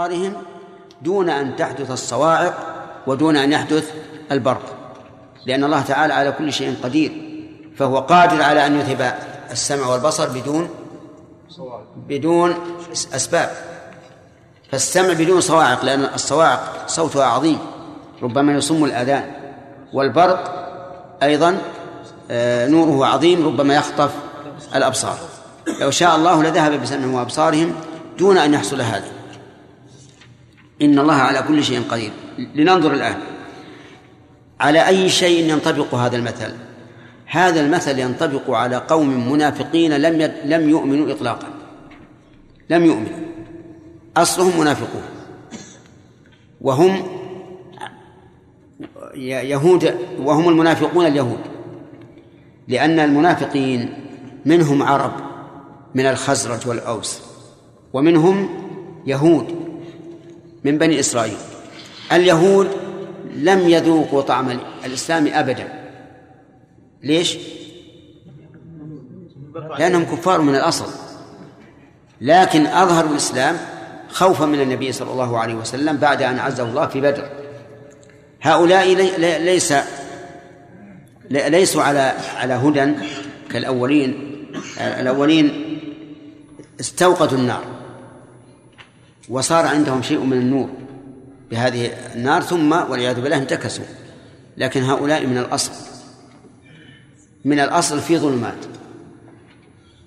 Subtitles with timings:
[0.00, 0.32] أبصارهم
[1.02, 2.54] دون أن تحدث الصواعق
[3.06, 3.92] ودون أن يحدث
[4.32, 4.62] البرق.
[5.46, 7.12] لأن الله تعالى على كل شيء قدير
[7.76, 9.18] فهو قادر على أن يذهب
[9.50, 10.68] السمع والبصر بدون
[12.08, 12.54] بدون
[12.92, 13.50] أسباب.
[14.72, 17.58] فالسمع بدون صواعق لأن الصواعق صوتها عظيم
[18.22, 19.32] ربما يصم الآذان.
[19.92, 20.68] والبرق
[21.22, 21.58] أيضا
[22.30, 24.10] آه، نوره عظيم ربما يخطف
[24.74, 25.18] الأبصار.
[25.80, 27.74] لو شاء الله لذهب بسمعهم وأبصارهم
[28.18, 29.15] دون أن يحصل هذا.
[30.82, 32.10] إن الله على كل شيء قدير.
[32.54, 33.16] لننظر الآن.
[34.60, 36.52] على أي شيء ينطبق هذا المثل؟
[37.26, 41.48] هذا المثل ينطبق على قوم منافقين لم لم يؤمنوا إطلاقا.
[42.70, 43.26] لم يؤمنوا.
[44.16, 45.02] أصلهم منافقون.
[46.60, 47.02] وهم
[49.14, 51.40] يهود وهم المنافقون اليهود.
[52.68, 53.94] لأن المنافقين
[54.44, 55.12] منهم عرب
[55.94, 57.20] من الخزرج والأوس
[57.92, 58.48] ومنهم
[59.06, 59.65] يهود.
[60.66, 61.36] من بني إسرائيل.
[62.12, 62.68] اليهود
[63.34, 65.68] لم يذوقوا طعم الإسلام أبدا.
[67.02, 67.38] ليش؟
[69.78, 70.90] لأنهم كفار من الأصل.
[72.20, 73.56] لكن أظهروا الإسلام
[74.08, 77.28] خوفا من النبي صلى الله عليه وسلم بعد أن عزه الله في بدر.
[78.42, 78.94] هؤلاء
[79.38, 79.74] ليس
[81.30, 82.92] ليسوا على على هدى
[83.50, 84.32] كالأولين.
[84.80, 85.78] الأولين
[86.80, 87.64] استوقدوا النار.
[89.28, 90.70] وصار عندهم شيء من النور
[91.50, 93.84] بهذه النار ثم والعياذ بالله انتكسوا.
[94.56, 95.72] لكن هؤلاء من الأصل
[97.44, 98.58] من الأصل في ظلمات.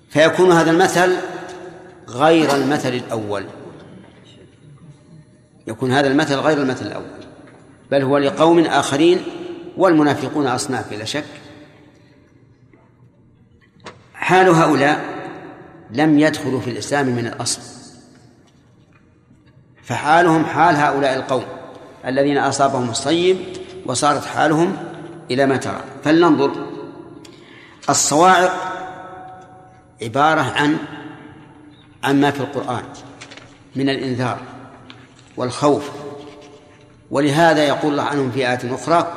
[0.08, 1.16] فيكون هذا المثل
[2.08, 3.44] غير المثل الأول.
[5.66, 7.20] يكون هذا المثل غير المثل الأول.
[7.90, 9.18] بل هو لقوم آخرين
[9.76, 11.24] والمنافقون أصناف بلا شك.
[14.14, 15.04] حال هؤلاء
[15.90, 17.79] لم يدخلوا في الإسلام من الأصل.
[19.90, 21.44] فحالهم حال هؤلاء القوم
[22.06, 23.36] الذين أصابهم الصيب
[23.86, 24.76] وصارت حالهم
[25.30, 25.80] إلى ما ترى.
[26.04, 26.52] فلننظر.
[27.88, 28.52] الصواعق
[30.02, 30.76] عبارة عن
[32.04, 32.82] عن ما في القرآن
[33.76, 34.38] من الإنذار
[35.36, 35.90] والخوف.
[37.10, 39.12] ولهذا يقول الله عنهم في آية أخرى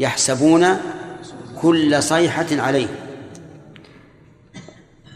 [0.00, 0.66] يحسبون
[1.62, 2.88] كل صيحة عليه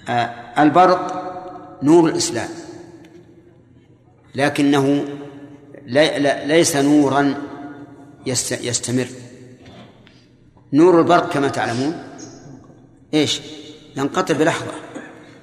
[0.08, 1.22] آه البرق
[1.82, 2.65] نور الإسلام.
[4.36, 5.04] لكنه
[6.46, 7.34] ليس نورا
[8.50, 9.06] يستمر.
[10.72, 12.02] نور البرق كما تعلمون.
[13.14, 13.40] إيش؟
[13.96, 14.72] ينقطع بلحظة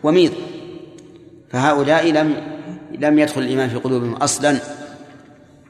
[0.04, 0.34] وميض.
[1.50, 2.36] فهؤلاء لم
[2.92, 4.58] لم يدخل الإيمان في قلوبهم أصلا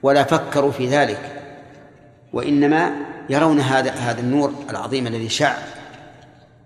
[0.04, 1.44] ولا فكروا في ذلك.
[2.34, 2.96] وإنما
[3.30, 5.56] يرون هذا هذا النور العظيم الذي شع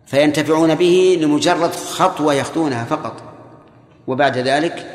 [0.06, 3.22] فينتفعون به لمجرد خطوة يخطونها فقط.
[4.07, 4.88] وبعد ذلك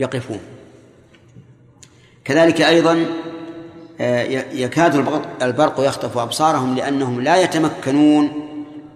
[0.00, 0.40] يقفون.
[2.24, 3.06] كذلك أيضا
[4.00, 4.22] آه،
[4.52, 4.94] يكاد
[5.42, 8.30] البرق يخطف أبصارهم لأنهم لا يتمكنون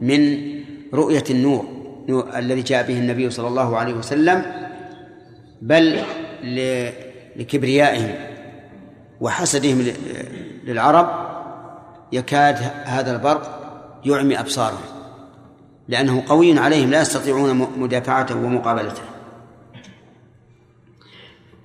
[0.01, 0.39] من
[0.95, 1.65] رؤية النور
[2.37, 4.43] الذي جاء به النبي صلى الله عليه وسلم
[5.63, 6.03] بل
[7.37, 8.15] لكبريائهم
[9.21, 9.87] وحسدهم
[10.65, 11.27] للعرب
[12.13, 13.57] يكاد هذا البرق
[14.05, 14.81] يعمي أبصارهم
[15.89, 19.03] لأنه قوي عليهم لا يستطيعون مدافعته ومقابلته.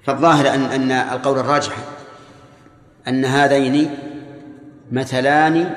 [0.03, 1.73] فالظاهر أن أن القول الراجح
[3.07, 3.89] أن هذين
[4.91, 5.73] مثلان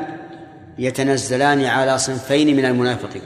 [0.79, 3.23] يتنزلان على صنفين من المنافقين.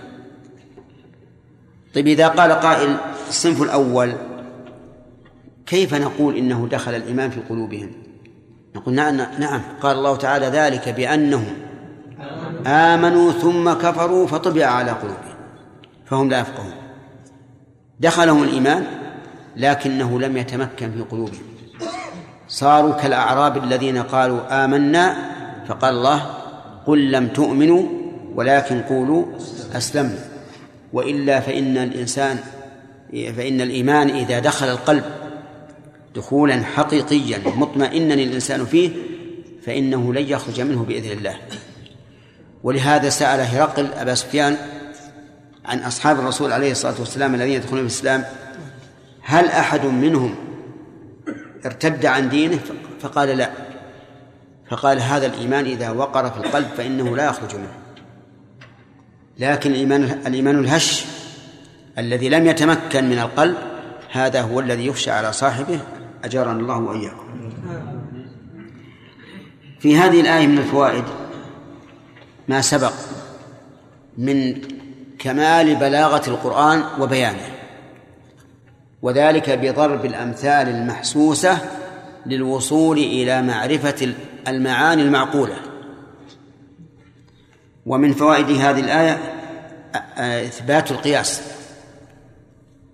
[1.95, 2.97] طيب إذا قال قائل
[3.29, 4.13] الصنف الأول
[5.67, 7.93] كيف نقول إنه دخل الإيمان في قلوبهم؟
[8.77, 11.57] نقول نعم نعم قال الله تعالى ذلك بأنهم
[12.67, 15.35] آمنوا ثم كفروا فطبع على قلوبهم
[16.07, 16.73] فهم لا يفقهون.
[18.01, 18.85] دخلهم الإيمان
[19.59, 21.43] لكنه لم يتمكن في قلوبهم.
[22.49, 25.17] صاروا كالأعراب الذين قالوا آمنا
[25.69, 26.27] فقال الله
[26.87, 27.83] قل لم تؤمنوا
[28.35, 29.25] ولكن قولوا
[29.73, 30.19] أسلمنا.
[30.93, 32.39] وإلا فإن الإنسان
[33.13, 35.05] فإن الإيمان إذا دخل القلب
[36.15, 38.91] دخولا حقيقيا مطمئنا الإنسان فيه
[39.67, 41.35] فإنه لن يخرج منه بإذن الله.
[42.63, 44.57] ولهذا سأل هرقل أبا سفيان
[45.65, 48.25] عن أصحاب الرسول عليه الصلاة والسلام الذين يدخلون في الإسلام
[49.29, 50.35] هل أحد منهم
[51.67, 52.59] ارتد عن دينه؟
[53.01, 53.51] فقال لا.
[54.71, 57.73] فقال هذا الإيمان إذا وقر في القلب فإنه لا يخرج منه.
[59.39, 61.05] لكن الإيمان الإيمان الهش
[61.99, 63.57] الذي لم يتمكن من القلب
[64.13, 65.81] هذا هو الذي يخشى على صاحبه.
[66.25, 67.53] أجارنا الله وإياكم.
[69.81, 71.05] في هذه الآية من الفوائد
[72.49, 72.93] ما سبق
[74.19, 74.61] من
[75.19, 77.58] كمال بلاغة القرآن وبيانه.
[79.03, 81.59] وذلك بضرب الأمثال المحسوسة
[82.27, 84.13] للوصول إلى معرفة
[84.49, 85.57] المعاني المعقولة.
[87.87, 89.19] ومن فوائد هذه الآية
[90.47, 91.43] إثبات القياس.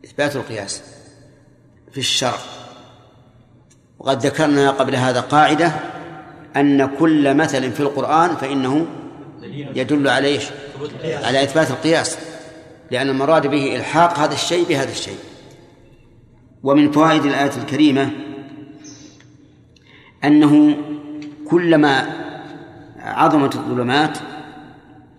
[0.05, 0.83] إثبات القياس
[1.93, 2.39] في الشرع.
[3.99, 5.73] وقد ذكرنا قبل هذا قاعدة
[6.57, 8.87] أن كل مثل في القرآن فإنه
[9.75, 10.45] يدل على إيش؟
[11.05, 12.19] على إثبات القياس
[12.91, 15.19] لأن المراد به إلحاق هذا الشيء بهذا الشيء.
[16.65, 18.11] ومن فوائد الآية الكريمة
[20.25, 20.77] أنه
[21.49, 22.25] كلما
[22.99, 24.19] عظمت الظلمات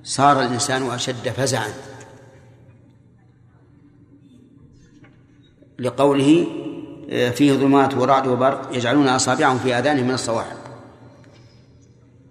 [0.03, 1.67] صار الإنسان أشد فزعا.
[5.79, 6.47] لقوله
[7.09, 10.57] فيه ظلمات ورعد وبرق يجعلون أصابعهم في آذانهم من الصواعق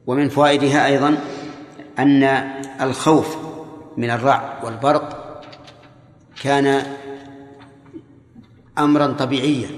[0.07, 1.19] ومن فوائدها أيضا
[1.99, 2.23] أن
[2.81, 3.37] الخوف
[3.97, 5.25] من الرعد والبرق
[6.43, 6.87] كان
[8.79, 9.69] أمرا طبيعيا.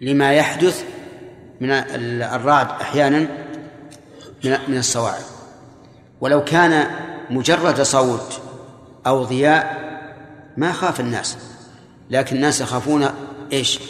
[0.00, 0.84] لما يحدث
[1.60, 1.70] من
[2.22, 3.28] الرعد أحيانا
[4.44, 5.24] من الصواعق.
[6.20, 6.86] ولو كان
[7.30, 8.40] مجرد صوت
[9.06, 9.86] أو ضياء
[10.56, 11.36] ما خاف الناس
[12.10, 13.06] لكن الناس يخافون
[13.52, 13.80] إيش؟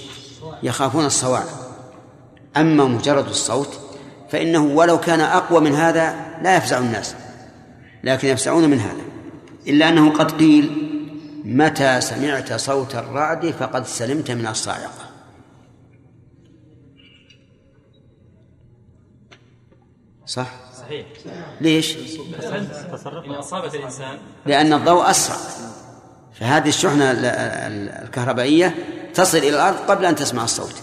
[0.62, 1.79] يخافون الصواعق.
[2.56, 3.81] أما مجرد الصوت
[4.31, 7.14] فإنه ولو كان أقوى من هذا لا يفزع الناس
[8.05, 9.02] لكن يفزعون من هذا.
[9.67, 10.86] إلا أنه قد قيل
[11.46, 15.10] متى سمعت صوت الرعد فقد سلمت من الصاعقة.
[20.26, 21.06] صح؟ صحيح.
[21.60, 25.37] ليش؟ إن أصابت الإنسان لأن الضوء أسرع.
[26.34, 27.10] فهذه الشحنة
[28.02, 28.75] الكهربائية
[29.14, 30.82] تصل إلى الأرض قبل أن تسمع الصوت.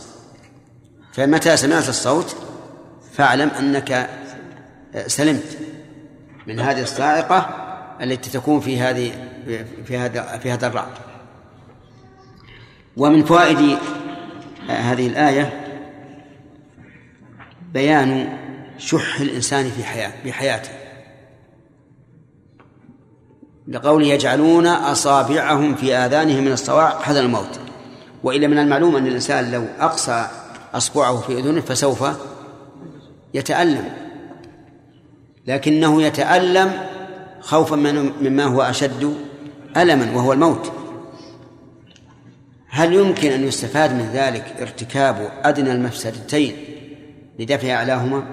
[1.13, 2.35] فمتى سمعت الصوت؟
[3.13, 4.09] فاعلم أنك
[5.07, 5.57] سلمت
[6.47, 7.59] من هذه الصاعقة
[8.01, 9.11] التي تكون في هذه
[9.85, 10.93] في هذا في هذا الرعد
[12.97, 13.77] ومن فوائد
[14.67, 15.63] هذه الآية
[17.73, 18.37] بيان
[18.77, 20.83] شح الإنسان في حياة بحياته
[23.67, 27.59] لقوله يجعلون أصابعهم في آذانهم من الصواعق حذر الموت.
[28.23, 30.27] وإلا من المعلوم أن الإنسان لو أقصى
[30.73, 32.03] أصبعه في أذنه فسوف
[33.33, 33.93] يتألم.
[35.47, 36.71] لكنه يتألم
[37.43, 37.75] خوفا
[38.21, 39.15] مما هو أشد
[39.77, 40.71] ألما وهو الموت.
[42.69, 46.55] هل يمكن أن يستفاد من ذلك ارتكاب أدنى المفسدتين
[47.39, 48.23] لدفع أعلاهما؟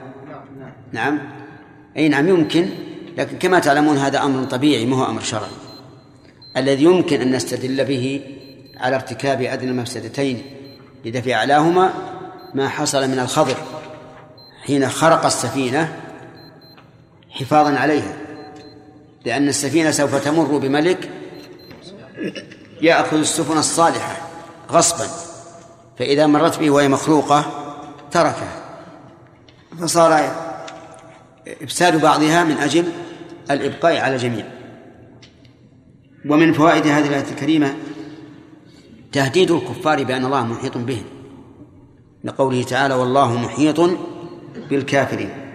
[0.93, 1.19] نعم.
[1.97, 2.69] أي نعم يمكن.
[3.19, 5.51] لكن كما تعلمون هذا أمر طبيعي ما هو أمر شرعي.
[6.57, 8.21] الذي يمكن أن نستدل به
[8.77, 10.43] على ارتكاب أدنى المفسدتين
[11.05, 11.93] لدفع أعلاهما
[12.55, 13.57] ما حصل من الخضر
[14.67, 15.97] حين خرق السفينة
[17.31, 18.30] حفاظا عليها.
[19.25, 21.11] لأن السفينة سوف تمر بملك
[22.83, 24.17] يأخذ السفن الصالحة
[24.71, 25.07] غصبا
[25.99, 27.45] فإذا مرت به وهي مخلوقة
[28.11, 28.61] تركها.
[29.81, 30.33] فصار
[31.63, 32.85] إفساد بعضها من أجل
[33.51, 34.45] الإبقاء على الجميع
[36.29, 37.75] ومن فوائد هذه الآية الكريمة
[39.13, 41.05] تهديد الكفار بأن الله محيط بهم
[42.25, 43.81] لقوله تعالى والله محيط
[44.71, 45.50] بالكافرين.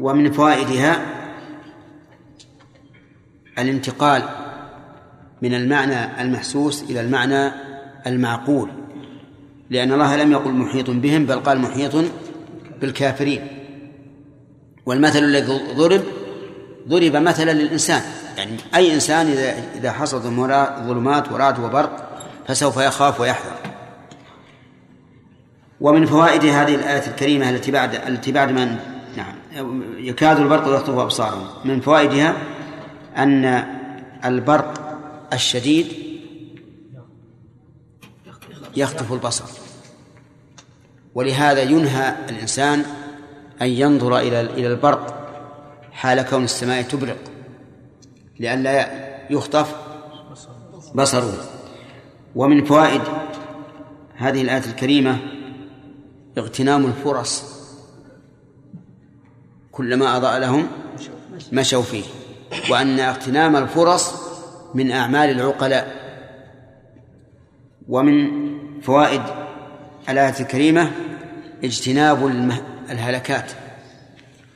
[0.00, 1.06] ومن فوائدها
[3.58, 4.22] الانتقال
[5.42, 7.52] من المعنى المحسوس إلى المعنى
[8.06, 8.70] المعقول
[9.70, 12.04] لأن الله لم يقل محيط بهم بل قال محيط
[12.80, 13.46] بالكافرين.
[14.86, 16.02] والمثل الذي ضرب
[16.88, 18.02] ضرب مثلا للإنسان.
[18.36, 20.20] يعني أي إنسان إذا إذا حصل
[20.86, 22.10] ظلمات ورعد وبرق
[22.48, 23.56] فسوف يخاف ويحذر.
[25.80, 28.76] ومن فوائد هذه الآية الكريمة التي بعد التي بعد نعم
[29.96, 31.46] يكاد البرق يخطف أبصارهم.
[31.64, 32.36] من فوائدها
[33.16, 33.44] أن
[34.24, 34.98] البرق
[35.32, 35.86] الشديد
[38.76, 39.44] يخطف البصر.
[41.14, 42.84] ولهذا ينهى الإنسان
[43.62, 45.16] أن ينظر إلى إلى البرق
[45.92, 47.18] حال كون السماء تبرق
[48.40, 48.90] لئلا
[49.30, 49.76] يخطف
[50.94, 51.34] بصره.
[52.34, 53.00] ومن فوائد
[54.16, 55.18] هذه الآية الكريمة
[56.38, 57.59] اغتنام الفرص.
[59.80, 60.68] كلما أضاء لهم
[61.52, 62.04] مشوا فيه.
[62.70, 64.14] وأن اغتنام الفرص
[64.74, 65.96] من أعمال العقلاء
[67.88, 68.30] ومن
[68.80, 69.22] فوائد
[70.08, 70.90] الآية الكريمة
[71.64, 72.26] اجتناب
[72.90, 73.52] الهلكات.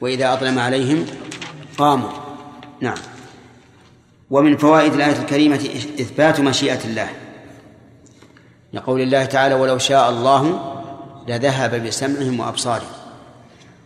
[0.00, 1.07] وإذا أظلم عليهم
[1.78, 2.11] قاموا.
[2.81, 2.99] نعم.
[4.31, 5.57] ومن فوائد الآية الكريمة
[6.00, 7.09] إثبات مشيئة الله.
[8.73, 10.61] لقول الله تعالى ولو شاء الله
[11.28, 12.88] لذهب بسمعهم وأبصارهم.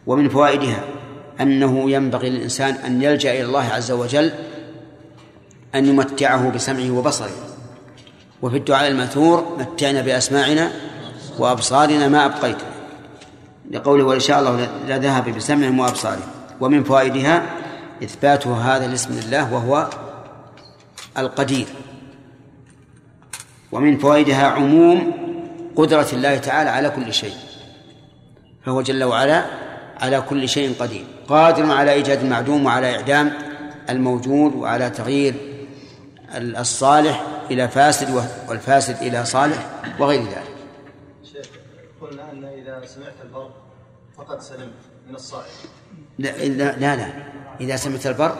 [0.06, 0.97] ومن فوائدها
[1.40, 4.32] أنه ينبغي للإنسان أن يلجأ إلى الله عز وجل
[5.74, 7.30] أن يمتعه بسمعه وبصره.
[8.42, 10.70] وفي الدعاء الماثور متعنا بأسماعنا
[11.38, 12.68] وأبصارنا ما أبقيتنا
[13.70, 16.28] لقوله وإن شاء الله لذهب بسمعهم وأبصارهم.
[16.60, 17.42] ومن فوائدها
[18.02, 19.90] إثبات هذا الاسم لله وهو
[21.18, 21.66] القدير.
[23.72, 25.12] ومن فوائدها عموم
[25.76, 27.34] قدرة الله تعالى على كل شيء.
[28.66, 29.44] فهو جل وعلا
[30.00, 31.04] على كل شيء قدير.
[31.28, 33.32] قادر على إيجاد المعدوم وعلى إعدام
[33.90, 35.34] الموجود وعلى تغيير
[36.36, 40.54] الصالح إلى فاسد والفاسد إلى صالح وغير ذلك.
[41.32, 41.46] شيخ
[42.00, 43.50] قلنا أن إذا سمعت البرق
[44.16, 44.72] فقد سلمت
[45.08, 45.50] من الصائل
[46.18, 46.30] لا
[46.76, 47.08] لا لا.
[47.60, 48.38] إذا سمعت البرق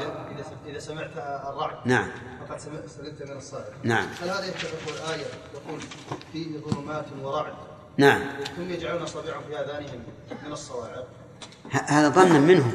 [0.67, 2.09] إذا سمعت الرعد نعم.
[2.49, 4.07] فقد سلمت من الصائل نعم.
[4.23, 5.81] هل هذا يتفق الآية تقول
[6.33, 7.53] فيه ظلمات ورعد؟
[7.97, 8.21] نعم.
[8.57, 10.03] ثم يجعلون أصابعهم في آذانهم
[10.47, 11.07] من الصواعق.
[11.71, 12.73] هذا ظنا منهم.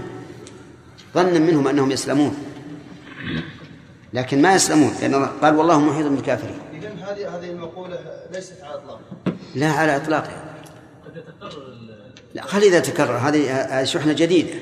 [1.14, 2.38] ظنا منهم أنهم يسلمون.
[4.14, 6.60] لكن ما يسلمون لأن قال والله محيط بالكافرين.
[6.74, 8.00] إذا هذه هذه المقولة
[8.32, 9.00] ليست على إطلاق.
[9.56, 10.56] لا على إطلاقها
[11.06, 11.74] قد يتكرر
[12.34, 13.18] لا خلي إذا تكرر.
[13.18, 14.60] هذه هذه شحنة جديدة.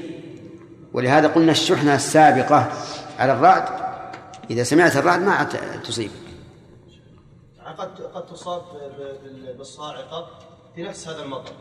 [0.94, 2.72] ولهذا قلنا الشحنة السابقة
[3.20, 3.82] على الرعد.
[4.50, 6.12] إذا سمعت الرعد ما عاد تصيبك
[7.78, 8.62] قد قد تصاب
[9.58, 10.28] بالصاعقة
[10.76, 11.54] في نفس هذا المطر.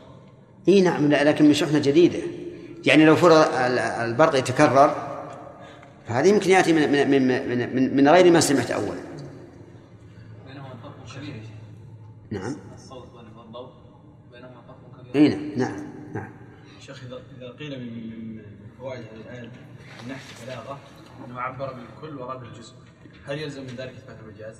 [0.67, 2.19] إي نعم لكن من شحنة جديدة
[2.85, 3.47] يعني لو فرض
[4.01, 5.11] البرق يتكرر
[6.07, 8.99] فهذا يمكن يأتي من من من من, من غير ما سمعت اولا.
[10.47, 11.43] بينهما فرق كبير
[12.31, 12.55] نعم.
[12.75, 13.69] الصوت والضوء
[14.31, 15.15] بينهما فرق كبير.
[15.15, 16.29] إي نعم نعم نعم.
[16.79, 18.43] شيخ اذا قيل من من
[18.79, 19.51] فوائد هذه الآية
[20.03, 20.79] النحو بلاغه
[21.27, 22.73] أنه عبر بالكل ورد بالجزء
[23.27, 24.55] هل يلزم من ذلك إثبات المجاز؟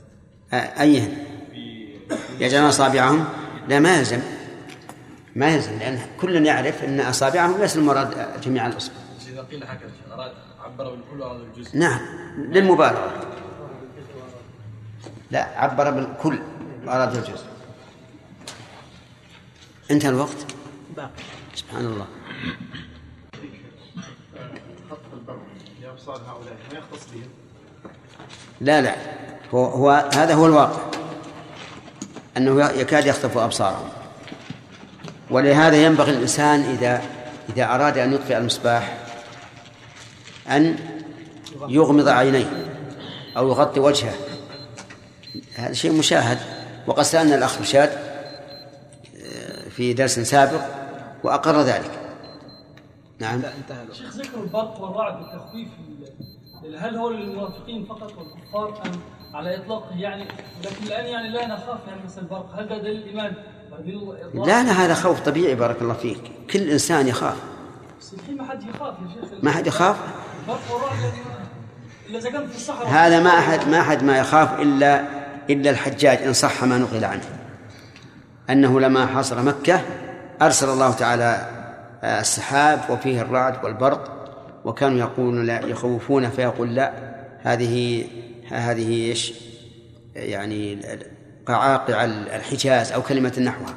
[0.54, 1.18] أيهن؟
[2.40, 3.26] يجعلون اصابعهم
[3.68, 4.20] لا ما يلزم
[5.36, 8.96] ما يلزم لأن كل يعرف إن أصابعهم ليس المراد جميع الأصبع.
[9.30, 11.78] إذا قيل هكذا أراد عبر بالكل وأراد بالجزء.
[11.78, 12.00] نعم
[12.38, 13.28] للمبالغة.
[15.32, 16.40] لا عبر بالكل
[16.86, 17.46] وأراد بالجزء
[19.92, 20.46] انتهى الوقت؟
[20.96, 21.10] باقي.
[21.56, 22.08] سبحان الله.
[26.08, 27.30] هؤلاء ما يختص بهم؟
[28.62, 28.96] لا لا.
[29.54, 30.82] هو, هو هذا هو الواقع.
[32.38, 33.90] أنه يكاد يخطف أبصارهم.
[35.32, 37.02] ولهذا ينبغي الإنسان إذا
[37.50, 38.98] إذا أراد أن يطفئ المصباح
[40.50, 40.76] أن
[41.68, 42.46] يغمض عينيه
[43.38, 44.14] أو يغطي وجهه.
[45.56, 46.38] هذا شيء مشاهد.
[46.88, 50.62] وقد سألنا الأخ رشاد آه، في درس سابق
[51.24, 51.92] وأقر ذلك.
[53.20, 53.42] نعم.
[53.94, 55.68] شيخ ذكر البرق والرعد والتخويف
[56.78, 58.92] هل هو للمنافقين فقط والكفار أم
[59.34, 60.24] على إطلاقه؟ يعني
[60.64, 62.56] لكن الآن يعني لا نخاف يعني مثل البرق.
[62.56, 63.34] هل ده دليل الإيمان؟
[64.34, 66.22] لا لا هذا خوف طبيعي بارك الله فيك.
[66.52, 67.38] كل إنسان يخاف.
[68.38, 69.44] ما حد يخاف يا شيخ.
[69.44, 69.96] ما حد يخاف؟
[72.56, 72.88] الصحراء.
[72.88, 75.06] هذا ما أحد ما أحد ما يخاف إلا
[75.50, 77.40] إلا الحجاج إن صح ما نقل عنه.
[78.50, 79.82] أنه لما حصر مكة
[80.42, 81.48] أرسل الله تعالى
[82.04, 84.32] السحاب وفيه الرعد والبرق
[84.66, 86.94] وكانوا يقولون لا يخوفون فيقول لا
[87.42, 88.06] هذه
[88.50, 89.34] هذه إيش؟
[90.16, 90.80] يعني
[91.48, 93.76] قعاقع الحجاز أو كلمة نحوها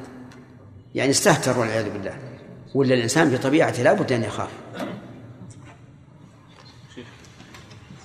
[0.95, 2.19] يعني استهتر والعياذ بالله.
[2.75, 4.51] ولا الإنسان بطبيعته لا بد أن يخاف.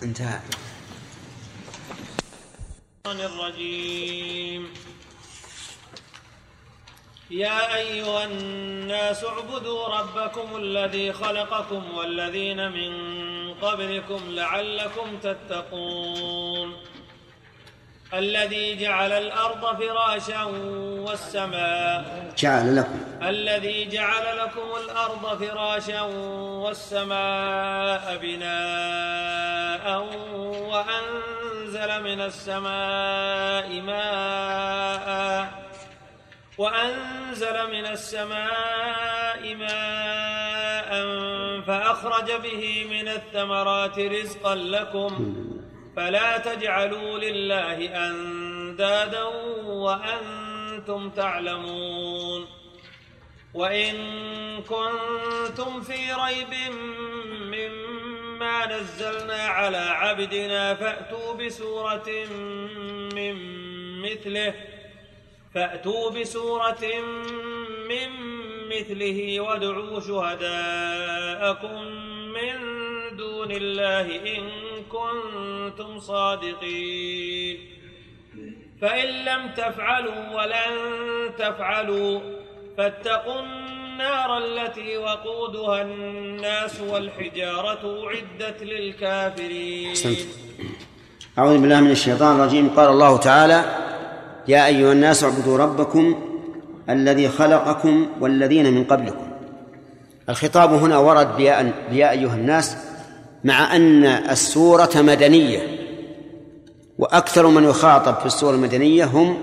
[0.04, 0.40] انتهى.
[3.06, 4.68] الرجيم
[7.32, 12.94] يا أيها الناس اعبدوا ربكم الذي خلقكم والذين من
[13.54, 16.74] قبلكم لعلكم تتقون.
[18.14, 20.44] الذي جعل الأرض فراشا
[21.08, 22.34] والسماء.
[22.38, 23.00] جعل لكم.
[23.24, 26.02] الذي جعل لكم الأرض فراشا
[26.66, 29.86] والسماء بناء
[30.72, 35.70] وأنزل من السماء ماءً
[36.60, 40.92] وأنزل من السماء ماء
[41.62, 45.36] فأخرج به من الثمرات رزقا لكم.
[46.00, 49.24] فلا تجعلوا لله أندادا
[49.66, 52.48] وأنتم تعلمون.
[53.54, 53.96] وإن
[54.62, 56.74] كنتم في ريب
[57.42, 62.26] مما نزلنا على عبدنا فأتوا بسورة
[63.14, 63.36] من
[64.02, 64.54] مثله
[65.56, 66.86] فأتوا بسورة
[67.90, 68.10] من
[68.70, 71.99] مثله وادعوا شهداءكم
[73.50, 74.44] دون الله إن
[74.90, 77.58] كنتم صادقين.
[78.82, 80.74] فإن لم تفعلوا ولن
[81.38, 82.20] تفعلوا
[82.78, 89.90] فاتقوا النار التي وقودها الناس والحجارة أعدت للكافرين.
[89.90, 90.20] أحسنت.
[91.38, 92.70] أعوذ بالله من الشيطان الرجيم.
[92.70, 93.66] قال الله تعالى
[94.48, 96.06] يا أيها الناس اعبدوا ربكم
[96.90, 99.32] الذي خلقكم والذين من قبلكم.
[100.30, 102.89] الخطاب هنا ورد بيا, أيها الناس
[103.44, 105.60] مع أن السورة مدنية
[106.98, 109.38] وأكثر من يخاطب في السورة المدنية هم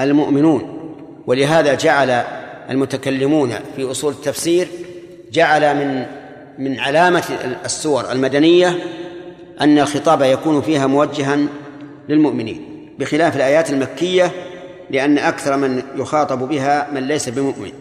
[0.00, 0.94] المؤمنون.
[1.26, 2.22] ولهذا جعل
[2.70, 4.68] المتكلمون في أصول التفسير
[5.32, 6.06] جعل من
[6.58, 7.24] من علامة
[7.64, 8.78] السور المدنية
[9.60, 11.38] أن الخطاب يكون فيها موجها
[12.08, 12.90] للمؤمنين.
[12.98, 14.30] بخلاف الآيات المكية
[14.90, 17.72] لأن أكثر من يخاطب بها من ليس بمؤمن.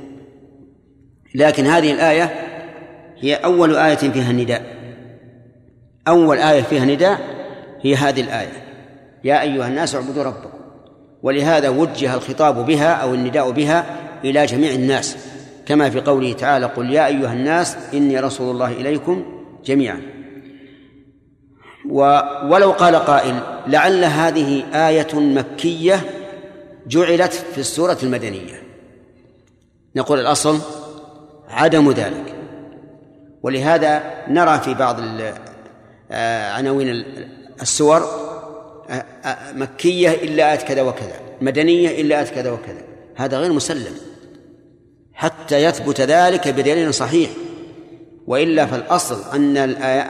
[1.36, 2.34] لكن هذه الآية
[3.20, 4.83] هي أول آية فيها النداء.
[6.08, 7.20] أول آية فيها نداء
[7.82, 8.64] هي هذه الآية.
[9.24, 10.50] يا أيها الناس اعبدوا ربكم
[11.24, 13.86] ولهذا وجه الخطاب بها أو النداء بها
[14.24, 15.18] إلى جميع الناس.
[15.66, 19.26] كما في قوله تعالى قل يا أيها الناس إني رسول الله إليكم
[19.66, 20.02] جميعا.
[22.50, 26.00] ولو قال قائل لعل هذه آية مكية
[26.88, 28.64] جعلت في السورة المدنية.
[29.96, 30.60] نقول الأصل
[31.50, 32.36] عدم ذلك.
[33.44, 35.00] ولهذا نرى في بعض
[36.54, 37.06] عناوين
[37.62, 37.98] السور
[38.90, 42.82] آه، آه، مكية إلا آية كذا وكذا مدنية إلا آية كذا وكذا
[43.16, 43.94] هذا غير مسلم.
[45.14, 47.30] حتى يثبت ذلك بدليل صحيح
[48.28, 49.58] وإلا فالأصل أن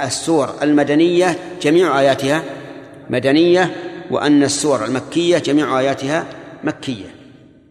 [0.07, 2.43] السور المدنية جميع آياتها
[3.09, 3.75] مدنية
[4.11, 6.25] وأن السور المكية جميع آياتها
[6.63, 7.15] مكية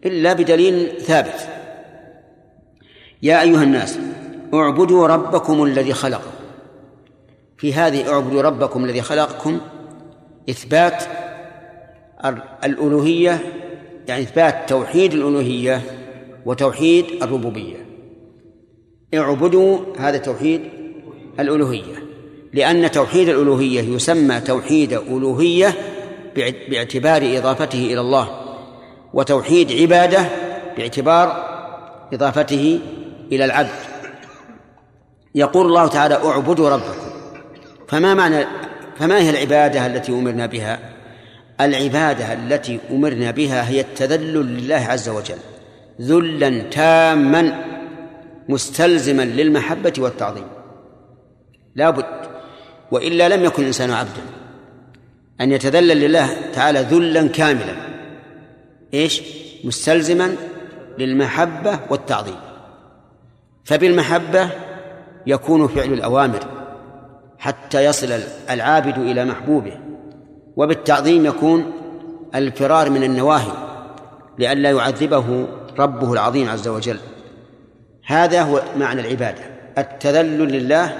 [0.05, 1.47] إلا بدليل ثابت.
[3.23, 3.97] يا أيها الناس
[4.53, 6.32] اعبدوا ربكم الذي خلقكم.
[7.63, 9.59] في هذه اعبدوا ربكم الذي خلقكم.
[10.49, 11.03] إثبات
[12.63, 13.39] الألوهية
[14.07, 15.81] يعني إثبات توحيد الألوهية
[16.45, 17.75] وتوحيد الربوبية.
[19.13, 20.61] اعبدوا هذا توحيد
[21.39, 22.03] الألوهية
[22.53, 25.73] لأن توحيد الألوهية يسمى توحيد ألوهية
[26.69, 28.29] باعتبار إضافته إلى الله
[29.13, 30.25] وتوحيد عبادة
[30.77, 31.45] باعتبار
[32.13, 32.79] إضافته
[33.31, 33.79] إلى العبد.
[35.35, 37.12] يقول الله تعالى اعبدوا ربكم.
[37.93, 38.45] فما معنى
[38.99, 40.79] فما هي العبادة التي أمرنا بها؟
[41.61, 45.37] العبادة التي أمرنا بها هي التذلل لله عز وجل
[46.01, 47.63] ذلا تاما
[48.49, 50.43] مستلزما للمحبة والتعظيم.
[51.75, 52.05] لا بد
[52.91, 54.21] وإلا لم يكن الإنسان عبدا.
[55.41, 57.75] أن يتذلل لله تعالى ذلا كاملا.
[58.93, 59.21] إيش؟
[59.63, 60.35] مستلزما
[60.97, 62.39] للمحبة والتعظيم.
[63.65, 64.49] فبالمحبة
[65.27, 66.52] يكون فعل الأوامر.
[67.43, 69.77] حتى يصل العابد إلى محبوبه
[70.55, 71.71] وبالتعظيم يكون
[72.35, 73.51] الفرار من النواهي
[74.39, 75.47] لئلا يعذبه
[75.79, 76.99] ربه العظيم عز وجل.
[78.05, 79.41] هذا هو معنى العبادة.
[79.77, 80.99] التذلل لله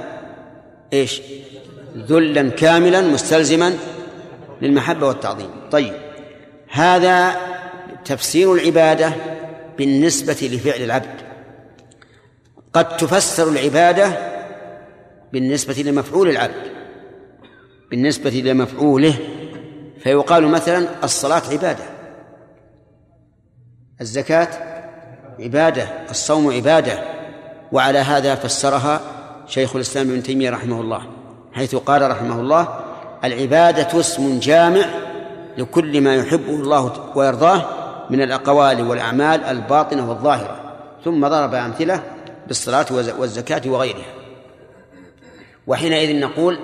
[0.93, 1.21] إيش؟
[1.97, 3.73] ذلا كاملا مستلزما
[4.61, 5.49] للمحبة والتعظيم.
[5.71, 5.93] طيب
[6.71, 7.35] هذا
[8.05, 9.13] تفسير العبادة
[9.77, 11.21] بالنسبة لفعل العبد.
[12.73, 14.32] قد تفسر العبادة
[15.33, 16.71] بالنسبة لمفعول العبد.
[17.91, 19.15] بالنسبة لمفعوله
[19.99, 21.83] فيقال مثلا الصلاة عبادة.
[24.01, 24.47] الزكاة
[25.39, 27.03] عبادة الصوم عبادة.
[27.71, 29.01] وعلى هذا فسرها
[29.47, 31.07] شيخ الإسلام ابن تيمية رحمه الله
[31.53, 32.79] حيث قال رحمه الله
[33.23, 34.85] العبادة اسم جامع
[35.57, 37.65] لكل ما يحبه الله ويرضاه
[38.09, 40.59] من الأقوال والأعمال الباطنة والظاهرة.
[41.05, 42.03] ثم ضرب أمثلة
[42.47, 44.22] بالصلاة والزكاة وغيرها.
[45.67, 46.59] وحينئذ نقول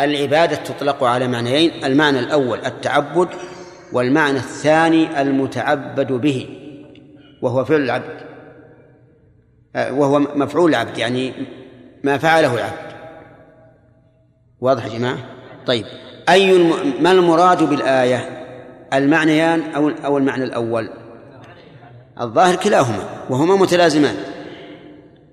[0.00, 3.28] العبادة تطلق على معنيين المعنى الأول التعبد
[3.92, 6.48] والمعنى الثاني المتعبد به
[7.42, 8.28] وهو فعل العبد.
[9.76, 11.32] آه، وهو مفعول العبد يعني
[12.04, 12.88] ما فعله العبد.
[14.60, 15.18] واضح يا جماعة؟
[15.66, 15.84] طيب
[16.28, 16.72] أي الم...
[17.00, 18.44] ما المراد بالآية؟
[18.92, 20.90] المعنيان أو أو المعنى الأول؟
[22.20, 24.16] الظاهر كلاهما وهما متلازمان.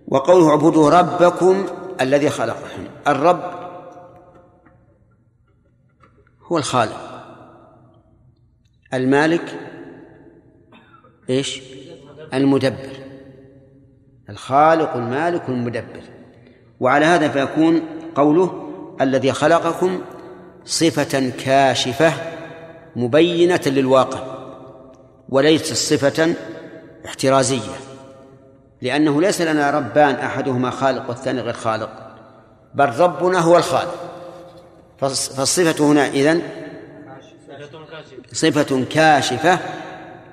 [0.08, 1.66] وقوله اعبدوا ربكم
[2.02, 3.66] الذي خلقكم الرب
[6.44, 7.24] هو الخالق.
[8.94, 9.60] المالك
[11.30, 11.62] إيش؟
[12.34, 12.90] المدبر.
[14.30, 16.04] الخالق المالك المدبر.
[16.80, 17.82] وعلى هذا فيكون
[18.16, 18.70] قوله
[19.02, 20.02] الذي خلقكم
[20.66, 22.14] صفة كاشفة
[22.96, 24.36] مبينة للواقع
[25.30, 26.36] وليست صفة
[27.06, 27.95] احترازية.
[28.86, 31.90] لأنه ليس لنا ربان أحدهما خالق والثاني غير خالق
[32.74, 33.96] بل ربنا هو الخالق.
[34.98, 36.42] فالصفة هنا إذن
[38.32, 39.60] صفة كاشفة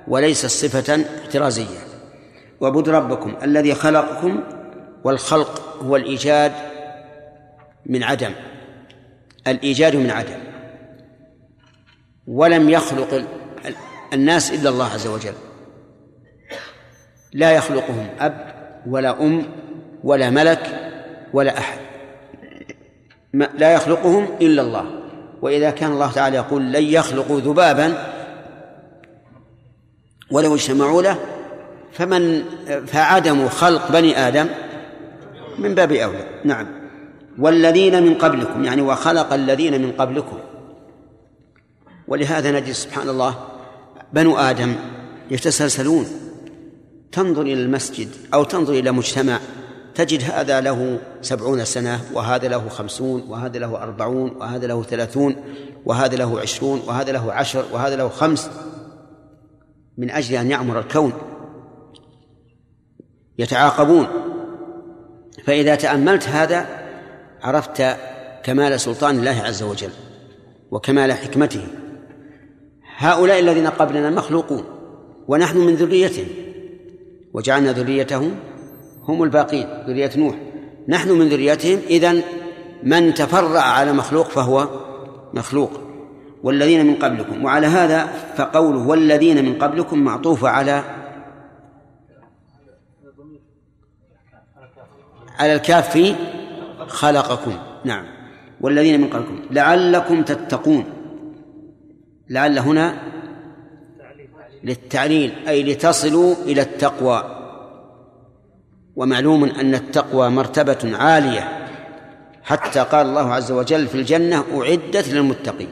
[0.07, 1.79] وليست صفة احترازية.
[2.59, 4.43] واعبدوا ربكم الذي خلقكم
[5.03, 6.51] والخلق هو الإيجاد
[7.85, 8.31] من عدم
[9.47, 10.39] الإيجاد من عدم.
[12.27, 13.25] ولم يخلق
[14.13, 15.33] الناس إلا الله عز وجل.
[17.33, 18.53] لا يخلقهم أب
[18.87, 19.45] ولا أم
[20.03, 20.91] ولا ملك
[21.33, 21.77] ولا أحد.
[23.33, 24.85] لا يخلقهم إلا الله.
[25.41, 27.93] وإذا كان الله تعالى يقول لن يخلقوا ذبابا
[30.31, 31.17] ولو اجتمعوا له
[31.91, 32.43] فمن
[32.87, 34.47] فعدم خلق بني آدم
[35.57, 36.25] من باب أولى.
[36.43, 36.67] نعم.
[37.39, 40.37] والذين من قبلكم يعني وخلق الذين من قبلكم.
[42.07, 43.35] ولهذا نجد سبحان الله
[44.13, 44.75] بنو آدم
[45.31, 46.05] يتسلسلون.
[47.13, 49.39] تنظر إلى المسجد أو تنظر إلى مجتمع
[49.95, 55.35] تجد هذا له سبعون سنة وهذا له خمسون وهذا له أربعون وهذا له ثلاثون
[55.85, 58.49] وهذا له عشرون وهذا له عشر وهذا له خمس.
[59.97, 61.13] من أجل أن يعمر الكون.
[63.39, 64.07] يتعاقبون.
[65.45, 66.65] فإذا تأملت هذا
[67.41, 67.83] عرفت
[68.43, 69.91] كمال سلطان الله عز وجل
[70.71, 71.67] وكمال حكمته.
[72.97, 74.63] هؤلاء الذين قبلنا مخلوقون
[75.27, 76.42] ونحن من ذريتهم.
[77.33, 78.31] وجعلنا ذريته
[79.03, 80.35] هم الباقين ذرية نوح.
[80.87, 82.21] نحن من ذريتهم إذن
[82.83, 84.67] من تفرع على مخلوق فهو
[85.33, 85.71] مخلوق.
[86.43, 87.45] والذين من قبلكم.
[87.45, 90.83] وعلى هذا فقوله والذين من قبلكم معطوف على
[95.39, 96.15] على الكاف في
[96.87, 97.53] خلقكم.
[97.85, 98.05] نعم.
[98.61, 99.39] والذين من قبلكم.
[99.51, 100.85] لعلكم تتقون.
[102.29, 103.12] لعل هنا
[104.63, 107.39] للتعليل أي لتصلوا إلى التقوى.
[108.95, 111.67] ومعلوم أن التقوى مرتبة عالية.
[112.43, 115.69] حتى قال الله عز وجل في الجنة أعدت للمتقين.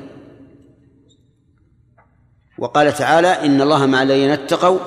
[2.57, 4.79] وقال تعالى إن الله مع الذين اتقوا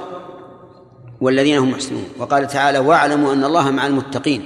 [1.21, 2.09] والذين هم محسنون.
[2.19, 4.45] وقال تعالى واعلموا أن الله مع المتقين.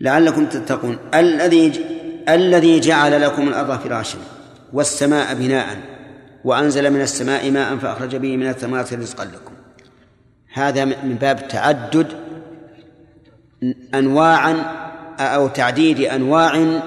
[0.00, 0.98] لعلكم تتقون.
[1.14, 1.72] الذي
[2.28, 4.18] الذي جعل لكم الأرض فراشا
[4.72, 5.91] والسماء بناء
[6.44, 9.52] وأنزل من السماء ماء فأخرج به من الثمرات رزقا لكم.
[10.52, 12.12] هذا من باب تعدد
[13.94, 14.52] أنواعا
[15.18, 16.80] أو تعديد أنواع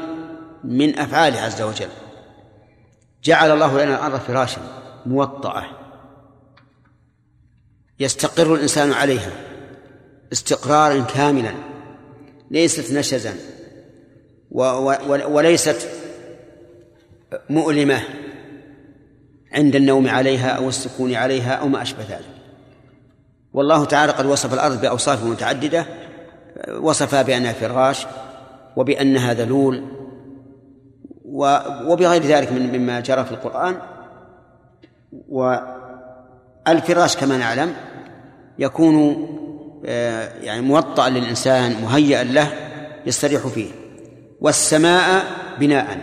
[0.64, 1.90] من أفعاله عز وجل.
[3.24, 4.62] جعل الله لنا الأرض فراشا
[5.06, 5.66] موطأة.
[8.00, 9.32] يستقر الإنسان عليها
[10.34, 11.54] استقرارا كاملا
[12.52, 13.36] ليست نشزا
[14.52, 15.90] وليست
[17.50, 18.02] مؤلمة.
[19.56, 22.36] عند النوم عليها أو السكون عليها أو ما أشبه ذلك.
[23.54, 25.86] والله تعالى قد وصف الأرض بأوصاف متعددة
[26.80, 28.08] وصفها بأنها فراش
[28.76, 29.84] وبأنها ذلول
[31.86, 33.78] وبغير ذلك من مما جرى في القرآن.
[35.30, 37.74] والفراش كما نعلم
[38.60, 39.28] يكون
[39.86, 42.52] آه، يعني موطأ للإنسان مهيئا له
[43.06, 43.72] يستريح فيه.
[44.42, 45.26] والسماء
[45.60, 45.98] بناء.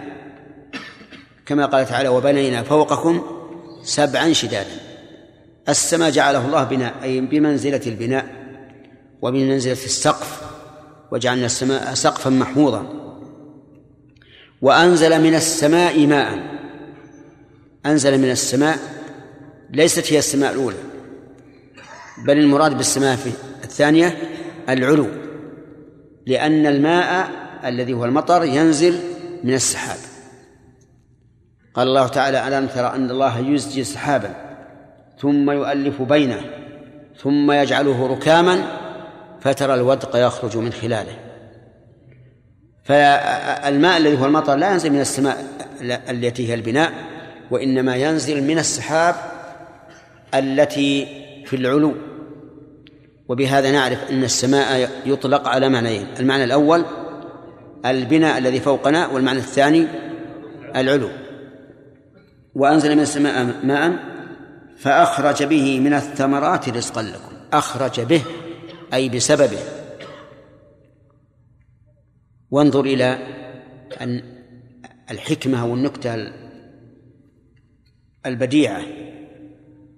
[1.47, 3.42] كما قال تعالى وبنينا فوقكم
[3.85, 4.81] سبعا شدادا.
[5.69, 8.27] السماء جعله الله بناء أي بمنزلة البناء
[9.23, 10.43] وبمنزلة السقف
[11.13, 12.87] وجعلنا السماء سقفا محفوظا.
[14.63, 16.53] وأنزل من السماء ماء.
[17.87, 18.79] أنزل من السماء
[19.71, 20.77] ليست هي السماء الأولى
[22.27, 23.31] بل المراد بالسماء في
[23.65, 24.19] الثانية
[24.69, 25.07] العلو
[26.27, 27.31] لأن الماء
[27.65, 28.99] الذي هو المطر ينزل
[29.45, 30.12] من السحاب.
[31.75, 34.35] قال الله تعالى ألم ترى أن الله يزجي سحابا
[35.19, 36.41] ثم يؤلف بينه
[37.17, 38.63] ثم يجعله ركاما
[39.41, 41.17] فترى الودق يخرج من خلاله
[42.85, 45.45] فالماء الذي هو المطر لا ينزل من السماء
[45.83, 46.93] التي هي البناء
[47.51, 49.15] وإنما ينزل من السحاب
[50.35, 51.07] التي
[51.47, 51.95] في العلو.
[53.29, 56.85] وبهذا نعرف أن السماء يطلق على معنيين المعنى الأول
[57.87, 59.87] البناء الذي فوقنا والمعنى الثاني
[60.77, 61.09] العلو.
[62.55, 63.99] وأنزل من السماء ماء
[64.77, 67.33] فأخرج به من الثمرات رزقا لكم.
[67.53, 68.23] أخرج به
[68.95, 69.59] أي بسببه.
[72.51, 73.19] وانظر إلى
[74.01, 74.23] أن
[75.11, 76.33] الحكمة والنكتة
[78.27, 78.83] البديعة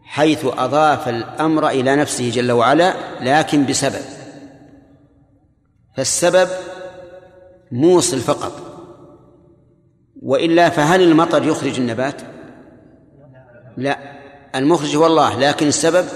[0.03, 4.03] حيث أضاف الأمر إلى نفسه جل وعلا لكن بسبب.
[5.97, 6.49] فالسبب
[7.73, 8.65] موصل فقط.
[10.23, 12.34] وإلا فهل المطر يخرج النبات؟
[13.77, 13.99] لا
[14.55, 16.07] المخرج هو الله لكن السبب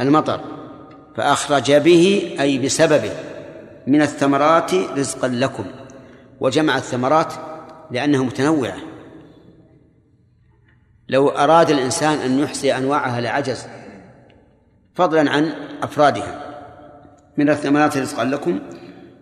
[0.00, 0.40] المطر.
[1.16, 3.12] فأخرج به أي بسببه
[3.86, 5.64] من الثمرات رزقا لكم
[6.40, 7.32] وجمع الثمرات
[7.90, 8.76] لأنها متنوعة.
[11.08, 13.66] لو أراد الإنسان أن يحصي أنواعها لعجز
[14.94, 16.40] فضلا عن أفرادها
[17.36, 18.60] من الثمرات رزقا لكم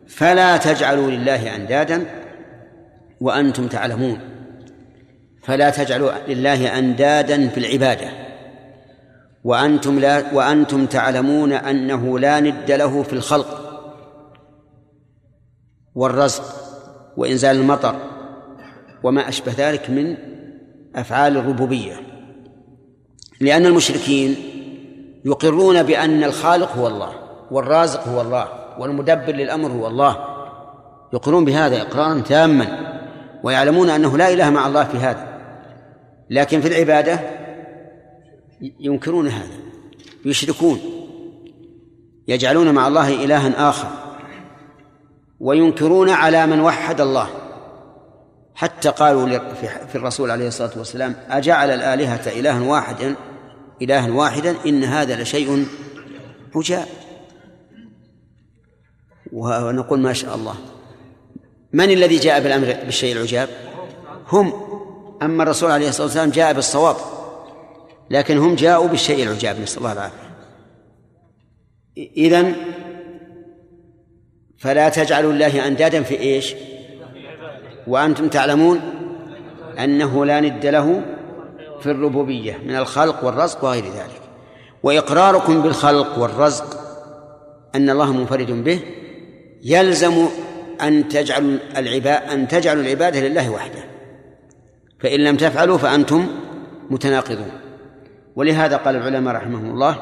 [0.09, 2.07] فلا تجعلوا لله أندادا
[3.21, 4.36] وأنتم تعلمون.
[5.47, 8.09] فلا تجعلوا لله أندادا في العبادة.
[9.45, 13.81] وأنتم لا وأنتم تعلمون أنه لا ند له في الخلق
[15.95, 16.45] والرزق
[17.17, 17.97] وإنزال المطر
[19.03, 20.17] وما أشبه ذلك من
[20.97, 21.95] أفعال الربوبية.
[23.41, 24.37] لأن المشركين
[25.25, 27.13] يقرون بأن الخالق هو الله
[27.51, 30.17] والرازق هو الله والمدبر للأمر هو الله.
[31.13, 32.97] يقرون بهذا إقرارا تاما
[33.43, 35.36] ويعلمون أنه لا إله مع الله في هذا.
[36.31, 37.21] لكن في العبادة
[38.81, 39.55] ينكرون هذا
[40.25, 40.81] يشركون
[42.29, 43.89] يجعلون مع الله إلها آخر
[45.41, 47.29] وينكرون على من وحد الله.
[48.55, 49.39] حتى قالوا
[49.87, 53.15] في الرسول عليه الصلاة والسلام أجعل الآلهة إلها واحدا
[53.83, 55.67] إلها واحدا إن هذا لشيء
[56.55, 56.87] عجاب.
[59.33, 60.55] ونقول ما شاء الله.
[61.73, 63.49] من الذي جاء بالأمر بالشيء العجاب؟
[64.29, 64.66] هم.
[65.23, 66.97] أما الرسول عليه الصلاة والسلام جاء بالصواب
[68.11, 70.27] لكن هم جاءوا بالشيء العجاب نسأل الله العافية.
[72.17, 72.55] إذن
[74.59, 76.55] فلا تجعلوا الله أندادا في إيش؟
[77.87, 78.81] وأنتم تعلمون
[79.79, 81.03] أنه لا ند له
[81.81, 84.21] في الربوبية من الخلق والرزق وغير ذلك.
[84.83, 86.81] وإقراركم بالخلق والرزق
[87.75, 88.81] أن الله منفرد به
[89.63, 90.29] يلزم
[90.83, 93.96] أن تجعلوا العباد أن تجعلوا العبادة لله وحده.
[94.99, 96.27] فإن لم تفعلوا فأنتم
[96.91, 97.51] متناقضون.
[98.37, 99.99] ولهذا قال العلماء رحمهم الله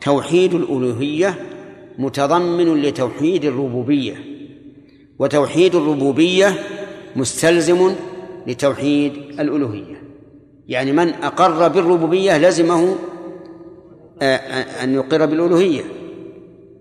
[0.00, 1.34] توحيد الألوهية
[1.98, 4.14] متضمن لتوحيد الربوبية
[5.18, 6.54] وتوحيد الربوبية
[7.16, 7.94] مستلزم
[8.46, 10.02] لتوحيد الألوهية.
[10.68, 12.96] يعني من أقر بالربوبية لزمه
[14.22, 15.82] آه، آه، أن يقر بالألوهية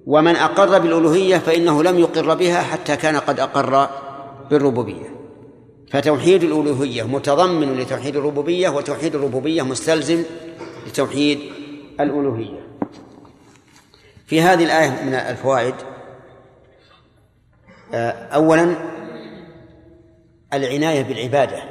[0.07, 3.89] ومن أقر بالألوهية فإنه لم يقر بها حتى كان قد أقر
[4.51, 5.16] بالربوبية.
[5.91, 10.23] فتوحيد الألوهية متضمن لتوحيد الربوبية وتوحيد الربوبية مستلزم
[10.87, 11.39] لتوحيد
[11.99, 12.67] الألوهية.
[14.25, 15.75] في هذه الآية من الفوائد
[17.93, 18.75] آه، أولا
[20.53, 21.63] العناية بالعبادة.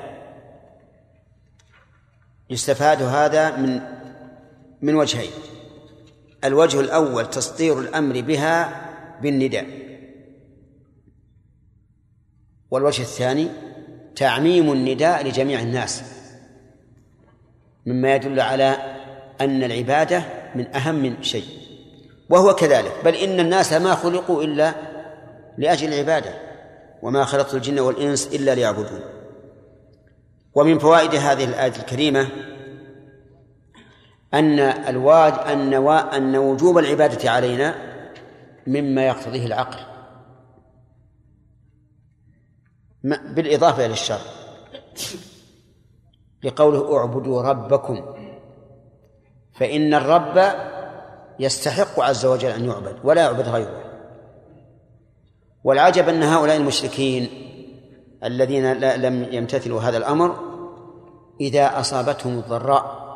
[2.50, 3.80] يستفاد هذا من
[4.82, 5.30] من وجهين.
[6.44, 8.86] الوجه الأول تسطير الأمر بها
[9.22, 9.66] بالنداء.
[12.70, 13.65] والوجه الثاني
[14.16, 16.02] تعميم النداء لجميع الناس
[17.86, 18.76] مما يدل على
[19.40, 20.22] أن العبادة
[20.54, 21.44] من أهم شيء
[22.30, 24.74] وهو كذلك بل إن الناس ما خلقوا إلا
[25.58, 26.34] لأجل العبادة
[27.02, 29.00] وما خلقت الجن والإنس إلا ليعبدون.
[30.54, 32.28] ومن فوائد هذه الآية الكريمة
[34.34, 37.74] أن الواج أن أن وجوب العبادة علينا
[38.66, 39.95] مما يقتضيه العقل.
[43.04, 44.20] بالإضافة إلى الشر.
[46.42, 48.14] لقوله اعبدوا ربكم.
[49.54, 50.54] فإن الرب
[51.40, 53.82] يستحق عز وجل أن يعبد ولا يعبد غيره.
[55.64, 57.28] والعجب أن هؤلاء المشركين
[58.24, 60.36] الذين لم يمتثلوا هذا الأمر
[61.40, 63.06] إذا أصابتهم الضراء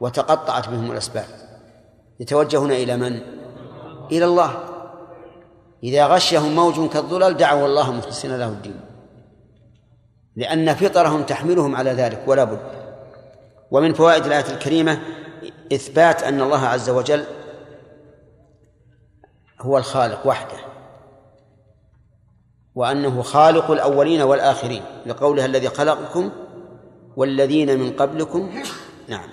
[0.00, 1.26] وتقطعت بهم الأسباب.
[2.20, 3.20] يتوجهون إلى من؟
[4.12, 4.50] إلى الله.
[5.82, 8.80] إذا غشهم موج كالظلل دعوا الله مخلصين له الدين.
[10.36, 12.60] لأن فطرهم تحملهم على ذلك ولا بد.
[13.70, 15.00] ومن فوائد الآية الكريمة
[15.72, 17.24] إثبات أن الله عز وجل
[19.60, 20.58] هو الخالق وحده
[22.74, 26.30] وأنه خالق الأولين والآخرين لقوله الذي خلقكم
[27.16, 28.62] والذين من قبلكم.
[29.08, 29.28] نعم.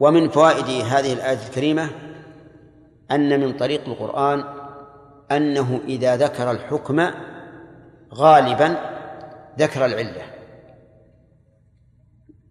[0.00, 1.90] ومن فوائد هذه الآية الكريمة
[3.10, 4.44] أن من طريق القرآن
[5.32, 7.10] أنه إذا ذكر الحكم
[8.14, 8.99] غالبا
[9.60, 10.22] ذكر العلة.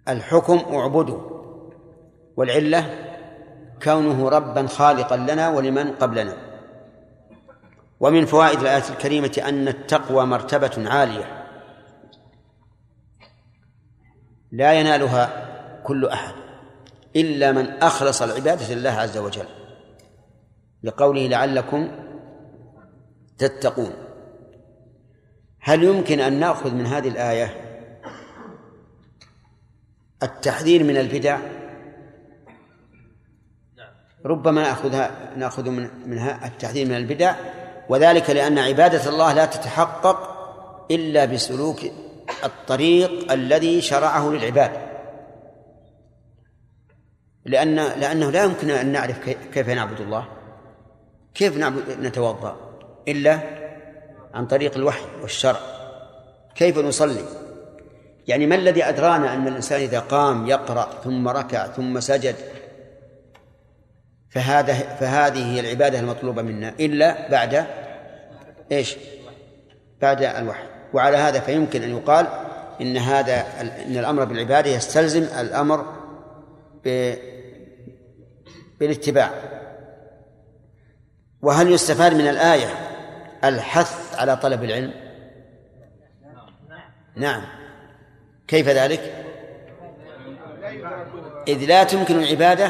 [0.08, 1.22] الحكم اعبدوا
[2.38, 3.06] والعلة
[3.84, 6.38] كونه ربا خالقا لنا ولمن قبلنا.
[8.00, 11.46] ومن فوائد الآية الكريمة أن التقوى مرتبة عالية.
[14.52, 15.50] لا ينالها
[15.84, 16.34] كل أحد
[17.16, 19.46] إلا من أخلص العبادة لله عز وجل.
[20.84, 21.92] لقوله لعلكم
[23.38, 24.09] تتقون.
[25.60, 27.56] هل يمكن أن نأخذ من هذه الآية
[30.24, 31.40] التحذير من البدع؟
[34.26, 37.36] ربما نأخذها نأخذ من منها التحذير من البدع
[37.90, 40.36] وذلك لأن عبادة الله لا تتحقق
[40.92, 41.80] إلا بسلوك
[42.44, 44.72] الطريق الذي شرعه للعباد.
[47.46, 50.28] لأن لأنه لا يمكن أن نعرف كي- كيف نعبد الله؟
[51.34, 52.56] كيف نعبد نتوضأ؟
[53.08, 53.40] إلا
[54.34, 55.60] عن طريق الوحي والشرع.
[56.56, 57.24] كيف نصلي؟
[58.28, 62.36] يعني ما الذي أدرانا أن الإنسان إذا قام يقرأ ثم ركع ثم سجد؟
[64.30, 67.66] فهذا فهذه هي العبادة المطلوبة منا إلا بعد
[68.72, 68.96] إيش؟
[70.02, 70.64] بعد الوحي.
[70.94, 72.28] وعلى هذا فيمكن أن يقال
[72.82, 75.86] إن هذا إن الأمر بالعبادة يستلزم الأمر
[76.86, 77.16] ب-
[78.80, 79.32] بالاتباع.
[81.42, 82.68] وهل يستفاد من الآية
[83.44, 84.94] الحث على طلب العلم؟
[87.16, 87.42] نعم.
[88.48, 89.26] كيف ذلك؟
[91.48, 92.68] إذ لا تمكن العبادة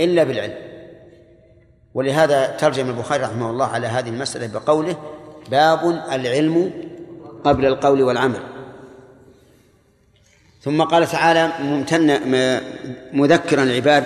[0.00, 0.54] إلا بالعلم.
[1.94, 4.96] ولهذا ترجم البخاري رحمه الله على هذه المسألة بقوله
[5.50, 6.72] باب العلم
[7.44, 8.40] قبل القول والعمل.
[10.60, 12.20] ثم قال تعالى ممتن
[13.12, 14.04] مذكرا العباد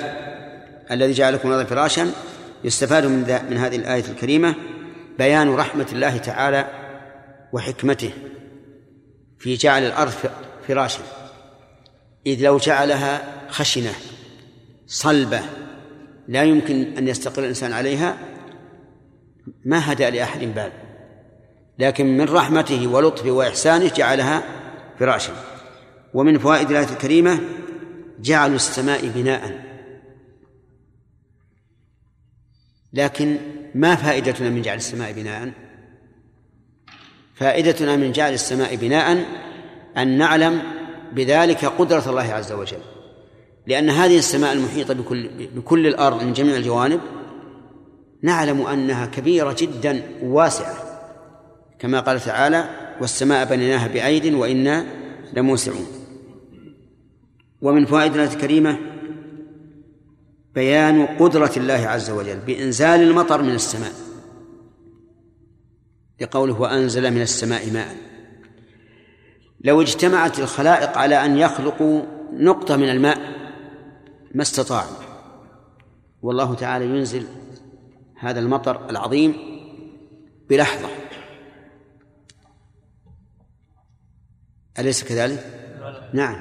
[0.90, 2.12] الذي جعلكم الأرض فراشا
[2.64, 4.54] يستفاد من من هذه الآية الكريمة
[5.20, 6.68] بيان رحمة الله تعالى
[7.52, 8.10] وحكمته
[9.38, 10.26] في جعل الأرض ف-
[10.68, 11.02] فراشا.
[12.26, 13.92] إذ لو جعلها خشنة
[14.86, 15.40] صلبة
[16.28, 18.18] لا يمكن أن يستقر الإنسان عليها
[19.64, 20.72] ما هدأ لأحد بال
[21.78, 24.42] لكن من رحمته ولطفه وإحسانه جعلها
[24.98, 25.32] فراشا.
[26.14, 27.40] ومن فوائد الآية الكريمة
[28.20, 29.64] جعل السماء بناء.
[32.92, 33.38] لكن
[33.74, 35.52] ما فائدتنا من جعل السماء بناء؟
[37.34, 39.24] فائدتنا من جعل السماء بناء
[39.96, 40.62] أن نعلم
[41.12, 42.78] بذلك قدرة الله عز وجل.
[43.66, 47.00] لأن هذه السماء المحيطة بكل بكل الأرض من جميع الجوانب
[48.22, 50.74] نعلم أنها كبيرة جدا واسعة.
[51.78, 52.68] كما قال تعالى
[53.00, 54.86] والسماء بنيناها بأيد وإنا
[55.32, 55.86] لموسعون.
[57.62, 58.78] ومن فوائد الآية الكريمة
[60.54, 63.92] بيان قدرة الله عز وجل بإنزال المطر من السماء.
[66.20, 67.96] لقوله وأنزل من السماء ماء.
[69.60, 73.18] لو اجتمعت الخلائق على أن يخلقوا نقطة من الماء
[74.34, 74.96] ما استطاعوا.
[76.22, 77.26] والله تعالى ينزل
[78.18, 79.34] هذا المطر العظيم
[80.48, 80.88] بلحظة.
[84.78, 85.46] أليس كذلك؟
[86.14, 86.40] نعم.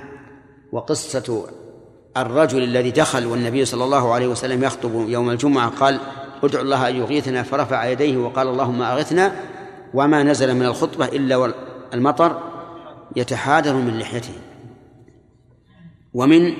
[0.71, 1.49] وقصة
[2.21, 5.99] الرجل الذي دخل والنبي صلى الله عليه وسلم يخطب يوم الجمعة قال
[6.43, 9.35] ادعو الله أن يغيثنا فرفع يديه وقال اللهم أغثنا
[9.93, 11.53] وما نزل من الخطبة إلا
[11.93, 12.43] المطر
[13.15, 14.33] يتحادر من لحيته.
[16.13, 16.53] ومن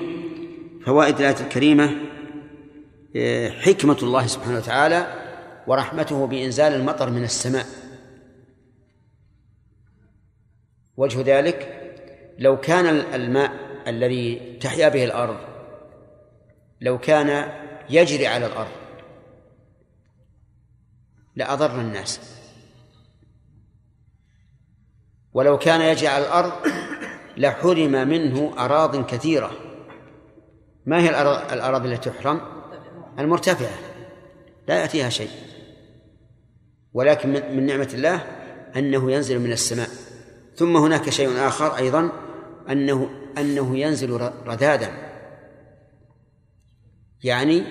[0.86, 1.90] فوائد الآية الكريمة
[3.60, 5.14] حكمة الله سبحانه وتعالى
[5.66, 7.66] ورحمته بإنزال المطر من السماء.
[10.96, 11.76] وجه ذلك
[12.38, 13.52] لو كان الماء
[13.86, 15.36] الذي تحيا به الأرض
[16.80, 17.52] لو كان
[17.90, 18.70] يجري على الأرض.
[21.36, 22.20] لأضر الناس.
[25.32, 26.52] ولو كان يجري على الأرض
[27.36, 29.50] لحرم منه أراض كثيرة.
[30.86, 31.10] ما هي
[31.52, 32.40] الأراضي التي تحرم؟
[33.18, 33.78] المرتفعة.
[34.68, 35.30] لا يأتيها شيء.
[36.92, 38.16] ولكن من نعمة الله
[38.76, 39.88] أنه ينزل من السماء.
[40.56, 42.12] ثم هناك شيء آخر أيضا
[42.70, 45.09] أنه أنه ينزل رذاذا
[47.24, 47.64] يعني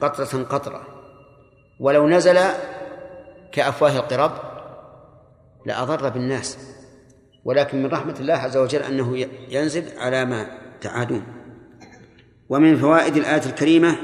[0.00, 0.86] قطرة قطرة.
[1.80, 2.38] ولو نزل
[3.52, 4.32] كأفواه القرب
[5.66, 6.58] لأضر بالناس.
[7.44, 11.26] ولكن من رحمة الله عز وجل أنه ينزل على ما تعادون.
[12.48, 13.96] ومن فوائد الآية الكريمة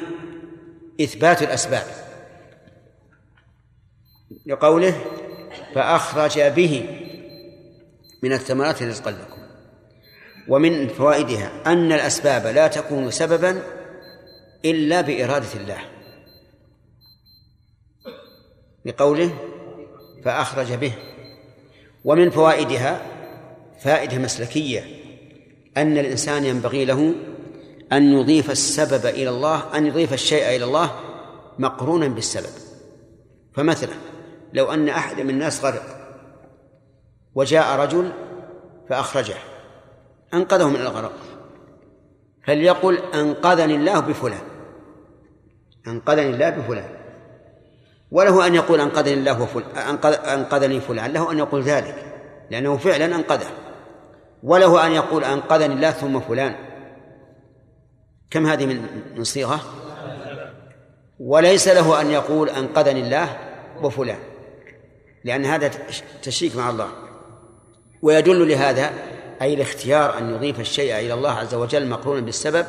[1.00, 1.86] إثبات الأسباب.
[4.46, 5.00] لقوله
[5.74, 7.00] فأخرج به
[8.22, 9.42] من الثمرات رزقا لكم.
[10.48, 13.62] ومن فوائدها أن الأسباب لا تكون سببا
[14.64, 15.78] إلا بإرادة الله.
[18.84, 19.30] لقوله
[20.24, 20.92] فأخرج به.
[22.04, 23.06] ومن فوائدها
[23.80, 24.84] فائدة مسلكية
[25.76, 27.14] أن الإنسان ينبغي له
[27.92, 31.00] أن يضيف السبب إلى الله أن يضيف الشيء إلى الله
[31.58, 32.52] مقرونا بالسبب.
[33.54, 33.94] فمثلا
[34.52, 36.16] لو أن أحد من الناس غرق
[37.34, 38.12] وجاء رجل
[38.88, 39.36] فأخرجه
[40.34, 41.12] أنقذه من الغرق.
[42.46, 44.51] فليقل أنقذني الله بفلان.
[45.86, 46.88] أنقذني الله بفلان.
[48.10, 51.12] وله أن يقول أنقذني الله وفلان أنقذني فلان.
[51.12, 51.94] له أن يقول ذلك
[52.50, 53.50] لأنه فعلا أنقذه.
[54.42, 56.54] وله أن يقول أنقذني الله ثم فلان.
[58.30, 59.60] كم هذه من من صيغة؟
[61.20, 63.38] وليس له أن يقول أنقذني الله
[63.82, 64.18] وفلان
[65.24, 65.70] لأن هذا
[66.22, 66.88] تشريك مع الله.
[68.02, 68.90] ويدل لهذا
[69.42, 72.66] أي الاختيار أن يضيف الشيء إلى الله عز وجل مقرونا بالسبب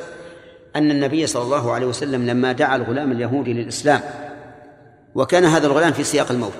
[0.75, 4.01] أن النبي صلى الله عليه وسلم لما دعا الغلام اليهودي للإسلام
[5.15, 6.53] وكان هذا الغلام في سياق الموت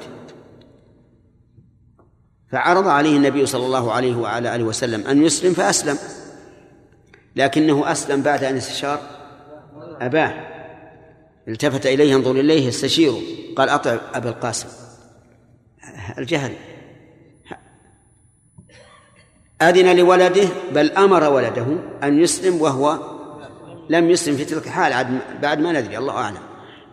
[2.52, 5.98] فعرض عليه النبي صلى الله عليه وعلى آله وسلم أن يسلم فأسلم
[7.36, 9.00] لكنه أسلم بعد أن استشار
[10.02, 10.34] أباه.
[11.48, 13.22] التفت إليه ينظر إليه يستشيره
[13.56, 14.68] قال أطع أبا القاسم.
[16.18, 16.54] الجهل.
[19.62, 21.66] أذن لولده بل أمر ولده
[22.04, 23.13] أن يسلم وهو
[23.90, 26.38] لم يسلم في تلك الحال بعد ما ندري الله أعلم.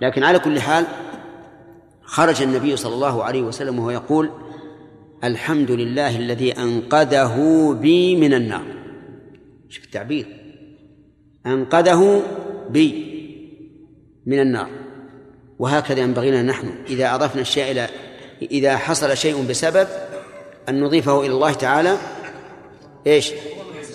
[0.01, 0.87] لكن على كل حال
[2.03, 4.31] خرج النبي صلى الله عليه وسلم وهو يقول
[5.25, 7.37] الحمد لله الذي أنقذه
[7.81, 8.65] بي من النار.
[9.69, 10.27] شوف التعبير.
[11.47, 12.23] أنقذه
[12.71, 13.11] بي
[14.27, 14.69] من النار.
[15.59, 17.89] وهكذا ينبغي لنا نحن إذا أضفنا الشيء إلى
[18.43, 19.89] إذا حصل شيء بسبب
[20.69, 21.97] أن نضيفه إلى الله تعالى
[23.07, 23.33] إيش؟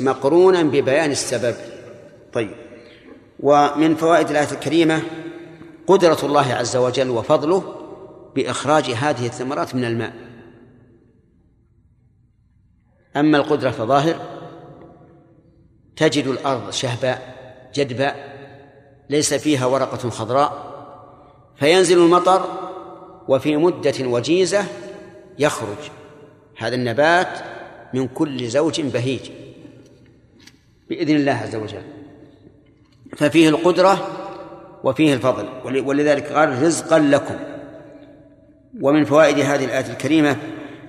[0.02, 1.56] مقرونا ببيان السبب.
[2.34, 2.65] طيب.
[3.40, 5.02] ومن فوائد الآية الكريمة
[5.88, 7.76] قدرة الله عز وجل وفضله
[8.36, 10.14] بإخراج هذه الثمرات من الماء.
[13.16, 14.16] أما القدرة فظاهر
[15.96, 17.36] تجد الأرض شهباء
[17.76, 18.36] جدباء
[19.10, 20.76] ليس فيها ورقة خضراء
[21.56, 22.46] فينزل المطر
[23.28, 24.66] وفي مدة وجيزة
[25.40, 25.92] يخرج.
[26.58, 27.40] هذا النبات
[27.94, 29.32] من كل زوج بهيج
[30.90, 31.95] بإذن الله عز وجل.
[33.18, 34.08] ففيه القدرة
[34.84, 35.50] وفيه الفضل.
[35.66, 37.36] ولذلك قال رزقا لكم.
[38.82, 40.38] ومن فوائد هذه الآية الكريمة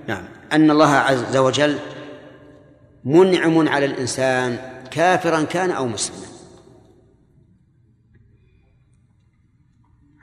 [0.07, 1.79] نعم أن الله عز وجل
[3.03, 4.57] منعم على الإنسان
[4.91, 6.27] كافرا كان أو مسلما.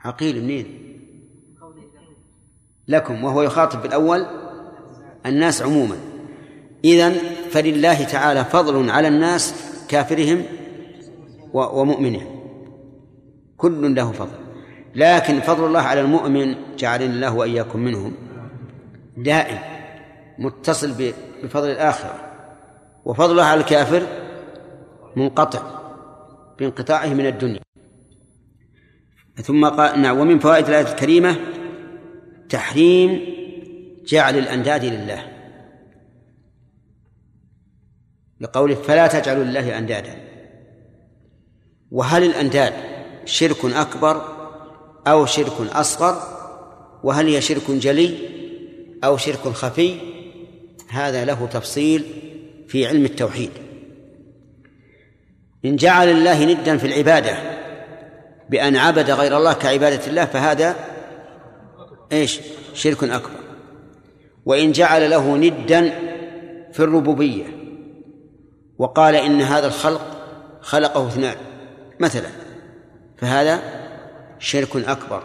[0.03, 0.81] عقيل منين؟
[2.87, 4.25] لكم وهو يخاطب بالأول
[5.25, 5.97] الناس عموما.
[6.85, 7.15] إذن
[7.51, 9.55] فلله تعالى فضل على الناس
[9.87, 10.45] كافرهم
[11.55, 12.39] ومؤمنهم
[13.57, 14.37] كل له فضل.
[14.95, 18.13] لكن فضل الله على المؤمن جعلنا الله وإياكم منهم.
[19.17, 19.59] دائم.
[20.37, 22.15] متصل بفضل الآخرة.
[23.05, 24.07] وفضل الله على الكافر
[25.15, 25.61] منقطع
[26.59, 27.61] بانقطاعه من الدنيا.
[29.35, 31.35] ثم قال نعم ومن فوائد الآية الكريمة
[32.49, 33.21] تحريم
[34.05, 35.31] جعل الأنداد لله.
[38.39, 40.34] لقوله فلا تجعلوا لله أندادا.
[41.95, 42.73] وهل الأنداد
[43.25, 44.21] شرك أكبر
[45.07, 46.21] أو شرك أصغر؟
[47.03, 48.17] وهل هي شرك جلي
[49.03, 49.97] أو شرك خفي؟
[50.89, 52.03] هذا له تفصيل
[52.67, 53.49] في علم التوحيد.
[55.65, 57.37] إن جعل الله ندا في العبادة
[58.49, 60.75] بأن عبد غير الله كعبادة الله فهذا
[62.11, 62.39] إيش؟
[62.73, 63.39] شرك أكبر.
[64.45, 65.89] وإن جعل له ندا
[66.73, 67.45] في الربوبية
[68.77, 70.01] وقال إن هذا الخلق
[70.61, 71.54] خلقه اثنان
[71.99, 72.29] مثلا
[73.17, 73.59] فهذا
[74.39, 75.23] شرك أكبر.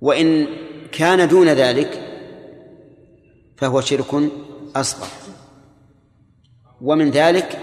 [0.00, 0.46] وإن
[0.92, 2.00] كان دون ذلك
[3.56, 4.30] فهو شرك
[4.76, 5.08] أصغر.
[6.80, 7.58] ومن ذلك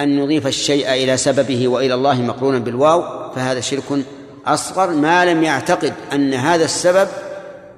[0.00, 4.04] أن نضيف الشيء إلى سببه وإلى الله مقرونا بالواو فهذا شرك
[4.46, 7.08] أصغر ما لم يعتقد أن هذا السبب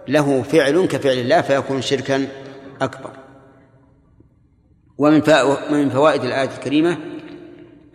[0.08, 2.28] له فعل كفعل الله فيكون شركا
[2.80, 3.10] أكبر.
[4.98, 5.22] ومن
[5.70, 7.15] من فوائد الآية الكريمة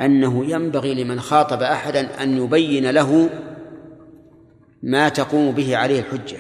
[0.02, 3.30] أنه ينبغي لمن خاطب أحدا أن يبين له
[4.84, 6.38] ما تقوم به عليه الحجة.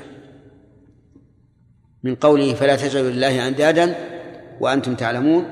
[2.04, 3.96] من قوله فلا تجعلوا لله أندادا
[4.62, 5.46] وأنتم تعلمون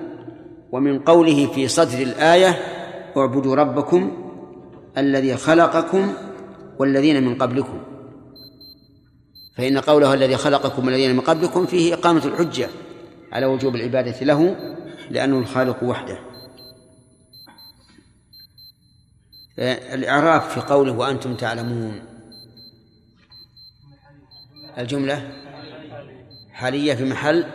[0.71, 2.59] ومن قوله في صدر الآية
[3.17, 4.11] اعبدوا ربكم
[4.97, 6.13] الذي خلقكم
[6.79, 7.81] والذين من قبلكم.
[9.57, 12.69] فإن قوله الذي خلقكم والذين من قبلكم فيه إقامة الحجة
[13.31, 14.55] على وجوب العبادة له
[15.09, 16.28] لأنه الخالق وحده.
[19.59, 22.01] الإعراف في قوله وأنتم تعلمون.
[24.77, 25.31] الجملة
[26.51, 27.45] حالية في محل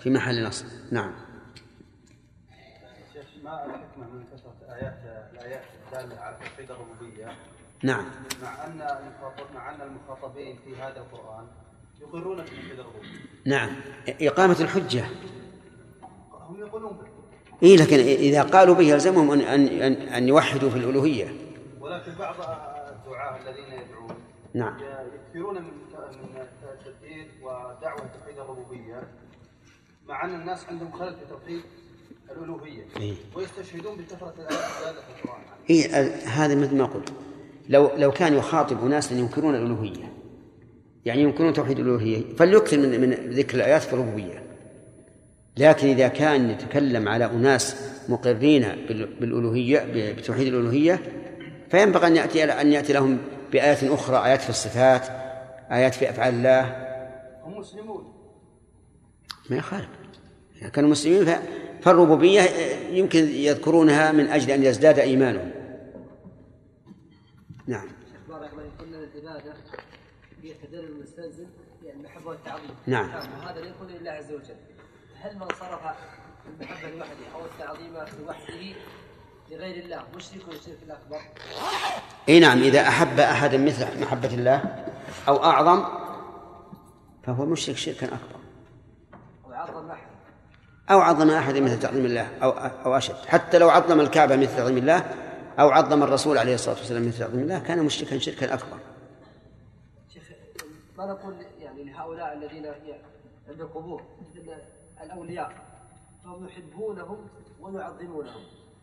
[0.00, 0.66] في محل نصب.
[0.92, 1.12] نعم.
[3.44, 4.98] ما الحكمة من كثرة آيات
[5.32, 7.32] الآيات الدالة على توحيد الربوبية؟
[7.82, 8.04] نعم.
[8.42, 8.78] مع أن
[9.54, 11.46] مع أن المخاطبين في هذا القرآن
[12.00, 13.08] يقرون بتوحيد الربوبية.
[13.46, 13.80] نعم.
[14.08, 15.04] إقامة الحجة.
[16.48, 16.98] هم يقولون
[17.62, 21.32] إيه لكن إذا قالوا به يلزمهم أن أن أن يوحدوا في الألوهية.
[21.80, 24.14] ولكن بعض الدعاة الذين يدعون
[24.54, 24.74] نعم.
[25.14, 25.62] يكثرون من
[26.22, 29.02] من التدبير ودعوة توحيد الربوبية
[30.08, 31.60] مع أن الناس عندهم خلل في توحيد
[32.30, 33.14] الألوهية إيه.
[33.34, 35.42] ويستشهدون بكثرة الآيات في القرآن.
[35.70, 35.86] إيه
[36.26, 37.12] هذا مثل ما قلت.
[37.68, 40.12] لو لو كان يخاطب ناس ينكرون الألوهية
[41.04, 44.47] يعني ينكرون توحيد الألوهية فليكثر من من ذكر الآيات في الربوبية.
[45.58, 47.76] لكن إذا كان يتكلم على أناس
[48.08, 48.62] مقرين
[49.20, 51.00] بالألوهية بتوحيد الألوهية
[51.70, 53.18] فينبغي أن يأتي أن يأتي لهم
[53.52, 55.08] بآيات أخرى آيات في الصفات
[55.70, 56.62] آيات في أفعال الله.
[57.44, 58.12] هم مسلمون
[59.50, 59.88] ما يخالف.
[60.62, 61.36] إذا كانوا مسلمين
[61.82, 62.40] فالربوبية
[62.90, 65.50] يمكن يذكرونها من أجل أن يزداد إيمانهم.
[67.66, 67.88] نعم.
[68.28, 69.54] بارك الله قلنا العبادة
[70.42, 71.46] هي التدلل المستلزم
[71.84, 73.08] يعني المحبة والتعظيم نعم.
[73.08, 74.67] وهذا لا يكون لله عز وجل.
[75.20, 75.80] هل من صرف
[76.46, 78.74] المحبة لوحده أو التعظيم لوحده
[79.50, 81.20] لغير الله؟ مشرك والشرك الأكبر؟
[82.28, 84.84] إي نعم إذا أحب احدا مثل محبة الله
[85.28, 85.84] أو أعظم
[87.22, 88.40] فهو مشرك شركا أكبر.
[89.48, 90.08] وعظم أحد؟
[90.90, 93.16] أو عظم احدا مثل تعظيم الله أو أو أشد.
[93.26, 95.14] حتى لو عظم الكعبة مثل تعظيم الله
[95.60, 98.78] أو عظم الرسول عليه الصلاة والسلام مثل تعظيم الله كان مشركا شركا أكبر.
[100.14, 100.22] شيخ
[100.98, 102.66] ما نقول يعني لهؤلاء الذين
[103.48, 104.42] عند القبور مثل
[105.02, 105.52] الأولياء.
[106.24, 107.28] فهم يحبونهم
[107.60, 108.42] ويعظمونهم.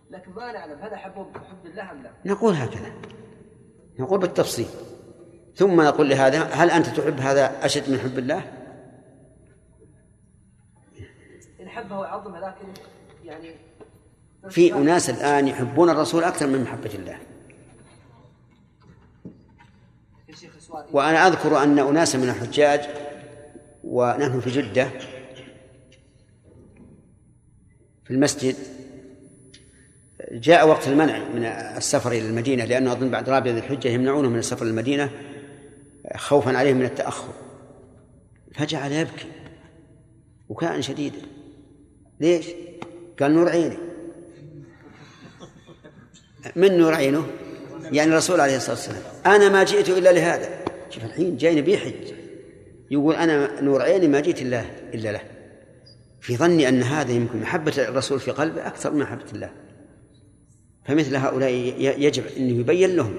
[0.10, 2.92] لكن ما نعلم هل أحبهم بحب الله أم لا؟ نقول هكذا.
[4.00, 4.68] نقول بالتفصيل.
[5.56, 8.52] ثم نقول لهذا هل أنت تحب هذا أشد من حب الله؟
[11.62, 12.68] إن حبه وعظمه لكن
[13.24, 13.56] يعني
[14.50, 17.20] في أناس الآن يحبون الرسول أكثر من محبة الله.
[20.92, 22.90] وأنا أذكر أن أناسا من الحجاج
[23.84, 24.88] ونحن في جدة
[28.06, 28.56] في المسجد
[30.32, 34.40] جاء وقت المنع من السفر إلى المدينة لأنه أظن بعد رابع ذي الحجة يمنعونه من
[34.40, 35.12] السفر إلى المدينة
[36.16, 37.34] خوفا عليهم من التأخر.
[38.54, 39.28] فجعل يبكي
[40.50, 41.18] بكاء شديدا
[42.20, 42.46] ليش؟
[43.20, 43.78] قال نور عيني.
[46.56, 47.28] من نور عينه؟
[47.92, 49.02] يعني الرسول عليه الصلاة والسلام.
[49.26, 50.50] أنا ما جئت إلا لهذا.
[50.90, 52.14] شوف الحين جايني بيحج
[52.92, 55.22] يقول أنا نور عيني ما جئت الا إلا له.
[56.26, 59.50] في ظني أن هذا يمكن محبة الرسول في قلبه أكثر من محبة الله.
[60.86, 63.16] فمثل هؤلاء يجب أن يبين لهم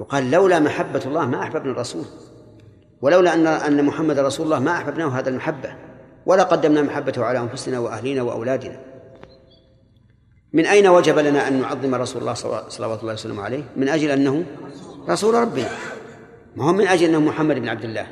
[0.00, 2.04] يقال لولا محبة الله ما أحببنا الرسول
[3.00, 5.74] ولولا أن أن محمد رسول الله ما أحببناه هذا المحبة
[6.26, 8.80] ولا قدمنا محبته على أنفسنا وأهلنا وأولادنا.
[10.52, 12.34] من أين وجب لنا أن نعظم رسول الله
[12.68, 14.44] صلوات الله وسلامه عليه؟ من أجل أنه
[15.08, 15.68] رسول ربنا
[16.56, 18.06] ما هو من أجل أنه محمد بن عبد الله.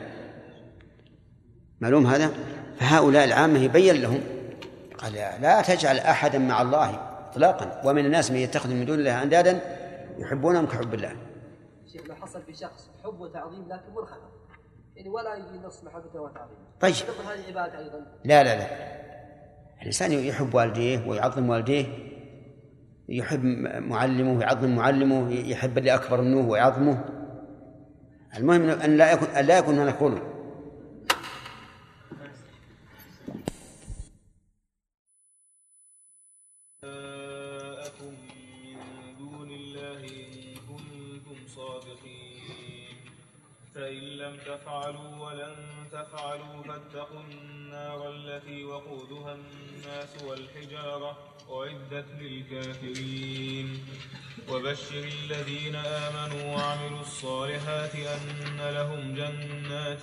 [1.81, 2.31] معلوم هذا؟
[2.81, 4.21] فهؤلاء العامة يبين لهم
[4.99, 7.01] قال لا تجعل أحدا مع الله
[7.31, 9.61] إطلاقا ومن الناس من يتخذ من دون الله أندادا
[10.19, 11.17] يحبونهم كحب الله.
[11.93, 14.29] شيخ لو حصل في شخص حب وتعظيم لكن منخفض
[14.97, 16.59] يعني ولا يجي نص محبته وتعظيمه.
[16.81, 16.95] طيب.
[16.95, 18.07] هذه عبادة أيضا.
[18.25, 18.67] لا لا لا.
[19.81, 21.87] الإنسان يحب والديه ويعظم والديه
[23.09, 23.45] يحب
[23.79, 27.05] معلمه ويعظم معلمه يحب اللي أكبر منه ويعظمه.
[28.37, 30.19] المهم أن لا يكون أن لا يكون هناك غلو
[44.29, 45.55] لم تفعلوا ولن
[45.93, 51.19] تفعلوا فاتقوا النار التي وقودها الناس والحجارة
[51.51, 53.85] أعدت للكافرين.
[54.53, 60.01] وبشر الذين آمنوا وعملوا الصالحات أن لهم جنات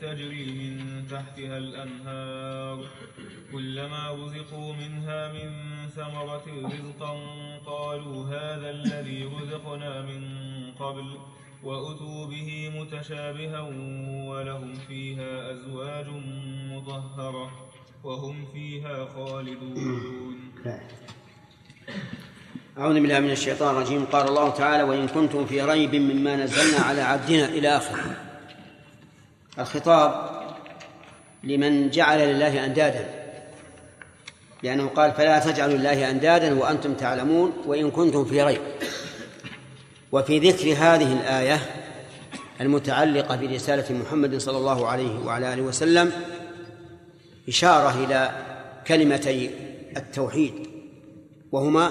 [0.00, 2.84] تجري من تحتها الأنهار.
[3.52, 5.50] كلما رزقوا منها من
[5.88, 7.12] ثمرة رزقا
[7.66, 10.22] قالوا هذا الذي رزقنا من
[10.78, 11.18] قبل
[11.64, 13.60] وأتوا به متشابها
[14.28, 16.06] ولهم فيها أزواج
[16.70, 17.50] مطهرة
[18.04, 20.52] وهم فيها خالدون.
[22.78, 24.04] أعوذ بالله من الشيطان الرجيم.
[24.04, 28.16] قال الله تعالى وإن كنتم في ريب مما نزلنا على عبدنا إلى آخره
[29.58, 30.30] الخطاب
[31.44, 33.08] لمن جعل لله أندادا.
[34.62, 37.52] لأنه قال فلا تجعلوا لله أندادا وأنتم تعلمون.
[37.66, 38.60] وإن كنتم في ريب.
[40.12, 41.60] وفي ذكر هذه الآية
[42.60, 46.12] المتعلقة برسالة محمد صلى الله عليه وعلى آله وسلم
[47.48, 48.30] إشارة إلى
[48.86, 49.50] كلمتي
[49.96, 50.52] التوحيد
[51.52, 51.90] وهما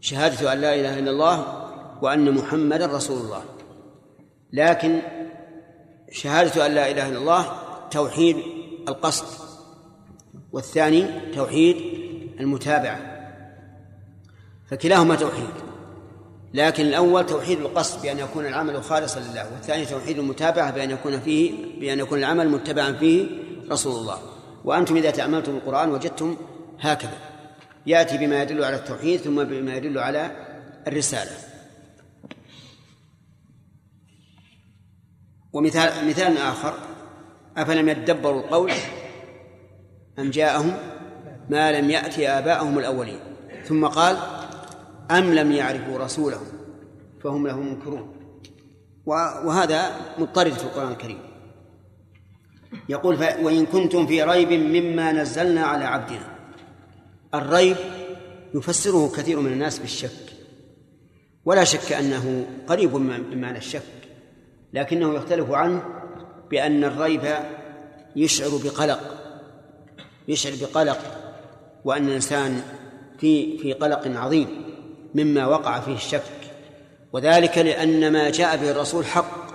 [0.00, 1.66] شهادة أن لا إله إلا الله
[2.02, 3.42] وأن محمدا رسول الله
[4.52, 5.00] لكن
[6.12, 7.52] شهادة أن لا إله إلا الله
[7.90, 8.36] توحيد
[8.88, 9.26] القصد
[10.52, 11.76] والثاني توحيد
[12.40, 13.00] المتابعة
[14.70, 15.69] فكلاهما توحيد.
[16.54, 21.52] لكن الأول توحيد القصد بأن يكون العمل خالصا لله والثاني توحيد المتابعة بأن يكون فيه
[21.80, 23.26] بأن يكون العمل متبعا فيه
[23.70, 24.18] رسول الله.
[24.64, 26.36] وأنتم إذا تأملتم القرآن وجدتم
[26.80, 27.18] هكذا.
[27.86, 30.30] يأتي بما يدل على التوحيد ثم بما يدل على
[30.86, 31.30] الرسالة.
[35.52, 36.74] ومثال مثال آخر
[37.56, 38.72] أفلم يدبروا القول
[40.18, 40.76] أم جاءهم
[41.48, 43.20] ما لم يأتي آباءهم الأولين؟
[43.64, 44.39] ثم قال
[45.10, 46.46] أم لم يعرفوا رسولهم
[47.22, 48.16] فهم له منكرون.
[49.06, 51.18] وهذا مضطرد في القرآن الكريم.
[52.88, 56.38] يقول وإن كنتم في ريب مما نزلنا على عبدنا.
[57.34, 57.76] الريب
[58.54, 60.32] يفسره كثير من الناس بالشك.
[61.44, 63.82] ولا شك أنه قريب من معنى الشك
[64.72, 65.82] لكنه يختلف عنه
[66.50, 67.34] بأن الريب
[68.16, 69.00] يشعر بقلق
[70.28, 70.98] يشعر بقلق
[71.84, 72.62] وأن الإنسان
[73.18, 74.69] في في قلق عظيم.
[75.14, 76.22] مما وقع فيه الشك
[77.12, 79.50] وذلك لأن ما جاء به الرسول حق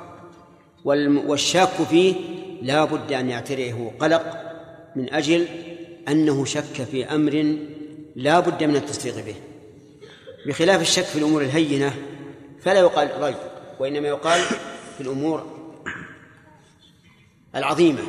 [0.85, 2.15] والشاك فيه
[2.61, 4.45] لا بد أن يعتريه قلق
[4.95, 5.47] من أجل
[6.07, 7.57] أنه شك في أمر
[8.15, 9.35] لا بد من التصديق به.
[10.47, 11.93] بخلاف الشك في الأمور الهينة
[12.61, 13.35] فلا يقال ريب
[13.79, 14.41] وإنما يقال
[14.97, 15.45] في الأمور
[17.55, 18.01] العظيمة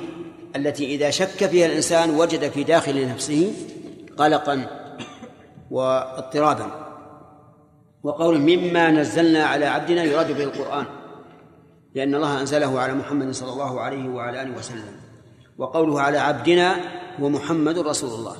[0.57, 3.53] التي إذا شك فيها الإنسان وجد في داخل نفسه
[4.16, 4.66] قلقا
[5.70, 6.86] واضطرابا.
[8.07, 10.87] وقول مما نزلنا على عبدنا يراد به القرآن
[11.95, 14.97] لأن الله أنزله على محمد صلى الله عليه وعلى آله وسلم
[15.59, 16.77] وقوله على عبدنا
[17.21, 18.37] هو محمد رسول الله.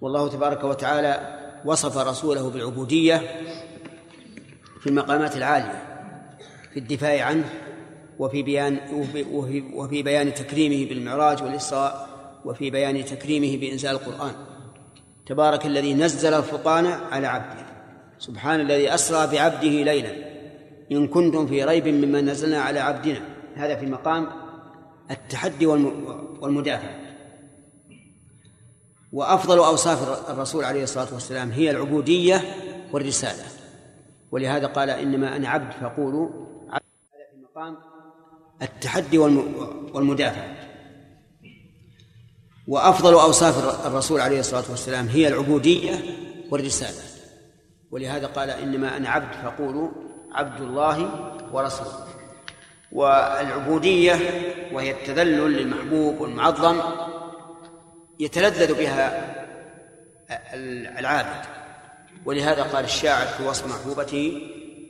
[0.00, 3.22] والله تبارك وتعالى وصف رسوله بالعبودية
[4.80, 5.82] في المقامات العالية
[6.72, 7.44] في الدفاع عنه
[8.18, 8.78] وفي بيان
[9.32, 12.08] وفي, وفي بيان تكريمه بالمعراج والإسراء
[12.44, 14.32] وفي بيان تكريمه بإنزال القرآن.
[15.26, 17.65] تبارك الذي نزل الفرقان على عبده.
[18.18, 20.12] سبحان الذي أسرى بعبده ليلا.
[20.92, 23.20] إن كنتم في ريب مما نزلنا على عبدنا.
[23.54, 24.26] هذا في مقام
[25.10, 26.90] التحدي والمدافع.
[29.12, 32.44] وأفضل أوصاف الرسول عليه الصلاة والسلام هي العبودية
[32.92, 33.44] والرسالة.
[34.30, 36.28] ولهذا قال إنما أنا عبد فقولوا
[36.70, 36.84] عبد.
[37.14, 37.76] هذا في مقام
[38.62, 40.56] التحدي والمدافع.
[42.68, 45.94] وأفضل أوصاف الرسول عليه الصلاة والسلام هي العبودية
[46.50, 47.15] والرسالة.
[47.96, 49.90] ولهذا قال إنما أنا عبد فقولوا
[50.32, 51.10] عبد الله
[51.52, 52.06] ورسوله.
[52.92, 54.14] والعبودية
[54.72, 56.80] وهي التذلل للمحبوب والمعظم
[58.20, 59.34] يتلذذ بها
[60.98, 61.44] العابد.
[62.24, 64.42] ولهذا قال الشاعر في وصف محبوبته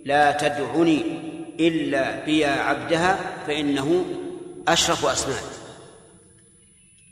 [0.05, 1.03] لا تدعني
[1.61, 4.05] إلا بيا عبدها فإنه
[4.69, 5.43] أشرف أسماء.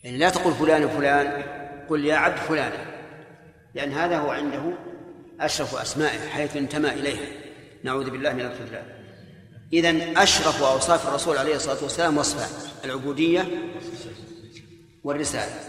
[0.04, 1.42] يعني لا تقل فلان فلان
[1.88, 2.72] قل يا عبد فلان
[3.74, 4.93] لأن هذا هو عنده
[5.44, 7.26] أشرف أسمائه حيث انتمى إليها
[7.82, 8.84] نعوذ بالله من الخذلان
[9.72, 12.48] إذا أشرف أوصاف الرسول عليه الصلاة والسلام وصفان
[12.84, 13.48] العبودية
[15.04, 15.60] والرسالة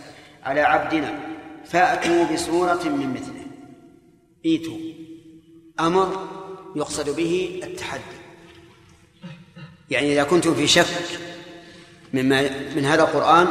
[0.44, 1.20] على عبدنا.
[1.66, 3.46] فأتوا بسورة من مثله.
[4.46, 4.78] إيتوا.
[5.80, 6.28] أمر
[6.76, 8.02] يقصد به التحدي.
[9.90, 10.86] يعني إذا كنتم في شك
[12.14, 13.48] مما من هذا القرآن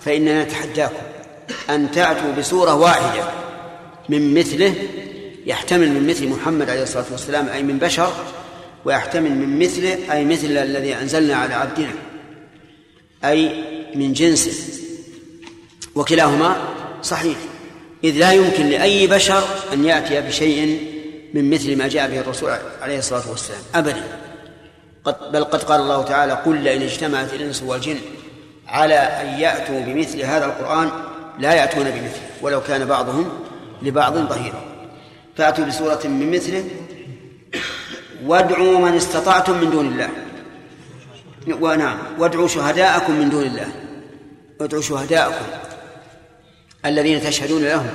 [0.00, 1.06] فإننا نتحداكم.
[1.70, 3.24] أن تأتوا بسورة واحدة
[4.08, 4.74] من مثله
[5.46, 8.12] يحتمل من مثل محمد عليه الصلاة والسلام أي من بشر
[8.84, 11.92] ويحتمل من مثله أي مثل الذي أنزلنا على عبدنا
[13.24, 14.82] أي من جنسه
[15.94, 16.56] وكلاهما
[17.02, 17.36] صحيح.
[18.04, 20.80] إذ لا يمكن لأي بشر أن يأتي بشيء
[21.34, 22.50] من مثل ما جاء به الرسول
[22.82, 24.04] عليه الصلاة والسلام أبدا.
[25.04, 27.98] قد بل قد قال الله تعالى قل لئن اجتمعت الإنس والجن
[28.68, 30.90] على أن يأتوا بمثل هذا القرآن
[31.38, 33.28] لا يأتون بمثله ولو كان بعضهم
[33.82, 34.65] لبعض ظهيرا.
[35.36, 36.64] فأتوا بسورة من مثله.
[38.24, 40.10] وادعوا من استطعتم من دون الله.
[41.60, 41.98] ونعم.
[42.18, 43.68] وادعوا شهداءكم من دون الله.
[44.60, 45.44] وادعوا شهداءكم
[46.86, 47.90] الذين تشهدون لهم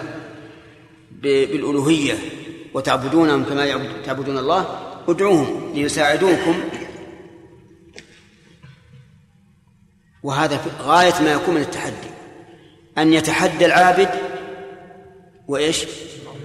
[1.12, 2.18] بالألوهية
[2.74, 4.80] وتعبدونهم كما تعبدون الله.
[5.08, 6.56] ادعوهم ليساعدوكم.
[10.24, 12.12] وهذا غاية ما يكون من التحدي.
[12.98, 14.10] أن يتحدى العابد
[15.48, 15.86] وإيش؟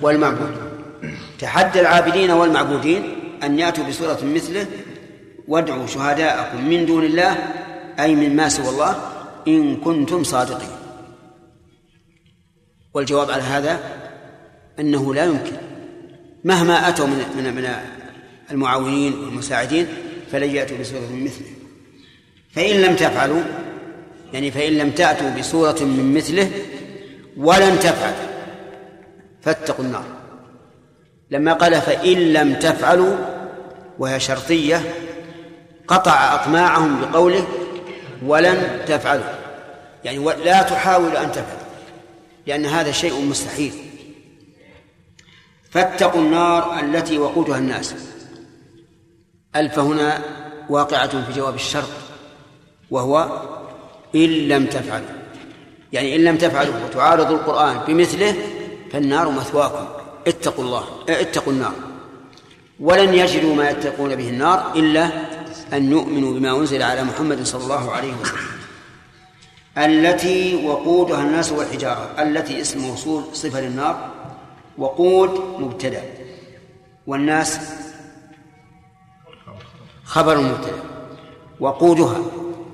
[0.02, 0.65] والمعبود.
[1.38, 3.02] تحدى العابدين والمعبودين
[3.42, 4.66] أن يأتوا بسورة مثله
[5.48, 7.32] وادعوا شهداءكم من دون الله
[8.00, 8.96] أي من ما سوى الله
[9.48, 10.68] إن كنتم صادقين.
[12.94, 13.80] والجواب على هذا
[14.80, 15.56] أنه لا يمكن.
[16.44, 17.68] مهما أتوا من من من
[18.50, 19.86] المعاونين والمساعدين
[20.32, 21.46] فلن يأتوا بسورة من مثله.
[22.52, 23.42] فإن لم تفعلوا
[24.32, 26.50] يعني فإن لم تأتوا بسورة من مثله
[27.36, 28.28] ولن تفعلوا
[29.42, 30.15] فاتقوا النار.
[31.30, 33.16] لما قال فإن لم تفعلوا
[33.98, 34.82] وهي شرطية
[35.88, 37.46] قطع أطماعهم بقوله
[38.22, 39.24] ولن تفعلوا.
[40.04, 41.58] يعني لا تحاول أن تفعل
[42.46, 43.72] لأن هذا شيء مستحيل.
[45.70, 47.94] فاتقوا النار التي وقودها الناس.
[49.56, 50.18] ألف هنا
[50.68, 51.88] واقعة في جواب الشرط
[52.90, 53.42] وهو
[54.14, 55.06] إن لم تفعلوا.
[55.92, 58.34] يعني إن لم تفعلوا وتعارضوا القرآن بمثله
[58.92, 59.95] فالنار مثواكم.
[60.26, 61.74] اتقوا الله آه، اتقوا النار.
[62.80, 65.10] ولن يجدوا ما يتقون به النار إلا
[65.72, 68.56] أن يؤمنوا بما أنزل على محمد صلى الله عليه وسلم.
[69.78, 74.10] التي وقودها الناس والحجارة التي اسم موصول صفة للنار
[74.78, 76.02] وقود مبتدأ.
[77.06, 77.60] والناس
[80.04, 80.82] خبر مبتدأ.
[81.60, 82.20] وقودها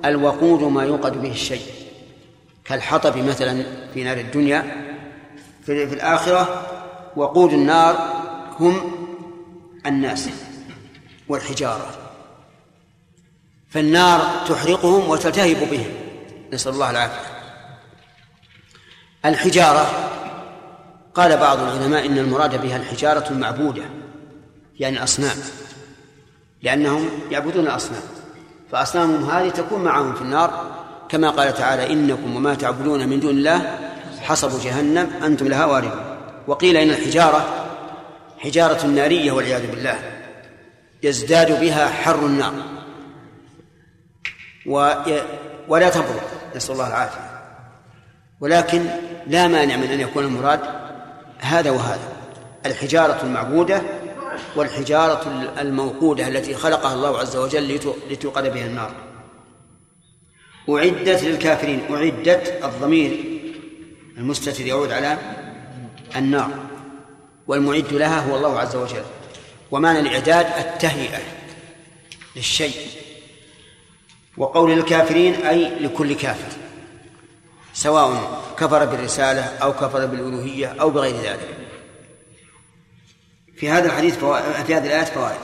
[0.05, 1.63] الوقود ما يوقد به الشيء.
[2.65, 4.61] كالحطب مثلا في نار الدنيا
[5.67, 6.72] في, في الآخرة
[7.17, 8.13] وقود النار
[8.61, 8.93] هم
[9.87, 10.29] الناس
[11.29, 11.87] والحجارة.
[13.71, 15.91] فالنار تحرقهم وتلتهب بهم.
[16.53, 17.33] نسأل الله العافية.
[19.25, 19.87] الحجارة
[21.15, 23.83] قال بعض العلماء إن المراد بها الحجارة المعبودة
[24.81, 25.37] يعني الأصنام
[26.63, 28.03] لأنهم يعبدون الأصنام.
[28.73, 30.77] فأصنامهم هذه تكون معهم في النار
[31.09, 33.79] كما قال تعالى إنكم وما تعبدون من دون الله
[34.21, 36.12] حصب جهنم أنتم لها واردون.
[36.47, 37.69] وقيل إن الحجارة
[38.39, 39.99] حجارة نارية والعياذ بالله
[41.03, 42.55] يزداد بها حر النار.
[45.69, 46.21] ولا تبرد
[46.57, 47.33] نسأل الله العافية.
[48.41, 48.87] ولكن
[49.27, 50.61] لا مانع من أن يكون المراد
[51.39, 52.13] هذا وهذا
[52.67, 53.83] الحجارة المعبودة
[54.57, 57.81] والحجارة الموقودة التي خلقها الله عز وجل
[58.11, 58.93] لتوقد بها النار.
[60.69, 63.25] أعدت للكافرين أعدت الضمير
[64.19, 65.19] المستتر يعود على
[66.17, 66.51] النار
[67.47, 69.05] والمعد لها هو الله عز وجل.
[69.71, 71.21] ومعنى الإعداد؟ التهيئة
[72.37, 72.77] للشيء.
[74.37, 76.53] وقول الكافرين أي لكل كافر
[77.75, 81.49] سواء كفر بالرسالة أو كفر بالألوهية أو بغير ذلك.
[83.57, 85.41] في هذا الحديث فوائد في هذه الآيات فوائد.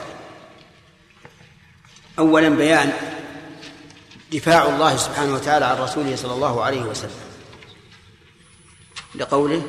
[2.19, 2.93] أولا بيان
[4.31, 7.29] دفاع الله سبحانه وتعالى عن رسوله صلى الله عليه وسلم.
[9.15, 9.63] لقوله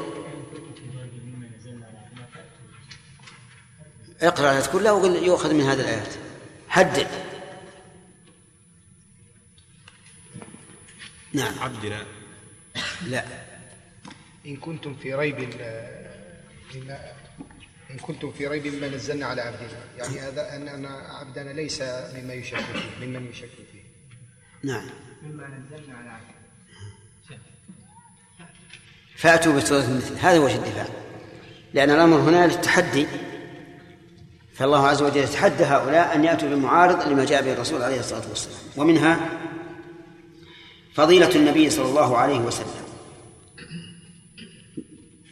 [4.22, 6.14] اقرأ الآيات كلها وقل يؤخذ من هذه الآيات.
[6.68, 7.06] حدد.
[11.32, 11.58] نعم.
[11.58, 12.06] عبدنا.
[13.06, 13.24] لا.
[14.46, 15.38] إن كنتم في ريب
[17.90, 19.84] إن كنتم في ريب مما نزلنا على عبدنا.
[19.98, 23.82] يعني هذا أن أن عبدنا ليس مما يشك فيه ممن يشك فيه.
[24.62, 24.90] نعم.
[25.22, 26.40] مما نزلنا على عبدنا.
[29.16, 30.86] فأتوا بسورة مثل هذا وجه الدفاع
[31.74, 33.06] لأن الأمر هنا للتحدي.
[34.61, 38.56] فالله عز وجل يتحدى هؤلاء أن يأتوا بمعارض لما جاء به الرسول عليه الصلاة والسلام
[38.76, 39.18] ومنها
[40.94, 42.66] فضيلة النبي صلى الله عليه وسلم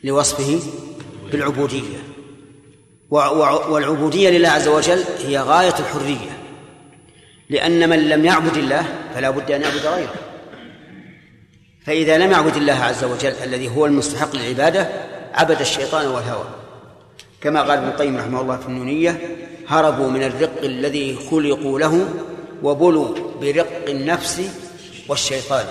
[0.04, 0.60] لوصفه
[1.32, 1.98] بالعبودية
[3.10, 6.38] والعبودية لله عز وجل هي غاية الحرية
[7.50, 10.14] لأن من لم يعبد الله فلا بد أن يعبد غيره.
[11.86, 14.88] فإذا لم يعبد الله عز وجل الذي هو المستحق للعبادة
[15.34, 16.48] عبد الشيطان والهوى.
[17.40, 19.36] كما قال ابن القيم رحمه الله في النونية
[19.68, 22.08] هربوا من الرق الذي خلقوا له
[22.62, 24.42] وبلوا برق النفس
[25.08, 25.66] والشيطان.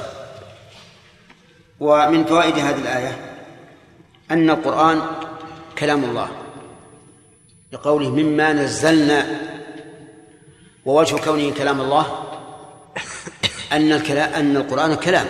[1.79, 3.35] ومن فوائد هذه الآية
[4.31, 5.01] أن القرآن
[5.77, 6.29] كلام الله
[7.73, 9.25] لقوله مما نزلنا
[10.85, 12.23] ووجه كونه كلام الله
[13.71, 15.27] أن الكلام أن القرآن كلام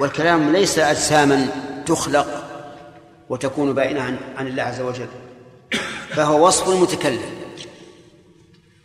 [0.00, 1.48] والكلام ليس أجساما
[1.86, 2.45] تخلق
[3.28, 5.08] وتكون بائنة عن, عن الله عز وجل.
[6.08, 7.20] فهو وصف المتكلم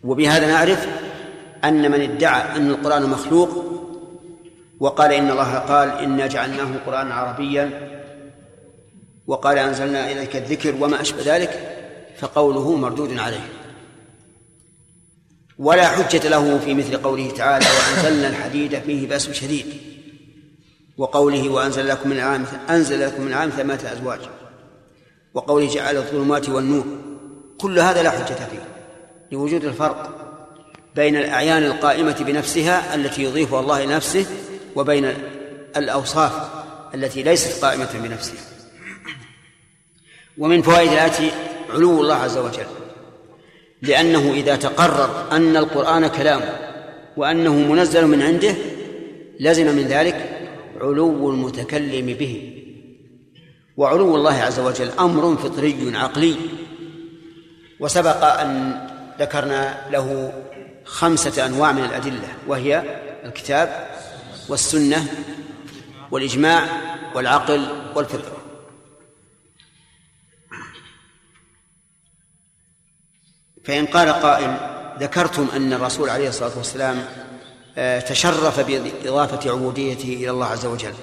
[0.04, 0.88] وبهذا نعرف
[1.64, 3.66] أن من ادعى أن القرآن مخلوق
[4.80, 7.92] وقال إن الله قال إنا جعلناه قرآنا عربيا
[9.28, 11.78] وقال أنزلنا إليك الذكر وما أشبه ذلك
[12.18, 13.50] فقوله مردود عليه.
[15.60, 19.91] ولا حجة له في مثل قوله تعالى وأنزلنا الحديد فيه بأس شديد.
[20.98, 24.20] وقوله وأنزل لكم من العام أنزل لكم من العام ثمانية أزواج.
[25.34, 26.86] وقوله جعل الظلمات والنور.
[27.58, 28.68] كل هذا لا حجة فيه
[29.32, 30.18] لوجود الفرق
[30.96, 34.26] بين الأعيان القائمة بنفسها التي يضيفها الله لنفسه
[34.76, 35.14] وبين
[35.78, 36.32] الأوصاف
[36.96, 38.42] التي ليست قائمة بنفسها.
[40.38, 41.32] ومن فوائد الآية
[41.70, 42.66] علو الله عز وجل
[43.82, 46.42] لأنه إذا تقرر أن القرآن كلام
[47.18, 48.56] وأنه منزل من عنده
[49.39, 50.41] لزم من ذلك
[50.82, 52.64] علو المتكلم به.
[53.78, 56.36] وعلو الله عز وجل أمر فطري عقلي.
[57.80, 58.82] وسبق أن
[59.20, 60.34] ذكرنا له
[60.86, 62.84] خمسة أنواع من الأدلة وهي
[63.26, 63.88] الكتاب
[64.50, 65.08] والسنة
[66.12, 66.68] والإجماع
[67.16, 68.38] والعقل والفطرة
[73.64, 74.58] فإن قال قائل
[75.00, 77.06] ذكرتم أن الرسول عليه الصلاة والسلام
[78.09, 80.93] تشرف بإضافة عبوديته إلى الله عز وجل.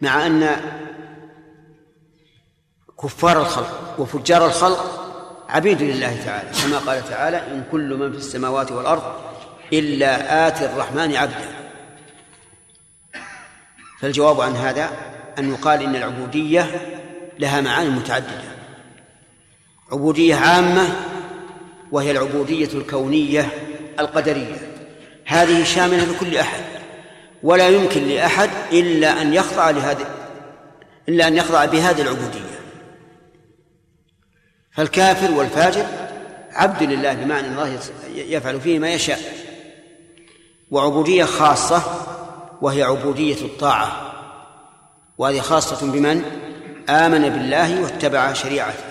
[0.00, 0.56] مع أن
[3.02, 5.00] كفار الخلق وفجار الخلق
[5.48, 9.02] عبيد لله تعالى كما قال تعالى إن كل من في السماوات والأرض
[9.72, 11.48] إلا آتي الرحمن عبدا
[14.00, 14.90] فالجواب عن هذا
[15.38, 16.64] أن يقال إن العبودية
[17.38, 18.50] لها معاني متعددة.
[19.92, 20.88] عبودية عامة
[21.92, 23.48] وهي العبودية الكونية
[24.00, 24.56] القدرية.
[25.26, 26.64] هذه شاملة لكل أحد
[27.42, 30.06] ولا يمكن لأحد إلا أن يخضع لهذه
[31.08, 32.50] إلا أن يخضع بهذه العبودية.
[34.72, 35.86] فالكافر والفاجر
[36.52, 37.78] عبد لله بمعنى الله
[38.14, 39.20] يفعل فيه ما يشاء.
[40.70, 41.82] وعبودية خاصة
[42.62, 44.12] وهي عبودية الطاعة.
[45.18, 46.22] وهذه خاصة بمن
[46.88, 48.84] آمن بالله واتبع شريعته.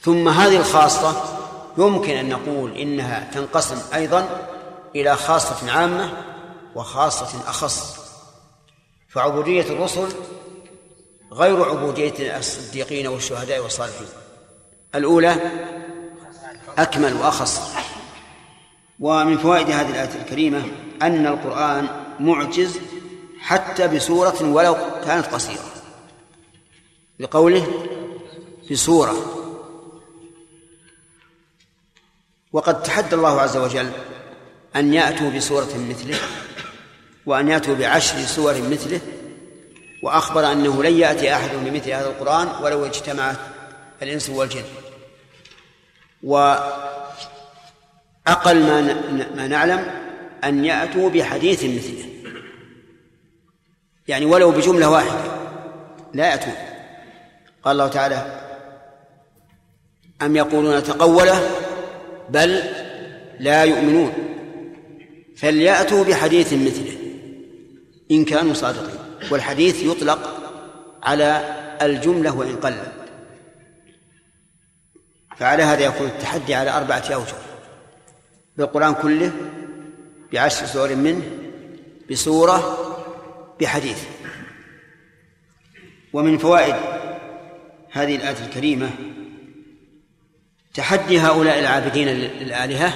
[0.00, 1.37] ثم هذه الخاصة
[1.78, 4.46] يمكن أن نقول إنها تنقسم أيضا
[4.96, 6.12] إلى خاصة عامة
[6.74, 7.98] وخاصة أخص.
[9.08, 10.08] فعبودية الرسل
[11.32, 14.08] غير عبودية الصديقين والشهداء والصالحين.
[14.94, 15.36] الأولى
[16.78, 17.60] أكمل وأخص.
[19.00, 20.62] ومن فوائد هذه الآية الكريمة
[21.02, 21.88] أن القرآن
[22.20, 22.80] معجز
[23.40, 25.64] حتى بسورة ولو كانت قصيرة.
[27.20, 27.66] لقوله
[28.70, 29.37] بسورة.
[32.58, 33.90] وقد تحدى الله عز وجل
[34.76, 36.18] أن يأتوا بسورة مثله
[37.26, 39.00] وأن يأتوا بعشر سور مثله
[40.02, 43.36] وأخبر أنه لن يأتي أحد بمثل هذا القرآن ولو اجتمعت
[44.02, 44.62] الإنس والجن.
[46.22, 46.62] وأقل
[48.44, 48.80] ما
[49.36, 49.86] ما نعلم
[50.44, 52.04] أن يأتوا بحديث مثله.
[54.08, 55.20] يعني ولو بجملة واحدة
[56.14, 56.54] لا يأتون.
[57.64, 58.40] قال الله تعالى
[60.22, 61.67] أم يقولون تقوله
[62.30, 62.62] بل
[63.40, 64.12] لا يؤمنون
[65.36, 66.96] فليأتوا بحديث مثله
[68.10, 68.98] إن كانوا صادقين.
[69.30, 70.40] والحديث يطلق
[71.02, 72.92] على الجملة وإن قلت.
[75.36, 77.34] فعلى هذا يكون التحدي على أربعة أوجه.
[78.56, 79.32] بالقرآن كله
[80.32, 81.22] بعشر سور منه
[82.10, 82.78] بسورة
[83.60, 84.04] بحديث.
[86.12, 86.74] ومن فوائد
[87.90, 88.90] هذه الآية الكريمة
[90.78, 92.92] تحدي هؤلاء العابدين للآلهة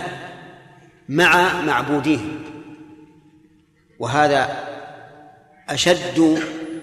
[1.08, 2.38] مع معبوديهم.
[3.98, 4.56] وهذا
[5.68, 6.38] أشد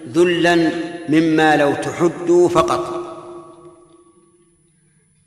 [0.09, 0.71] ذلا
[1.09, 2.99] مما لو تحدوا فقط.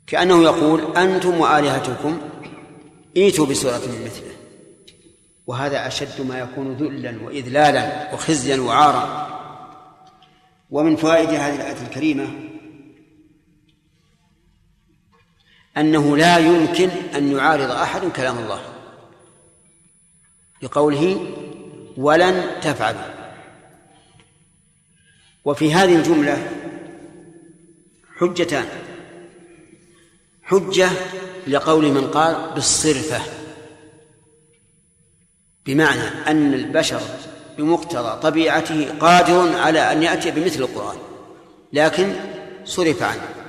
[0.07, 2.21] كأنه يقول أنتم وآلهتكم
[3.17, 4.33] ائتوا بسورة من مثله.
[5.47, 9.27] وهذا أشد ما يكون ذلا وإذلالا وخزيا وعارا.
[10.69, 12.27] ومن فوائد هذه الآية الكريمة
[15.77, 18.61] أنه لا يمكن أن يعارض أحد كلام الله.
[20.61, 21.33] بقوله
[21.97, 23.13] ولن تفعلوا.
[25.45, 26.51] وفي هذه الجملة
[28.17, 28.65] حجتان.
[30.43, 30.89] حجة
[31.47, 33.21] لقول من قال بالصرفة.
[35.65, 37.01] بمعنى أن البشر
[37.57, 40.97] بمقتضى طبيعته قادر على أن يأتي بمثل القرآن
[41.73, 42.13] لكن
[42.65, 43.42] صرف عنه.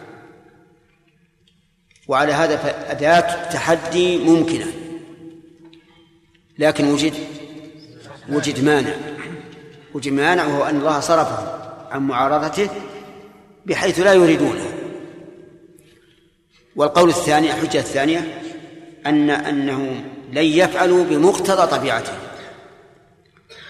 [2.09, 4.67] وعلى هذا فأداة تحدي ممكنة.
[6.59, 7.15] لكن وجد
[8.29, 8.95] وجد مانع.
[9.95, 12.69] وجد مانع وهو أن الله صرفه عن معارضته
[13.67, 14.65] بحيث لا يريدونه
[16.77, 18.43] والقول الثاني الحجة الثانية
[19.07, 22.19] أن أنهم لن يفعلوا بمقتضى طبيعتهم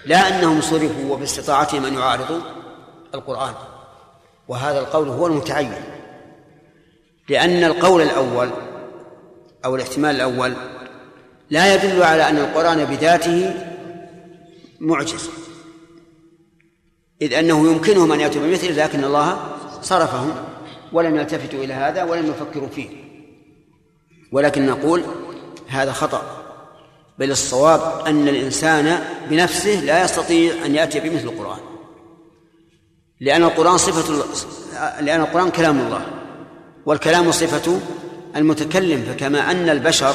[0.07, 2.41] لا أنهم صرفوا وباستطاعتهم أن يعارضوا
[3.15, 3.55] القرآن.
[4.49, 5.73] وهذا القول هو المتعين.
[7.29, 8.51] لأن القول الأول
[9.65, 10.55] أو الاحتمال الأول
[11.51, 13.55] لا يدل على أن القرآن بذاته
[14.81, 15.31] معجز
[17.23, 19.39] إذ أنه يمكنهم أن يأتوا بمثله لكن الله
[19.83, 20.35] صرفهم
[20.93, 22.89] ولم يلتفتوا إلى هذا ولم يفكروا فيه.
[24.33, 25.03] ولكن نقول
[25.69, 26.45] هذا خطأ
[27.19, 31.59] بل الصواب أن الإنسان بنفسه لا يستطيع أن يأتي بمثل القرآن
[33.21, 34.25] لأن القرآن صفة
[35.01, 36.07] لأن القرآن كلام الله.
[36.87, 37.81] والكلام صفة
[38.37, 40.15] المتكلم فكما أن البشر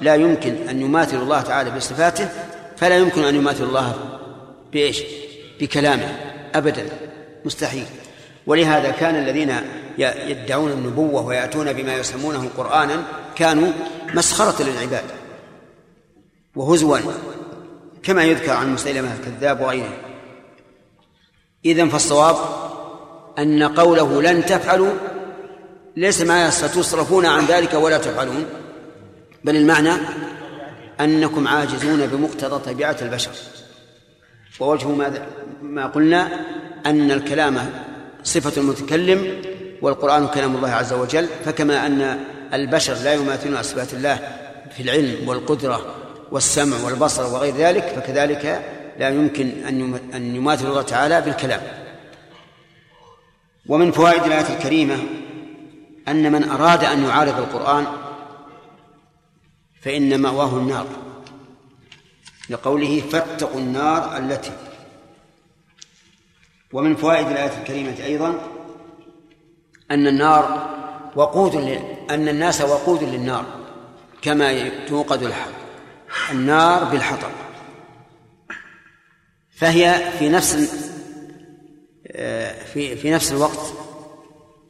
[0.00, 2.28] لا يمكن أن يماثل الله تعالى بصفاته
[2.76, 3.94] فلا يمكن أن يماثل الله
[4.72, 5.02] بإيش؟
[5.60, 6.16] بكلامه
[6.54, 6.86] أبدا
[7.44, 7.86] مستحيل
[8.46, 9.54] ولهذا كان الذين
[9.98, 13.02] يدعون النبوة ويأتون بما يسمونه قرآنا
[13.36, 13.72] كانوا
[14.14, 15.04] مسخرة للعباد
[16.56, 16.98] وهزوا
[18.02, 19.96] كما يذكر عن مسيلمة الكذاب وغيره
[21.64, 22.36] إذن فالصواب
[23.38, 24.92] أن قوله لن تفعلوا
[25.96, 28.46] ليس ما ستصرفون عن ذلك ولا تفعلون
[29.44, 29.92] بل المعنى
[31.00, 33.30] أنكم عاجزون بمقتضى طبيعة البشر.
[34.60, 35.26] ووجه ما
[35.62, 36.40] ما قلنا
[36.86, 37.70] أن الكلام
[38.24, 39.42] صفة المتكلم
[39.82, 42.20] والقرآن كلام الله عز وجل فكما أن
[42.52, 44.18] البشر لا يماثلون صفات الله
[44.76, 45.94] في العلم والقدرة
[46.30, 48.62] والسمع والبصر وغير ذلك فكذلك
[48.98, 51.60] لا يمكن أن أن يماثل الله تعالى بالكلام.
[53.66, 54.98] ومن فوائد الآية الكريمة
[56.08, 57.86] أن من أراد أن يعارض القرآن
[59.82, 60.86] فإن مأواه النار.
[62.50, 64.52] لقوله فاتقوا النار التي.
[66.72, 68.40] ومن فوائد الآية الكريمة أيضا
[69.90, 70.74] أن النار
[71.16, 71.54] وقود
[72.10, 73.44] أن الناس وقود للنار
[74.22, 75.50] كما توقد الحق.
[76.32, 77.30] النار بالحطب.
[79.56, 80.54] فهي في نفس
[82.72, 83.72] في في نفس الوقت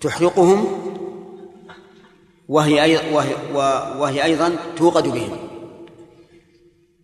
[0.00, 0.95] تحرقهم
[2.48, 3.34] وهي وهي
[3.98, 5.36] وهي أيضا توقد بهم.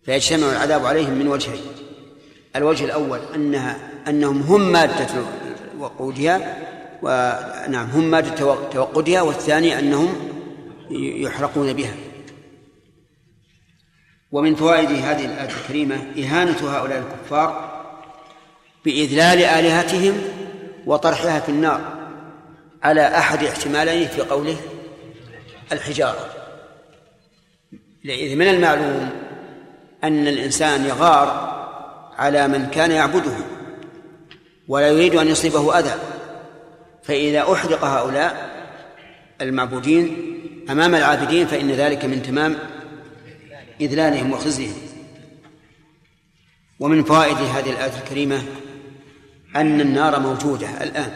[0.03, 1.61] فيجتمع العذاب عليهم من وجهين
[2.55, 3.77] الوجه الأول أنها
[4.07, 5.23] أنهم هم مادة
[5.79, 6.57] وقودها
[7.01, 10.15] ونعم هم مادة توقدها والثاني أنهم
[10.91, 11.93] يحرقون بها.
[14.31, 17.73] ومن فوائد هذه الآية الكريمة إهانة هؤلاء الكفار
[18.85, 20.21] بإذلال آلهتهم
[20.85, 21.81] وطرحها في النار
[22.83, 24.57] على أحد احتمالين في قوله
[25.71, 26.29] الحجارة.
[28.03, 29.09] لإذ من المعلوم
[30.03, 31.53] أن الإنسان يغار
[32.17, 33.35] على من كان يعبده
[34.67, 35.95] ولا يريد أن يصيبه أذى.
[37.03, 38.53] فإذا أحرق هؤلاء
[39.41, 40.17] المعبودين
[40.69, 42.55] أمام العابدين فإن ذلك من تمام
[43.81, 44.81] إذلالهم وخزيهم.
[46.79, 48.43] ومن فوائد هذه الآية الكريمة
[49.55, 51.11] أن النار موجودة الآن.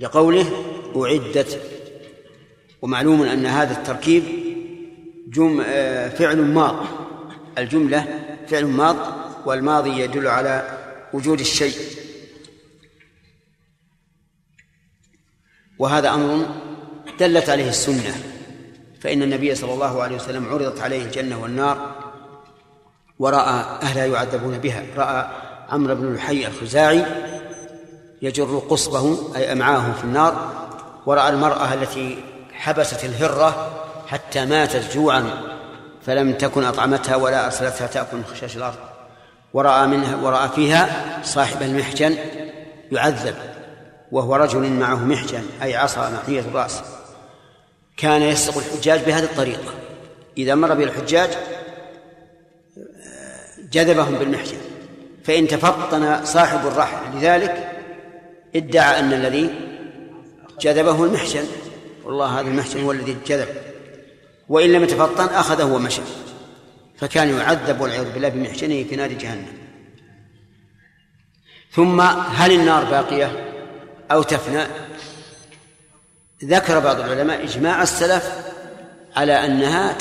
[0.00, 0.64] لقوله
[0.96, 1.75] أعدت
[2.82, 4.22] ومعلوم أن هذا التركيب
[5.28, 6.86] جم آه، فعل ماض.
[7.58, 8.06] الجملة
[8.48, 8.96] فعل ماض
[9.46, 10.78] والماضي يدل على
[11.12, 11.76] وجود الشيء.
[15.78, 16.46] وهذا أمر
[17.20, 18.14] دلت عليه السنة.
[19.00, 21.96] فإن النبي صلى الله عليه وسلم عرضت عليه الجنة والنار
[23.18, 24.82] ورأى أهلها يعذبون بها.
[24.96, 25.30] رأى
[25.68, 27.06] عمرو بن الحي الخزاعي
[28.22, 30.52] يجر قصبه أي أمعاه في النار
[31.06, 32.18] ورأى المرأة التي
[32.56, 35.30] حبست الهرة حتى ماتت جوعا
[36.06, 38.76] فلم تكن أطعمتها ولا أرسلتها تأكل من خشاش الأرض.
[39.54, 42.16] ورأى منها ورأى فيها صاحب المحجن
[42.92, 43.34] يعذب
[44.12, 46.80] وهو رجل معه محجن أي عصا محية الرأس.
[47.96, 49.74] كان يسرق الحجاج بهذه الطريقة.
[50.38, 51.30] إذا مر به الحجاج
[53.72, 54.58] جذبهم بالمحجن.
[55.24, 57.68] فإن تفطن صاحب الرحل لذلك
[58.56, 59.54] ادعى أن الذي
[60.60, 61.44] جذبه المحجن.
[62.06, 63.48] والله هذا المحجن هو الذي جذب.
[64.48, 66.02] وإن لم يتفطن أخذه ومشى.
[66.98, 69.52] فكان يعذب والعياذ بالله بمحجنه في نار جهنم.
[71.72, 73.52] ثم هل النار باقية
[74.10, 74.64] أو تفنى؟
[76.44, 78.32] ذكر بعض العلماء إجماع السلف
[79.16, 79.92] على أنها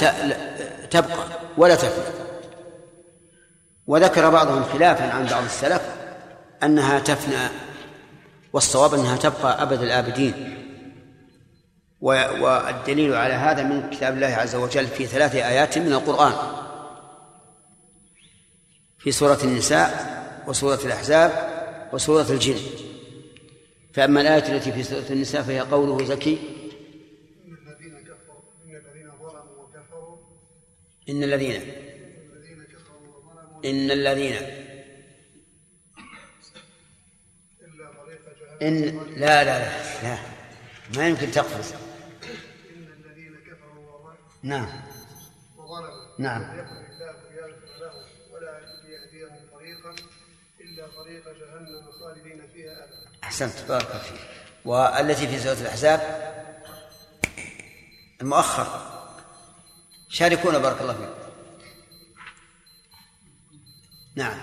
[0.91, 1.27] تبقى
[1.57, 2.15] ولا تفنى.
[3.87, 5.81] وذكر بعضهم خلافا عن بعض السلف
[6.63, 7.47] أنها تفنى
[8.53, 10.64] والصواب أنها تبقى أبد الآبدين.
[12.01, 16.33] والدليل على هذا من كتاب الله عز وجل في ثلاث آيات من القرآن.
[18.97, 20.15] في سورة النساء
[20.47, 21.31] وسورة الأحزاب
[21.93, 22.59] وسورة الجن.
[23.93, 26.39] فأما الآية التي في سورة النساء فهي قوله زكي.
[31.09, 31.61] إن الذين
[33.65, 34.35] إن الذين
[38.61, 38.81] إن
[39.17, 40.17] لا لا لا, لا.
[40.97, 41.84] ما يمكن تقفز.
[44.45, 44.67] نعم.
[46.19, 46.41] نعم.
[48.31, 49.95] ولا يهديهم طريقا
[50.59, 53.65] إلا طريق جهنم خالدين فيها أبدا أحسنت.
[53.67, 54.19] بارك فيك.
[54.65, 55.99] والتي في سورة الأحزاب؟
[58.21, 58.67] المؤخر.
[60.09, 60.57] شاركونا.
[60.57, 61.13] بارك الله فيكم
[64.15, 64.37] نعم.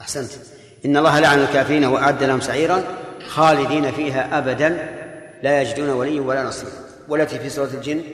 [0.00, 0.65] أحسنت.
[0.86, 2.84] إن الله لعن الكافرين وأعد لهم سعيرا
[3.26, 4.68] خالدين فيها أبدا
[5.42, 6.72] لا يجدون وليا ولا نصيرا.
[7.08, 8.04] والتي في سورة الجن.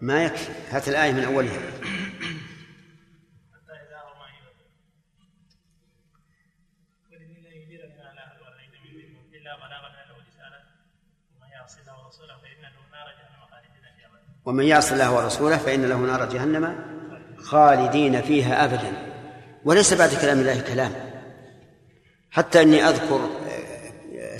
[0.00, 0.52] ما يكفي.
[0.70, 1.60] هات الآية من أولها.
[14.44, 16.95] ومن يعص الله ورسوله فإن له نار جهنم.
[17.46, 18.92] خالدين فيها أبدا.
[19.64, 20.92] وليس بعد كلام الله كلام.
[22.30, 23.20] حتى أني أذكر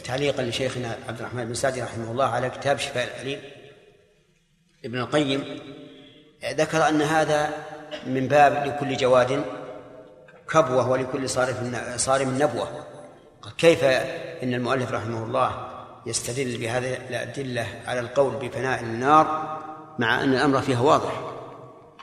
[0.04, 3.38] تعليقا لشيخنا عبد الرحمن بن سعدي رحمه الله على كتاب شفاء العليم
[4.84, 5.60] ابن القيم
[6.54, 7.50] ذكر أن هذا
[8.06, 9.44] من باب لكل جواد
[10.52, 11.56] كبوة ولكل صارف
[11.96, 12.68] صارم نبوة
[13.58, 13.84] كيف
[14.42, 15.68] إن المؤلف رحمه الله
[16.06, 19.58] يستدل بهذه الأدلة على القول بفناء النار
[19.98, 21.35] مع أن الأمر فيها واضح؟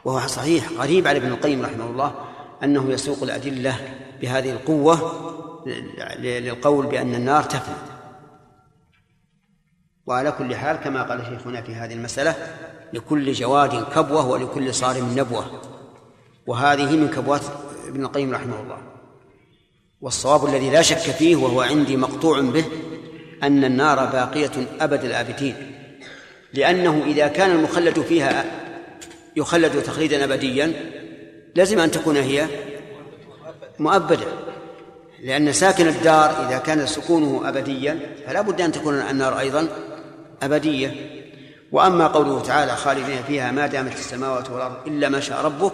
[0.05, 2.15] وهو صحيح غريب على ابن القيم رحمه الله
[2.63, 3.79] أنه يسوق الأدلة
[4.21, 5.23] بهذه القوة
[6.19, 7.75] للقول بأن النار تفنى.
[10.05, 12.35] وعلى كل حال كما قال شيخنا في هذه المسألة
[12.93, 15.61] لكل جواد كبوة ولكل صارم نبوة.
[16.47, 17.41] وهذه من كبوات
[17.87, 18.77] ابن القيم رحمه الله.
[20.01, 22.65] والصواب الذي لا شك فيه وهو عندي مقطوع به
[23.43, 25.55] أن النار باقية أبد الآبدين.
[26.53, 28.62] لأنه إذا كان المخلد فيها
[29.35, 30.73] يخلد تخليدا أبديا
[31.55, 32.47] لازم أن تكون هي
[33.79, 34.25] مؤبدة
[35.23, 39.67] لأن ساكن الدار إذا كان سكونه أبديا فلا بد أن تكون النار أيضا
[40.43, 40.95] أبدية.
[41.71, 45.73] وأما قوله تعالى خالدين فيها ما دامت السماوات والأرض إلا ما شاء ربك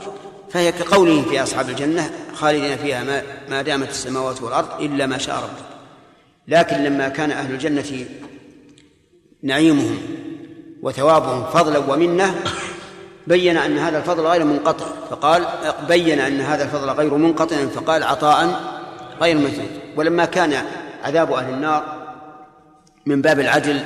[0.50, 5.36] فهي كقوله في أصحاب الجنة خالدين فيها ما, ما دامت السماوات والأرض إلا ما شاء
[5.36, 5.66] ربك.
[6.48, 8.06] لكن لما كان أهل الجنة
[9.44, 9.98] نعيمهم
[10.82, 12.36] وثوابهم فضلا ومنة
[13.30, 14.86] بين أن هذا الفضل غير منقطع.
[15.10, 15.46] فقال
[15.88, 18.62] بين أن هذا الفضل غير منقطع فقال عطاء
[19.22, 19.64] غير مثل
[19.96, 20.54] ولما كان
[21.04, 21.84] عذاب أهل النار
[23.06, 23.82] من باب العدل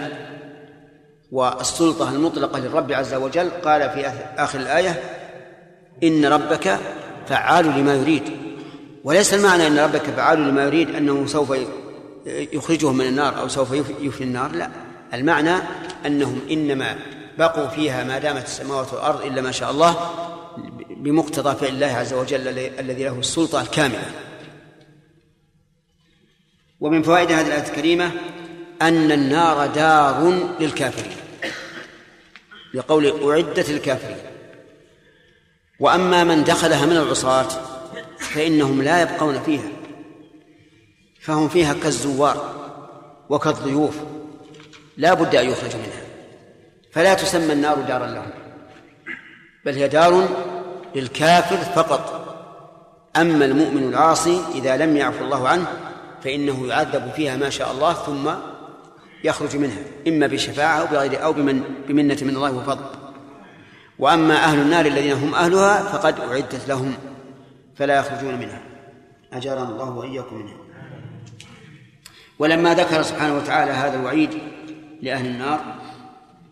[1.32, 5.04] والسلطة المطلقة للرب عز وجل قال في آخر الآية
[6.04, 6.80] إن ربك
[7.28, 8.24] فعال لما يريد.
[9.04, 11.54] وليس المعنى أن ربك فعال لما يريد أنه سوف
[12.26, 13.72] يخرجهم من النار أو سوف
[14.02, 14.70] يفني النار لا.
[15.14, 15.56] المعنى
[16.06, 16.96] أنهم إنما
[17.38, 20.10] بقوا فيها ما دامت السماوات والأرض إلا ما شاء الله
[20.90, 24.12] بمقتضى فعل الله عز وجل الذي له السلطة الكاملة
[26.80, 28.12] ومن فوائد هذه الآية الكريمة
[28.82, 31.18] أن النار دار للكافرين.
[32.74, 34.18] بقول أعدت للكافرين
[35.80, 37.48] وأما من دخلها من العصاة
[38.20, 39.70] فإنهم لا يبقون فيها.
[41.22, 42.56] فهم فيها كالزوار
[43.30, 43.96] وكالضيوف.
[44.98, 46.03] لا بد أن يخرجوا منها.
[46.94, 48.30] فلا تسمى النار دارا لهم
[49.66, 50.28] بل هي دار
[50.96, 52.20] للكافر فقط.
[53.16, 55.68] أما المؤمن العاصي إذا لم يعفو الله عنه
[56.24, 58.32] فإنه يعذب فيها ما شاء الله ثم
[59.24, 62.86] يخرج منها إما بشفاعة أو بغير أو بمن بمنة من الله وفضل.
[64.00, 66.94] وأما أهل النار الذين هم أهلها فقد أعدت لهم
[67.76, 68.62] فلا يخرجون منها.
[69.34, 70.58] أجارنا الله وإياكم منها.
[72.40, 74.30] ولما ذكر سبحانه وتعالى هذا الوعيد
[75.02, 75.83] لأهل النار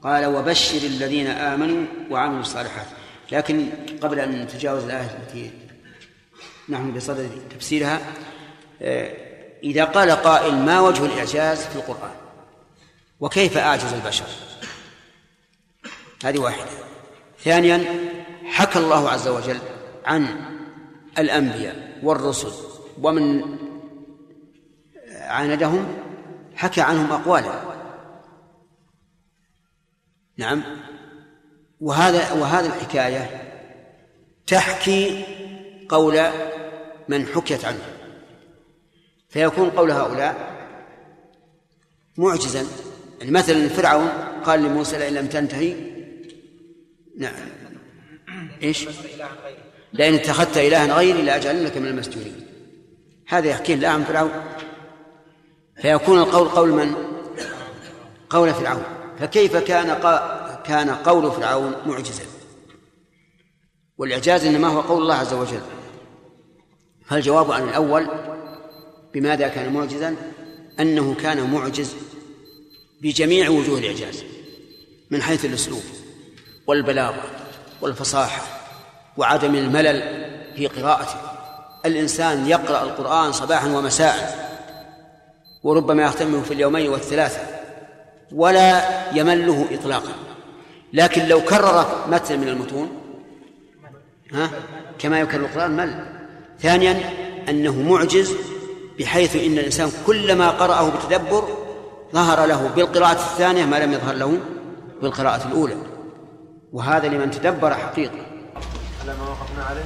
[0.03, 2.87] قال وبشر الذين آمنوا وعملوا الصالحات.
[3.31, 3.69] لكن
[4.01, 5.51] قبل أن نتجاوز الآية التي
[6.69, 7.99] نحن بصدد تفسيرها
[8.81, 9.13] آه،
[9.63, 12.11] إذا قال قائل ما وجه الإعجاز في القرآن؟
[13.19, 14.25] وكيف أعجز البشر؟
[16.23, 16.65] هذه واحدة.
[17.43, 17.85] ثانيا
[18.45, 19.59] حكى الله عز وجل
[20.05, 20.27] عن
[21.17, 22.51] الأنبياء والرسل
[23.01, 23.57] ومن
[25.11, 25.87] عاندهم
[26.55, 27.70] حكى عنهم أقوالا
[30.41, 30.63] نعم.
[31.81, 33.41] وهذا وهذه الحكاية
[34.47, 35.23] تحكي
[35.89, 36.21] قول
[37.09, 37.85] من حكيت عنه.
[39.29, 40.35] فيكون قول هؤلاء
[42.17, 42.65] معجزا.
[43.19, 44.09] يعني مثلا فرعون
[44.45, 45.75] قال لموسى لئن لم تنتهي
[47.17, 47.33] نعم.
[48.63, 48.87] إيش؟
[49.93, 52.47] لئن اتخذت إلها غيري لأجعلنك من المسجونين.
[53.27, 54.31] هذا يحكي الله عن فرعون.
[55.81, 56.95] فيكون القول قول من؟
[58.29, 58.83] قول فرعون.
[59.19, 59.89] فكيف كان
[60.65, 62.23] كان قول فرعون معجزا.
[63.97, 65.61] والإعجاز إنما هو قول الله عز وجل.
[67.05, 68.07] فالجواب عن الأول
[69.13, 70.15] بماذا كان معجزا؟
[70.79, 71.95] أنه كان معجز
[73.01, 74.23] بجميع وجوه الإعجاز
[75.11, 75.83] من حيث الأسلوب
[76.67, 77.23] والبلاغة
[77.81, 78.41] والفصاحة
[79.17, 80.01] وعدم الملل
[80.55, 81.15] في قراءته.
[81.85, 84.51] الإنسان يقرأ القرآن صباحا ومساء
[85.63, 87.41] وربما يختمه في اليومين والثلاثة
[88.31, 88.81] ولا
[89.17, 90.30] يمله إطلاقا.
[90.93, 92.89] لكن لو كرر متن من المتون
[94.33, 94.49] ها؟
[94.99, 96.05] كما يكرر القرآن مل.
[96.61, 97.13] ثانيا
[97.49, 98.35] أنه معجز
[98.99, 101.43] بحيث إن الإنسان كلما قرأه بتدبر
[102.13, 104.37] ظهر له بالقراءة الثانية ما لم يظهر له
[105.01, 105.77] بالقراءة الأولى.
[106.73, 108.25] وهذا لمن تدبر حقيقة.
[109.01, 109.81] على ما وقفنا عليه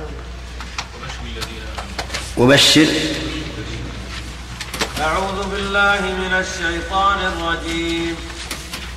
[2.37, 2.87] وبشر.
[5.01, 8.15] أعوذ بالله من الشيطان الرجيم.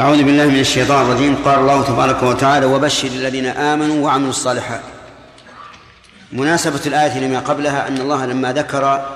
[0.00, 1.36] أعوذ بالله من الشيطان الرجيم.
[1.44, 4.80] قال الله تبارك وتعالى وبشر الذين آمنوا وعملوا الصالحات.
[6.32, 9.06] مناسبة الآية لما قبلها أن الله لما ذكر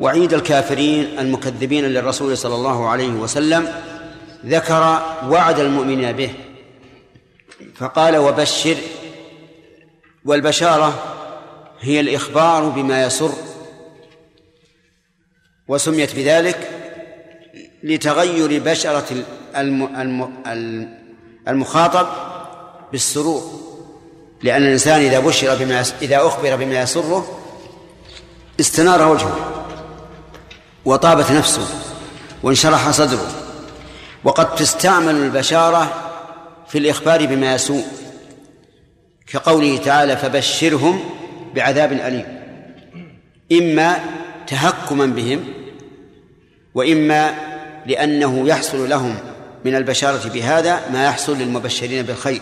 [0.00, 3.68] وعيد الكافرين المكذبين للرسول صلى الله عليه وسلم
[4.46, 6.34] ذكر وعد المؤمنين به.
[7.76, 8.76] فقال وبشر.
[10.24, 11.02] والبشارة
[11.80, 13.32] هي الإخبار بما يسر
[15.68, 16.70] وسميت بذلك
[17.82, 19.24] لتغير بشرة
[21.48, 22.06] المخاطب
[22.92, 23.66] بالسرور.
[24.42, 27.38] لأن الإنسان إذا بشر بما إذا أخبر بما يسره
[28.60, 29.64] استنار وجهه
[30.84, 31.66] وطابت نفسه
[32.42, 33.46] وانشرح صدره.
[34.24, 35.92] وقد تستعمل البشارة
[36.68, 37.84] في الإخبار بما يسوء
[39.26, 41.00] كقوله تعالى فبشرهم
[41.54, 42.26] بعذاب أليم
[43.52, 43.98] إما
[44.46, 45.44] تهكما بهم
[46.74, 47.34] وإما
[47.86, 49.16] لأنه يحصل لهم
[49.66, 52.40] من البشارة بهذا ما يحصل للمبشرين بالخير.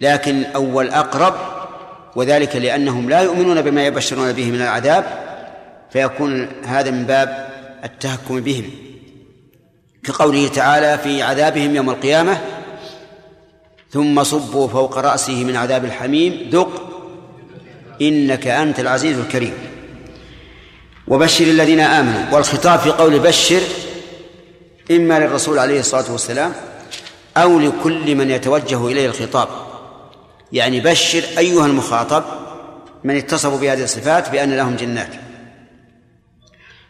[0.00, 1.34] لكن الأول أقرب
[2.16, 5.04] وذلك لأنهم لا يؤمنون بما يبشرون به من العذاب
[5.90, 7.50] فيكون هذا من باب
[7.84, 8.70] التهكم بهم.
[10.04, 12.38] كقوله تعالى في عذابهم يوم القيامة
[13.90, 16.88] ثم صبوا فوق رأسه من عذاب الحميم ذق
[18.00, 19.54] إنك أنت العزيز الكريم.
[21.08, 22.34] وبشر الذين آمنوا.
[22.34, 23.60] والخطاب في قول بشر
[24.90, 26.52] إما للرسول عليه الصلاة والسلام
[27.36, 29.48] أو لكل من يتوجه إليه الخطاب.
[30.52, 32.24] يعني بشر أيها المخاطب
[33.04, 35.10] من اتصفوا بهذه الصفات بأن لهم جنات.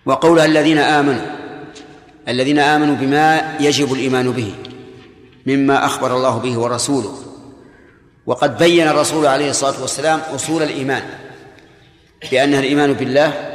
[0.06, 1.26] وقولها الذين آمنوا
[2.28, 4.54] الذين آمنوا بما يجب الإيمان به
[5.46, 7.18] مما أخبر الله به ورسوله.
[8.26, 11.02] وقد بين الرسول عليه الصلاة والسلام أصول الإيمان
[12.30, 13.51] بأنها الإيمان بالله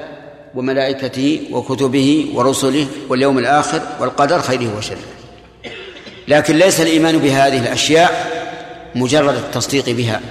[0.55, 4.97] وملائكته وكتبه ورسله واليوم الآخر والقدر خيره وشره.
[6.27, 8.37] لكن ليس الإيمان بهذه الأشياء
[8.95, 10.21] مجرد التصديق بها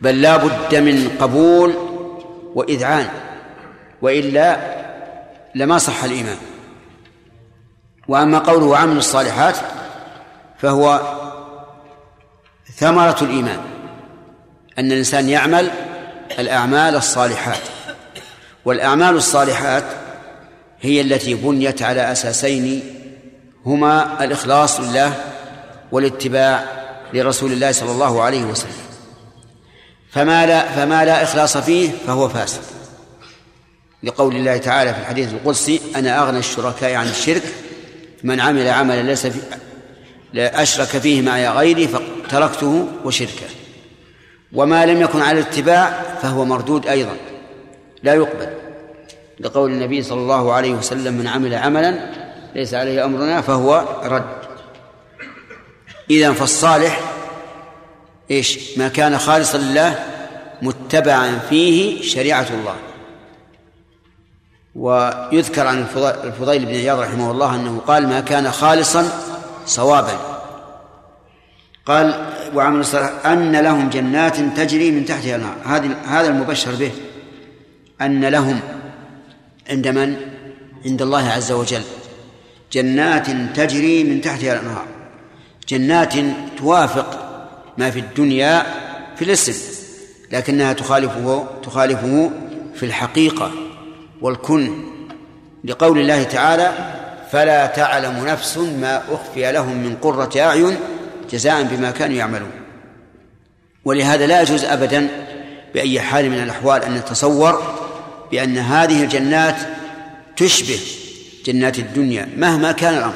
[0.00, 1.74] بل لا بد من قبول
[2.54, 3.08] وإذعان
[4.02, 4.56] وإلا
[5.54, 6.36] لما صح الإيمان.
[8.08, 9.56] وأما قوله وعمل الصالحات
[10.58, 11.00] فهو
[12.76, 13.60] ثمرة الإيمان
[14.78, 15.70] أن الإنسان يعمل
[16.38, 17.71] الأعمال الصالحات.
[18.64, 19.84] والأعمال الصالحات
[20.80, 22.82] هي التي بنيت على أساسين
[23.66, 25.14] هما الإخلاص لله
[25.92, 26.64] والاتباع
[27.14, 28.72] لرسول الله صلى الله عليه وسلم.
[30.10, 32.62] فما لا فما لا إخلاص فيه فهو فاسد.
[34.02, 37.42] لقول الله تعالى في الحديث القدسي أنا أغنى الشركاء عن الشرك
[38.22, 39.38] من عمل عملا ليس في
[40.36, 43.46] أشرك فيه معي غيري فتركته وشركه.
[44.52, 47.16] وما لم يكن على الاتباع فهو مردود أيضا.
[48.02, 48.48] لا يقبل.
[49.40, 52.10] لقول النبي صلى الله عليه وسلم من عمل عملا
[52.54, 54.42] ليس عليه أمرنا فهو رد.
[56.10, 57.00] إذا فالصالح
[58.30, 60.04] إيش؟ ما كان خالصا لله
[60.62, 62.76] متبعا فيه شريعة الله.
[64.74, 65.86] ويذكر عن
[66.24, 69.08] الفضيل بن عياض رحمه الله أنه قال ما كان خالصا
[69.66, 70.18] صوابا.
[71.86, 75.56] قال وعمل الصالح أن لهم جنات تجري من تحتها الأنهار.
[75.64, 76.92] هذه هذا المبشر به.
[78.06, 78.60] أن لهم
[79.70, 80.16] عند من؟
[80.86, 81.82] عند الله عز وجل.
[82.72, 83.26] جنات
[83.56, 84.86] تجري من تحتها الأنهار.
[85.68, 86.14] جنات
[86.58, 87.18] توافق
[87.78, 88.62] ما في الدنيا
[89.16, 89.54] في الاسم
[90.32, 92.30] لكنها تخالفه تخالفه
[92.74, 93.52] في الحقيقة
[94.20, 94.72] والكن.
[95.64, 96.72] لقول الله تعالى
[97.32, 100.76] فلا تعلم نفس ما أخفي لهم من قرة أعين
[101.30, 102.50] جزاء بما كانوا يعملون.
[103.84, 105.08] ولهذا لا يجوز أبدا
[105.74, 107.81] بأي حال من الأحوال أن نتصور
[108.32, 109.56] بأن هذه الجنات
[110.36, 110.80] تشبه
[111.44, 113.14] جنات الدنيا مهما كان الأمر.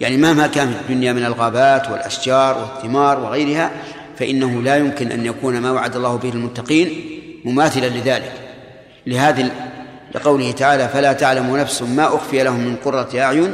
[0.00, 3.70] يعني مهما كان في الدنيا من الغابات والأشجار والثمار وغيرها
[4.18, 8.32] فإنه لا يمكن أن يكون ما وعد الله به المتقين مماثلا لذلك.
[9.06, 9.50] لهذه
[10.14, 13.52] لقوله تعالى فلا تعلم نفس ما أخفي لهم من قرة أعين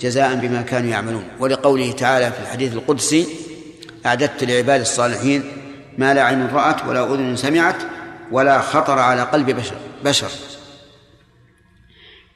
[0.00, 1.24] جزاء بما كانوا يعملون.
[1.40, 3.26] ولقوله تعالى في الحديث القدسي
[4.06, 5.42] أعددت لعباد الصالحين
[5.98, 7.76] ما لا عين رأت ولا أذن سمعت
[8.32, 9.74] ولا خطر على قلب بشر.
[10.04, 10.30] بشر.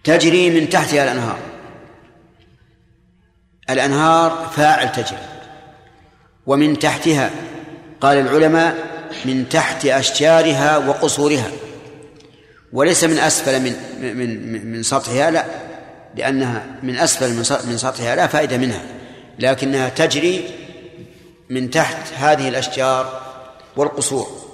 [0.05, 1.39] تجري من تحتها الأنهار.
[3.71, 5.19] الأنهار فاعل تجري.
[6.47, 7.31] ومن تحتها
[8.01, 8.77] قال العلماء
[9.25, 11.51] من تحت أشجارها وقصورها.
[12.73, 13.75] وليس من أسفل من
[14.17, 15.45] من من, سطحها لا.
[16.15, 18.83] لأنها من أسفل من من سطحها لا فائدة منها.
[19.39, 20.45] لكنها تجري
[21.51, 23.21] من تحت هذه الأشجار
[23.77, 24.48] والقصور.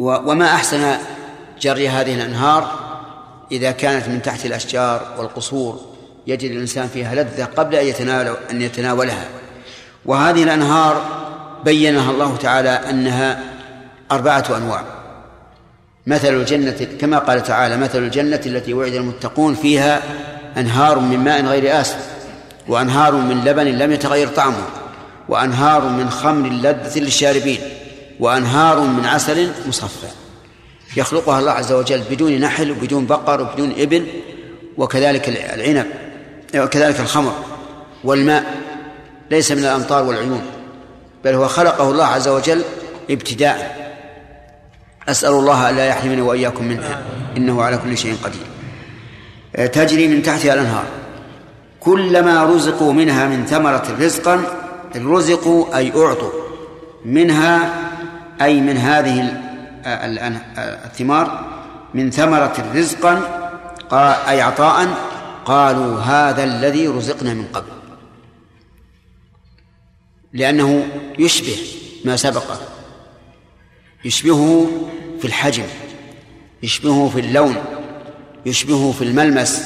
[0.00, 0.96] وما أحسن
[1.60, 2.70] جري هذه الأنهار
[3.52, 5.80] إذا كانت من تحت الأشجار والقصور.
[6.26, 9.24] يجد الإنسان فيها لذة قبل أن يتناول أن يتناولها.
[10.06, 11.02] وهذه الأنهار
[11.64, 13.42] بينها الله تعالى أنها
[14.12, 14.84] أربعة أنواع.
[16.06, 20.02] مثل الجنة كما قال تعالى مثل الجنة التي وعد المتقون فيها
[20.56, 22.08] أنهار من ماء غير آسف
[22.68, 24.66] وأنهار من لبن لم يتغير طعمه
[25.28, 27.79] وأنهار من خمر لذة للشاربين.
[28.20, 30.06] وأنهار من عسل مصفى.
[30.96, 34.06] يخلقها الله عز وجل بدون نحل وبدون بقر وبدون إبل
[34.76, 35.86] وكذلك العنب
[36.54, 37.32] وكذلك الخمر
[38.04, 38.60] والماء
[39.30, 40.42] ليس من الأمطار والعيون
[41.24, 42.62] بل هو خلقه الله عز وجل
[43.10, 43.80] ابتداء.
[45.08, 47.02] أسأل الله ألا يحرمني وإياكم منها
[47.36, 48.46] إنه على كل شيء قدير.
[49.56, 50.84] آه، تجري من تحتها الأنهار.
[51.80, 54.42] كلما رزقوا منها من ثمرة رزقا
[54.96, 56.30] رزقوا أي أعطوا
[57.04, 57.89] منها
[58.42, 59.20] أي من هذه
[59.84, 61.50] آه، آه، الثمار
[61.94, 63.20] من ثمرة رزقا
[63.90, 64.88] قا- أي عطاء
[65.44, 67.68] قالوا هذا الذي رزقنا من قبل.
[70.32, 70.86] لأنه
[71.18, 71.56] يشبه
[72.04, 72.60] ما سبقه
[74.04, 74.66] يشبهه
[75.20, 75.64] في الحجم
[76.62, 77.56] يشبهه في اللون
[78.46, 79.62] يشبهه في الملمس.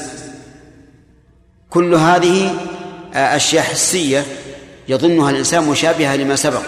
[1.69, 2.55] كل هذه
[3.13, 4.23] آه، أشياء حسية
[4.87, 6.63] يظنها الإنسان مشابهة لما سبق.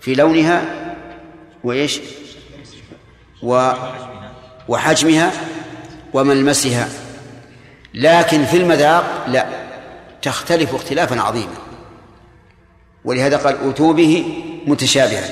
[0.00, 0.79] في لونها
[1.64, 2.00] وإيش؟
[3.42, 3.72] و
[4.68, 5.32] وحجمها
[6.12, 6.88] وملمسها
[7.94, 9.46] لكن في المذاق لا
[10.22, 11.56] تختلف اختلافا عظيما.
[13.04, 15.30] ولهذا قال أتوا به متشابها.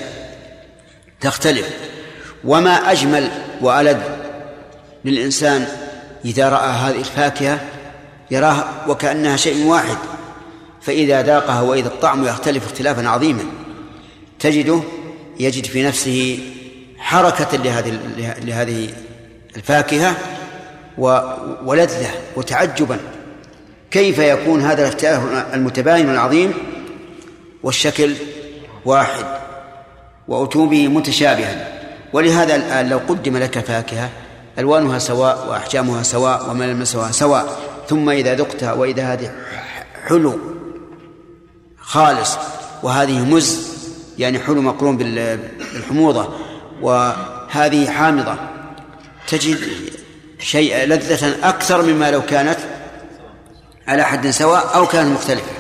[1.21, 1.71] تختلف.
[2.45, 3.31] وما أجمل
[3.61, 3.99] وألذ
[5.05, 5.67] للإنسان
[6.25, 7.61] إذا رأى هذه الفاكهة
[8.31, 9.97] يراها وكأنها شيء واحد.
[10.81, 13.45] فإذا ذاقها وإذا الطعم يختلف اختلافا عظيما
[14.39, 14.81] تجده
[15.41, 16.39] يجد في نفسه
[16.99, 17.99] حركة لهذه
[18.45, 18.89] لهذه
[19.57, 20.17] الفاكهة
[21.65, 22.99] ولذة وتعجبا.
[23.91, 25.23] كيف يكون هذا الاختلاف
[25.55, 26.55] المتباين العظيم
[27.63, 28.15] والشكل
[28.85, 29.25] واحد
[30.29, 31.79] وأتوا به متشابها؟
[32.13, 34.11] ولهذا الآن لو قدم لك فاكهة
[34.59, 37.59] ألوانها سواء وأحجامها سواء وملمسها سواء
[37.89, 39.33] ثم إذا ذقتها وإذا هذه
[40.09, 40.39] حلو
[41.81, 42.39] خالص
[42.83, 43.78] وهذه مز
[44.19, 45.39] يعني حلو مقرون بال-
[45.75, 46.29] بالحموضة.
[46.83, 48.35] وهذه حامضة.
[49.29, 49.59] تجد
[50.41, 52.59] شيء لذة أكثر مما لو كانت
[53.87, 55.53] على حد سواء أو كانت مختلفة.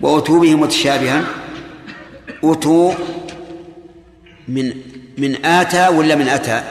[0.00, 1.22] وأتوا به متشابها.
[2.44, 2.92] أتوا
[4.48, 4.74] من
[5.18, 6.62] من آتى ولا من أتى؟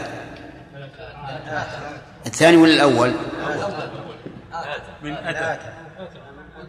[2.26, 3.12] الثاني ولا الأول؟
[5.04, 5.58] من أتى.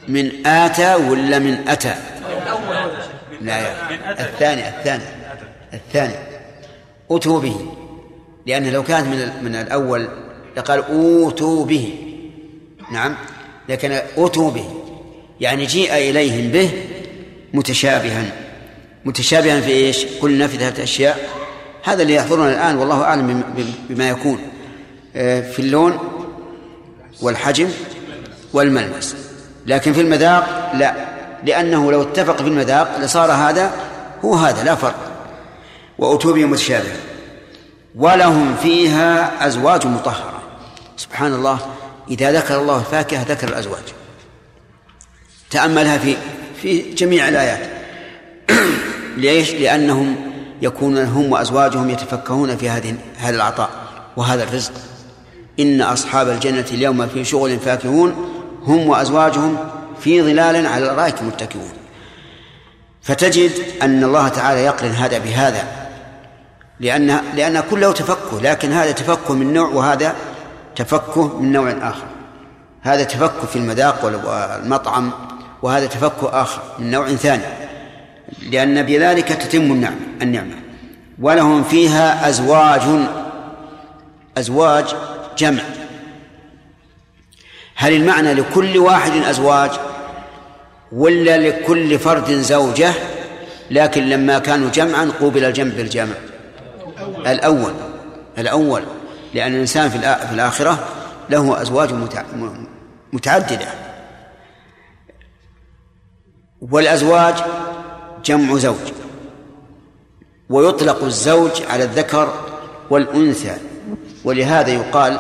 [0.08, 1.94] من آتى ولا من أتى؟
[3.44, 3.74] لا يا
[4.20, 5.02] الثاني الثاني.
[5.74, 6.14] الثاني.
[7.10, 7.56] أتوا به.
[8.46, 10.08] لأن لو كانت من من الأول
[10.56, 11.94] لقال أوتوا به.
[12.92, 13.16] نعم.
[13.68, 14.64] لكن أتوا به.
[15.40, 16.70] يعني جيء إليهم به
[17.54, 18.24] متشابها.
[19.04, 21.28] متشابها في إيش؟ قلنا في ثلاثة أشياء.
[21.84, 23.26] هذا اللي يحضرنا الآن والله أعلم
[23.56, 24.38] بم- بما يكون.
[25.16, 25.98] آه، في اللون
[27.22, 27.68] والحجم
[28.52, 29.16] والملمس.
[29.66, 31.13] لكن في المذاق لا.
[31.44, 33.70] لأنه لو اتفق في المذاق لصار هذا
[34.24, 34.94] هو هذا لا فرق.
[35.98, 36.44] وأتوا به
[37.94, 40.42] ولهم فيها أزواج مطهرة.
[40.96, 41.58] سبحان الله
[42.10, 43.82] إذا ذكر الله الفاكهة ذكر الأزواج.
[45.50, 46.16] تأملها في
[46.62, 47.70] في جميع الآيات.
[49.16, 50.16] ليش؟ لأنهم
[50.62, 53.70] يكون هم وأزواجهم يتفكهون في هذه هذا العطاء
[54.16, 54.72] وهذا الرزق.
[55.60, 58.14] إن أصحاب الجنة اليوم في شغل فاكهون
[58.66, 59.56] هم وأزواجهم
[60.04, 61.72] في ظلال على الأرائك متكئون.
[63.02, 63.50] فتجد
[63.82, 65.64] أن الله تعالى يقرن هذا بهذا
[66.80, 70.14] لأن لأن كله تفكه لكن هذا تفكه من نوع وهذا
[70.76, 72.04] تفكه من نوع آخر.
[72.82, 75.10] هذا تفكه في المذاق والمطعم
[75.62, 77.42] وهذا تفكه آخر من نوع ثاني.
[78.50, 80.54] لأن بذلك تتم النعمة النعمة.
[81.20, 82.82] ولهم فيها أزواج
[84.38, 84.94] أزواج
[85.38, 85.62] جمع.
[87.76, 89.70] هل المعنى لكل واحد أزواج؟
[90.94, 92.92] ولا لكل فرد زوجة
[93.70, 95.74] لكن لما كانوا جمعا قوبل الجمع.
[95.76, 96.14] بالجمع
[97.26, 97.72] الأول
[98.38, 98.82] الأول
[99.34, 100.88] لأن الإنسان في الآ- في الآخرة
[101.30, 101.92] له أزواج
[103.12, 103.68] متعددة.
[106.60, 107.34] والأزواج
[108.24, 108.92] جمع زوج.
[110.50, 112.34] ويطلق الزوج على الذكر
[112.90, 113.56] والأنثى.
[114.24, 115.18] ولهذا يقال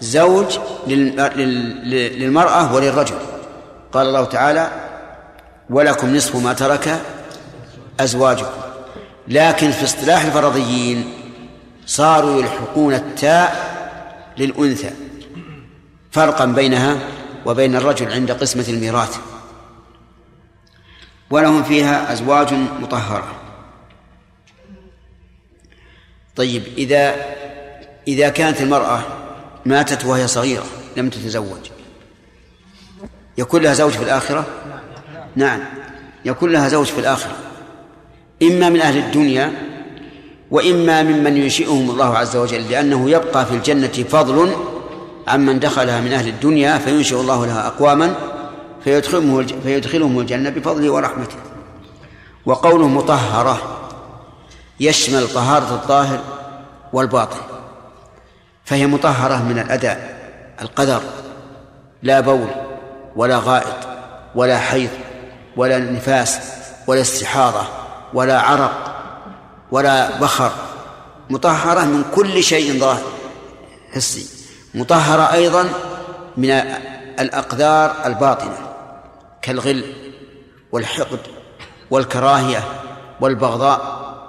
[0.00, 3.16] زوج للمرأة وللرجل.
[3.92, 4.70] قال الله تعالى
[5.70, 7.02] ولكم نصف ما ترك
[8.00, 8.62] أزواجكم.
[9.28, 11.12] لكن في اصطلاح الفرضيين
[11.86, 13.72] صاروا يلحقون التاء
[14.38, 14.90] للأنثى
[16.10, 16.98] فرقا بينها
[17.46, 19.18] وبين الرجل عند قسمة الميراث.
[21.30, 23.32] ولهم فيها أزواج مطهرة.
[26.36, 27.14] طيب إذا
[28.08, 29.02] إذا كانت المرأة
[29.66, 30.64] ماتت وهي صغيرة
[30.96, 31.70] لم تتزوج
[33.38, 34.46] يكون لها زوج في الآخرة؟
[35.36, 35.60] نعم.
[36.24, 37.32] يكون لها زوج في الآخرة.
[38.42, 39.52] إما من أهل الدنيا
[40.50, 44.52] وإما ممن ينشئهم الله عز وجل لأنه يبقى في الجنة فضل
[45.28, 48.14] عمن دخلها من أهل الدنيا فينشئ الله لها أقواما
[48.84, 51.36] فيدخلهم فيدخلهم الجنة بفضله ورحمته.
[52.46, 53.78] وقوله مطهرة
[54.80, 56.20] يشمل طهارة الظاهر
[56.92, 57.40] والباطن.
[58.64, 60.22] فهي مطهرة من الأداء
[60.62, 61.02] القدر
[62.02, 62.61] لا بول.
[63.16, 63.76] ولا غائط
[64.34, 64.90] ولا حيض
[65.56, 66.38] ولا نفاس
[66.86, 67.62] ولا استحاضة
[68.14, 68.94] ولا عرق
[69.70, 70.52] ولا بخر.
[71.30, 73.02] مطهرة من كل شيء ظاهر.
[73.94, 74.26] حسي.
[74.74, 75.68] مطهرة أيضا
[76.36, 76.50] من
[77.20, 78.58] الأقدار الباطنة
[79.42, 79.84] كالغل
[80.72, 81.20] والحقد
[81.90, 82.64] والكراهية
[83.20, 83.80] والبغضاء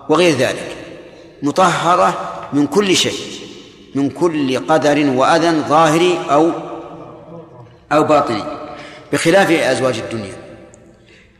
[0.10, 0.76] وغير ذلك.
[1.44, 2.14] مطهرة
[2.54, 3.34] من كل شيء
[3.96, 6.52] من كل قدر وأذى ظاهري أو
[7.92, 8.63] أو باطني.
[9.14, 10.34] بخلاف أزواج الدنيا.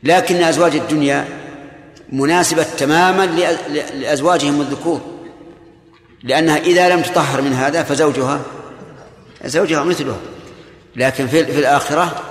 [0.04, 1.26] لكن أزواج الدنيا
[2.12, 3.26] مناسبة تماما
[3.94, 5.02] لأزواجهم الذكور.
[6.24, 8.42] لأنها إذا لم تطهر من هذا فزوجها
[9.46, 10.18] زوجها مثلها.
[10.96, 12.22] لكن في, في الآخرة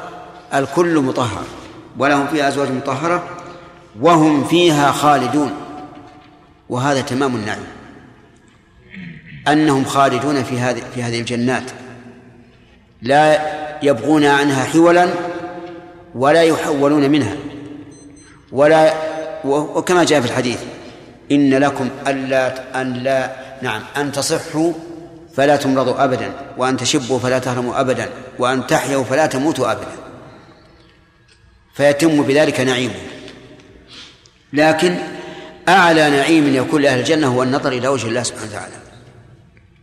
[0.55, 1.45] الكل مطهر.
[1.99, 3.29] ولهم فيها أزواج مطهرة
[4.01, 5.53] وهم فيها خالدون.
[6.69, 7.67] وهذا تمام النعيم.
[9.49, 11.71] أنهم خالدون في هذه في هذه الجنات.
[13.03, 13.53] لا
[13.83, 15.32] يبغون عنها حولا
[16.15, 17.37] ولا يحولون منها.
[18.53, 18.95] ولا
[19.45, 20.61] وكما جاء في الحديث
[21.33, 23.31] إن لكم ألا أن لا
[23.63, 24.73] نعم أن تصحوا
[25.37, 28.09] فلا تمرضوا أبدا وأن تشبوا فلا تهرموا أبدا
[28.39, 29.97] وأن تحيوا فلا تموتوا أبدا.
[31.75, 32.95] فيتم بذلك نعيمه.
[34.53, 34.97] لكن
[35.69, 38.75] أعلى نعيم يكون لأهل الجنة هو النظر إلى وجه الله سبحانه وتعالى.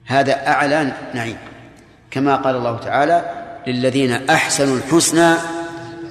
[0.05, 1.37] هذا أعلى نعيم.
[2.11, 5.33] كما قال الله تعالى للذين أحسنوا الحسنى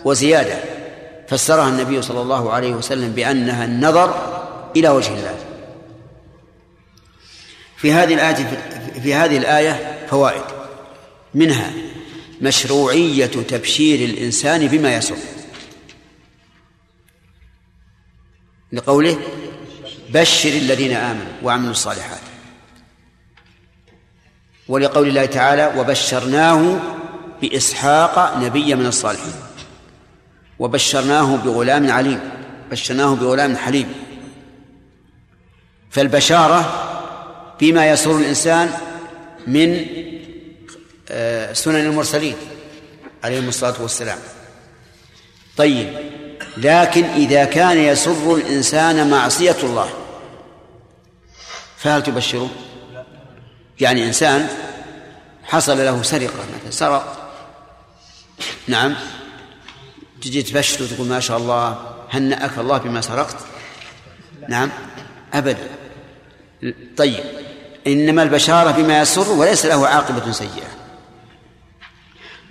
[0.05, 0.59] وزيادة
[1.29, 4.39] فسرها النبي صلى الله عليه وسلم بأنها النظر
[4.77, 5.37] إلى وجه الله.
[7.77, 8.35] في هذه الآية
[9.03, 10.43] في هذه الآية فوائد.
[11.35, 11.73] منها
[12.41, 15.17] مشروعية تبشير الإنسان بما يسر.
[18.73, 19.19] لقوله
[20.11, 22.21] بشر الذين آمنوا وعملوا الصالحات.
[24.69, 26.81] ولقول الله تعالى وبشرناه
[27.43, 29.48] بإسحاق نبيا من الصالحين.
[30.59, 32.21] وبشرناه بغلام عليم
[32.71, 33.95] بشرناه بغلام حليم.
[35.91, 36.85] فالبشارة
[37.61, 38.71] بما يسر الإنسان
[39.47, 39.87] من
[41.11, 42.37] آه، سنن المرسلين
[43.25, 44.19] عليهم الصلاة والسلام.
[45.57, 45.89] طيب
[46.57, 49.89] لكن إذا كان يسر الإنسان معصية الله
[51.77, 52.51] فهل تبشره؟
[53.81, 54.49] يعني إنسان
[55.45, 57.31] حصل له سرقة مثلا سرق.
[58.69, 58.95] نعم.
[60.23, 61.79] تجي تبشر وتقول ما شاء الله
[62.11, 63.37] هنأك الله بما سرقت.
[64.49, 64.71] نعم
[65.35, 65.69] أبدا.
[66.97, 67.25] طيب
[67.87, 70.69] إنما البشارة بما يسر وليس له عاقبة سيئة.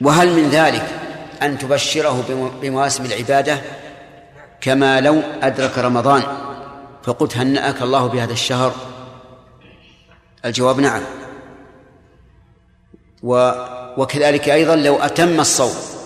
[0.02, 0.88] وهل من ذلك
[1.41, 3.61] أن تبشره بمواسم العبادة؟
[4.61, 6.23] كما لو أدرك رمضان
[7.03, 8.76] فقلت هنأك الله بهذا الشهر؟
[10.45, 11.02] الجواب نعم.
[13.23, 13.52] و
[13.98, 15.97] وكذلك أيضا لو أتم الصوم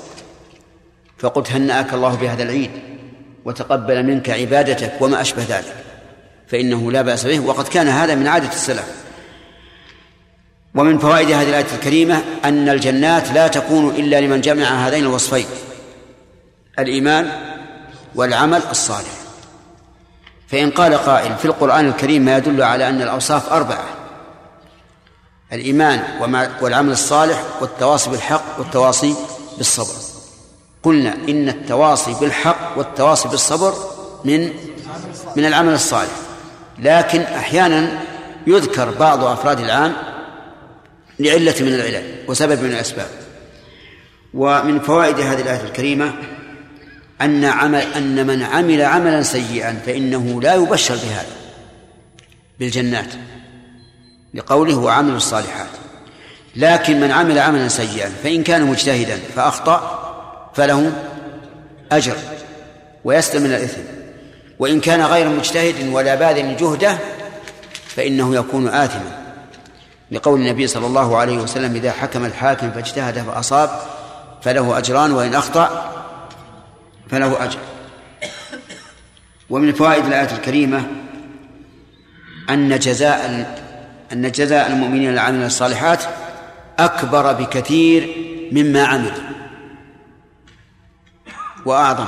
[1.21, 2.71] فقلت هنأك الله بهذا العيد
[3.45, 5.75] وتقبل منك عبادتك وما أشبه ذلك
[6.47, 8.85] فإنه لا بأس به وقد كان هذا من عادة السلف.
[10.75, 15.45] ومن فوائد هذه الآية الكريمة أن الجنات لا تكون إلا لمن جمع هذين الوصفين
[16.79, 17.31] الإيمان
[18.15, 19.11] والعمل الصالح.
[20.47, 23.85] فإن قال قائل في القرآن الكريم ما يدل على أن الأوصاف أربعة
[25.53, 26.03] الإيمان
[26.61, 29.15] والعمل الصالح والتواصي بالحق والتواصي
[29.57, 30.10] بالصبر.
[30.83, 33.73] قلنا إن التواصي بالحق والتواصي بالصبر
[34.25, 34.49] من
[35.35, 36.11] من العمل الصالح.
[36.79, 37.99] لكن أحيانا
[38.47, 39.93] يذكر بعض أفراد العام
[41.19, 43.09] لعلة من العلل وسبب من الأسباب.
[44.33, 46.13] ومن فوائد هذه الآية الكريمة
[47.21, 51.35] أن عمل أن من عمل عملا سيئا فإنه لا يبشر بهذا
[52.59, 53.13] بالجنات
[54.33, 55.69] لقوله وعملوا الصالحات.
[56.55, 60.10] لكن من عمل عملا سيئا فإن كان مجتهدا فأخطأ
[60.53, 60.91] فله
[61.91, 62.15] أجر
[63.03, 63.81] ويسلم من الإثم.
[64.59, 66.97] وإن كان غير مجتهد ولا باذل جهده
[67.87, 69.21] فإنه يكون آثما.
[70.11, 73.69] لقول النبي صلى الله عليه وسلم إذا حكم الحاكم فاجتهد فأصاب
[74.41, 75.91] فله أجران وإن أخطأ
[77.09, 77.59] فله أجر.
[79.49, 80.83] ومن فوائد الآية الكريمة
[82.49, 83.45] أن جزاء
[84.13, 86.03] أن جزاء المؤمنين العاملين الصالحات
[86.79, 88.15] أكبر بكثير
[88.51, 89.40] مما عملوا.
[91.65, 92.07] وأعظم.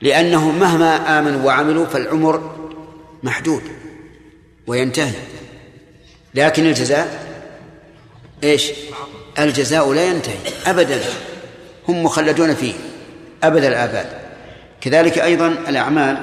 [0.00, 2.56] لأنهم مهما آمنوا وعملوا فالعمر
[3.22, 3.62] محدود
[4.66, 5.12] وينتهي.
[6.34, 7.26] لكن الجزاء
[8.44, 8.70] إيش؟
[9.38, 10.36] الجزاء لا ينتهي
[10.66, 11.00] أبدا.
[11.88, 12.74] هم مخلدون فيه
[13.42, 14.06] أبد الآباد.
[14.80, 16.18] كذلك أيضا الأعمال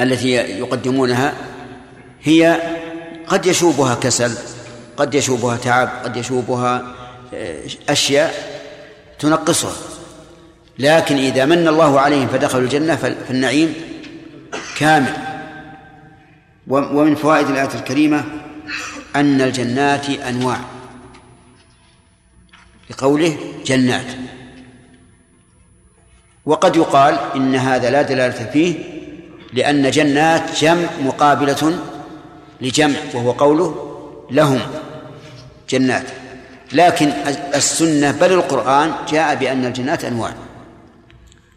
[0.00, 1.34] التي يقدمونها
[2.22, 2.60] هي
[3.26, 4.34] قد يشوبها كسل
[4.96, 6.94] قد يشوبها تعب قد يشوبها
[7.34, 8.34] آه، أشياء
[9.18, 9.72] تنقصها.
[10.78, 13.74] لكن إذا من الله عليهم فدخلوا الجنة فالنعيم
[14.78, 15.12] كامل.
[16.68, 18.24] ومن فوائد الآية الكريمة
[19.16, 20.60] أن الجنات أنواع.
[22.90, 23.36] لقوله
[23.66, 24.06] جنات.
[26.46, 28.74] وقد يقال إن هذا لا دلالة فيه
[29.52, 31.78] لأن جنات جمع مقابلة
[32.60, 33.98] لجمع وهو قوله
[34.30, 34.60] لهم
[35.70, 36.06] جنات.
[36.72, 37.08] لكن
[37.54, 40.34] السنة بل القرآن جاء بأن الجنات أنواع.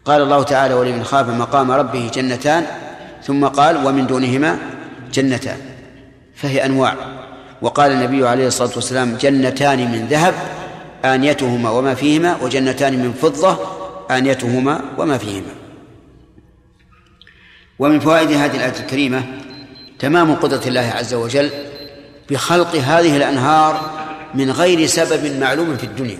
[0.04, 2.66] قال الله تعالى ولمن خاف مقام ربه جنتان
[3.22, 4.58] ثم قال ومن دونهما
[5.12, 5.56] جنتان
[6.34, 6.96] فهي أنواع.
[7.62, 10.34] وقال النبي عليه الصلاة والسلام جنتان من ذهب
[11.04, 13.58] آنيتهما وما فيهما وجنتان من فضة
[14.10, 15.54] آنيتهما وما فيهما.
[17.78, 19.22] ومن فوائد هذه الآية الكريمة
[19.98, 21.50] تمام قدرة الله عز وجل
[22.30, 23.90] بخلق هذه الأنهار
[24.34, 26.18] من غير سبب معلوم في الدنيا.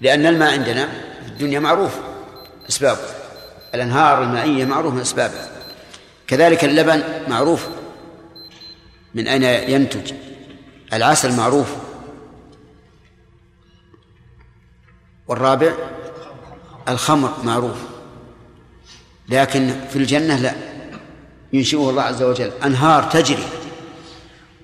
[0.00, 0.88] لأن الماء عندنا
[1.38, 1.98] الدنيا معروف
[2.68, 3.00] أسبابه
[3.74, 5.48] الأنهار المائية معروف من أسبابها
[6.26, 7.68] كذلك اللبن معروف
[9.14, 10.12] من أين ينتج.
[10.92, 11.66] العسل معروف.
[15.28, 15.72] والرابع
[16.88, 17.76] الخمر معروف.
[19.28, 20.54] لكن في الجنة لا.
[21.52, 22.52] ينشئه الله عز وجل.
[22.64, 23.44] أنهار تجري.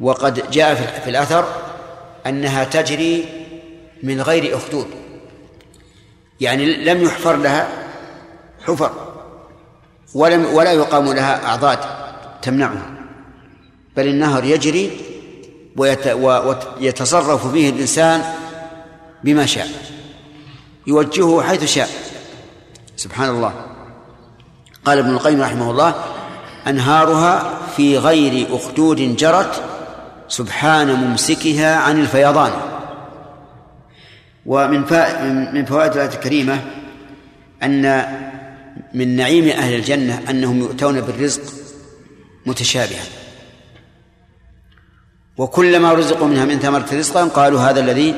[0.00, 0.74] وقد جاء
[1.04, 1.44] في الأثر
[2.26, 3.28] أنها تجري
[4.02, 5.03] من غير أخدود.
[6.40, 7.68] يعني لم يحفر لها
[8.66, 8.90] حفر
[10.14, 11.78] ولم ولا يقام لها أعضاد
[12.42, 12.90] تمنعها.
[13.96, 15.00] بل النهر يجري
[15.76, 18.22] ويتصرف فيه الإنسان
[19.24, 19.68] بما شاء
[20.86, 21.88] يوجهه حيث شاء.
[22.96, 23.52] سبحان الله.
[24.84, 25.94] قال ابن القيم رحمه الله
[26.66, 29.62] أنهارها في غير أخدود جرت
[30.28, 32.52] سبحان ممسكها عن الفيضان.
[34.46, 34.80] ومن
[35.54, 36.60] من فوائد الآية الكريمة
[37.62, 38.04] أن
[38.94, 41.42] من نعيم أهل الجنة أنهم يؤتون بالرزق
[42.46, 43.04] متشابها.
[45.36, 48.14] وكلما رزقوا منها من ثمرة رزقا قالوا هذا الذي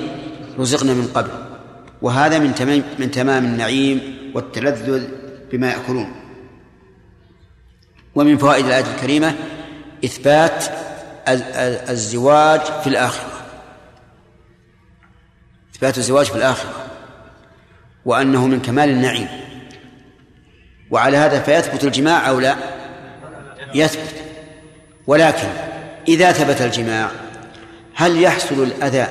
[0.59, 1.31] رزقنا من قبل.
[2.03, 4.01] وهذا من تمام من تمام النعيم
[4.35, 5.09] والتلذذ
[5.53, 6.13] بما يأكلون.
[8.15, 9.35] ومن فوائد الآية الكريمة
[10.05, 10.65] إثبات
[11.91, 13.36] الزواج في الآخرة.
[15.77, 16.87] إثبات الزواج في الآخرة
[18.05, 19.29] وأنه من كمال النعيم.
[20.91, 22.57] وعلى هذا فيثبت الجماع أو لا؟
[23.75, 24.15] يثبت.
[25.07, 25.49] ولكن
[26.09, 27.11] إذا ثبت الجماع
[27.95, 29.07] هل يحصل الأذى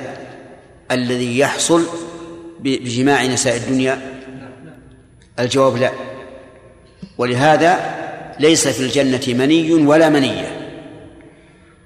[0.90, 1.86] الذي يحصل
[2.60, 4.00] بجماع نساء الدنيا؟
[5.38, 5.92] الجواب لا.
[7.18, 7.94] ولهذا
[8.40, 10.70] ليس في الجنة مني ولا منية.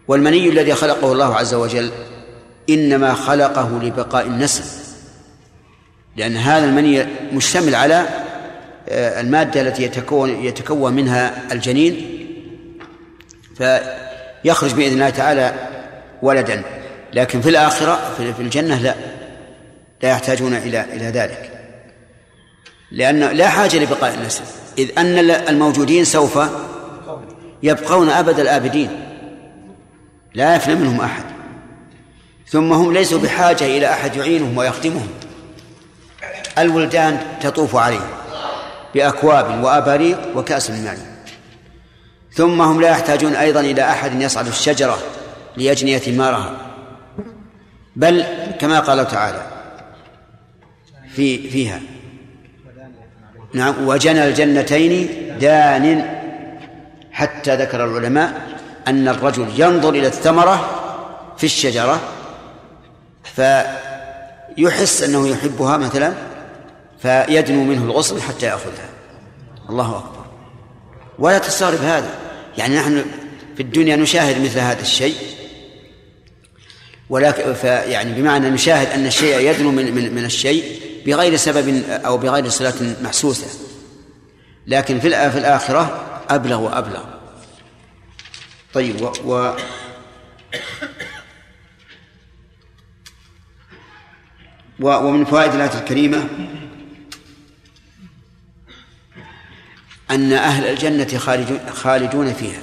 [0.08, 1.90] والمني الذي خلقه الله عز وجل
[2.74, 4.64] إنما خلقه لبقاء النسل.
[6.16, 8.06] لأن هذا المني مشتمل على
[8.88, 12.26] آه، المادة التي يتكون يتكون منها الجنين
[13.56, 15.54] فيخرج بإذن الله تعالى
[16.22, 16.62] ولدا.
[17.12, 18.94] لكن في الآخرة في الجنة لا
[20.02, 21.50] لا يحتاجون إلى إلى ذلك.
[22.92, 24.42] لأن لا حاجة لبقاء النسل.
[24.78, 26.38] إذ أن الموجودين سوف
[27.62, 28.90] يبقون أبد الآبدين.
[30.34, 31.39] لا يفنى منهم أحد.
[32.50, 35.08] ثم هم ليسوا بحاجة إلى أحد يعينهم ويخدمهم.
[36.58, 38.08] الولدان تطوف عليهم
[38.94, 41.06] بأكواب وأباريق وكأس من معين
[42.32, 44.98] ثم هم لا يحتاجون أيضا إلى أحد يصعد الشجرة
[45.56, 46.56] ليجني ثمارها
[47.96, 48.24] بل
[48.60, 49.46] كما قال تعالى
[51.14, 51.80] في فيها
[53.54, 55.08] نعم وجنى الجنتين
[55.40, 56.20] دان.
[57.12, 58.58] حتى ذكر العلماء
[58.88, 60.70] أن الرجل ينظر إلى الثمرة
[61.38, 62.00] في الشجرة
[63.24, 66.14] فيحس أنه يحبها مثلا
[67.02, 68.88] فيدنو منه الغصن حتى يأخذها.
[69.68, 70.24] الله أكبر.
[71.18, 72.10] ولا تستغرب هذا.
[72.58, 73.04] يعني نحن
[73.56, 75.16] في الدنيا نشاهد مثل هذا الشيء.
[77.10, 82.48] ولكن يعني بمعنى نشاهد أن الشيء يدنو من, من, من الشيء بغير سبب أو بغير
[82.48, 83.46] صلة محسوسة.
[84.66, 87.04] لكن في الآخرة أبلغ وأبلغ.
[88.74, 89.54] طيب و, و
[94.80, 96.28] ومن فوائد الآية الكريمة
[100.10, 101.18] أن أهل الجنة
[101.72, 102.60] خالدون فيها.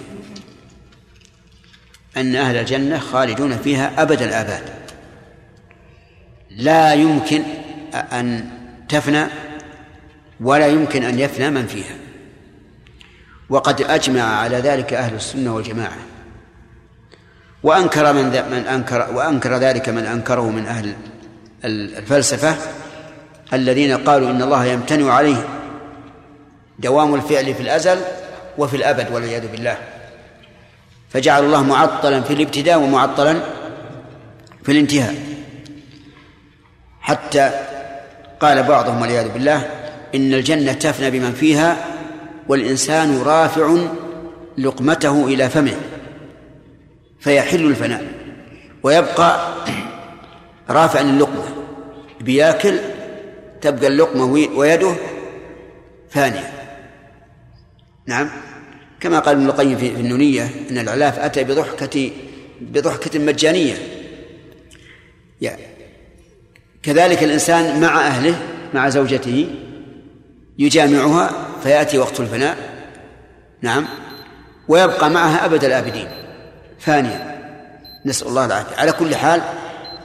[2.17, 4.63] أن أهل الجنة خالدون فيها أبد الآباد.
[6.49, 7.43] لا يمكن
[7.93, 8.49] أن
[8.89, 9.25] تفنى
[10.39, 11.95] ولا يمكن أن يفنى من فيها.
[13.49, 15.97] وقد أجمع على ذلك أهل السنة والجماعة.
[17.63, 20.95] وأنكر من من أنكر وأنكر ذلك من أنكره من أهل
[21.65, 22.55] الفلسفة
[23.53, 25.47] الذين قالوا إن الله يمتنع عليه
[26.79, 27.97] دوام الفعل في الأزل
[28.57, 29.77] وفي الأبد والعياذ بالله.
[31.09, 33.39] فجعل الله معطلا في الابتداء ومعطلا
[34.63, 35.15] في الانتهاء.
[37.01, 37.51] حتى
[38.39, 39.69] قال بعضهم والعياذ بالله
[40.15, 41.77] إن الجنة تفنى بمن فيها
[42.47, 43.77] والإنسان رافع
[44.57, 45.75] لقمته إلى فمه
[47.19, 48.05] فيحل الفناء
[48.83, 49.53] ويبقى
[50.69, 51.43] رافعا اللقمة
[52.21, 52.77] بياكل
[53.61, 54.23] تبقى اللقمة
[54.55, 54.95] ويده
[56.09, 56.53] فانية.
[58.05, 58.29] نعم.
[58.99, 62.11] كما قال ابن القيم في النونية أن العلاف أتى بضحكة
[62.61, 63.75] بضحكة مجانية.
[65.41, 65.63] يعني
[66.83, 68.41] كذلك الإنسان مع أهله
[68.73, 69.49] مع زوجته
[70.59, 71.31] يجامعها
[71.63, 72.57] فيأتي وقت الفناء.
[73.61, 73.87] نعم.
[74.67, 76.07] ويبقى معها أبد الآبدين.
[76.79, 77.37] فانيا
[78.05, 78.75] نسأل الله العافية.
[78.75, 79.41] على كل حال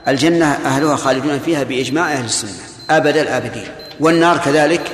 [0.08, 2.50] الجنة أهلها خالدون فيها بإجماع أهل السنة
[2.90, 3.68] أبد الآبدين.
[4.00, 4.92] والنار كذلك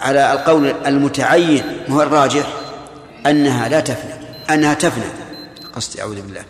[0.00, 2.46] على القول المتعين هو الراجح
[3.26, 4.14] أنها لا تفنى
[4.50, 5.04] أنها تفنى.
[5.74, 6.42] قصدي أعوذ بالله.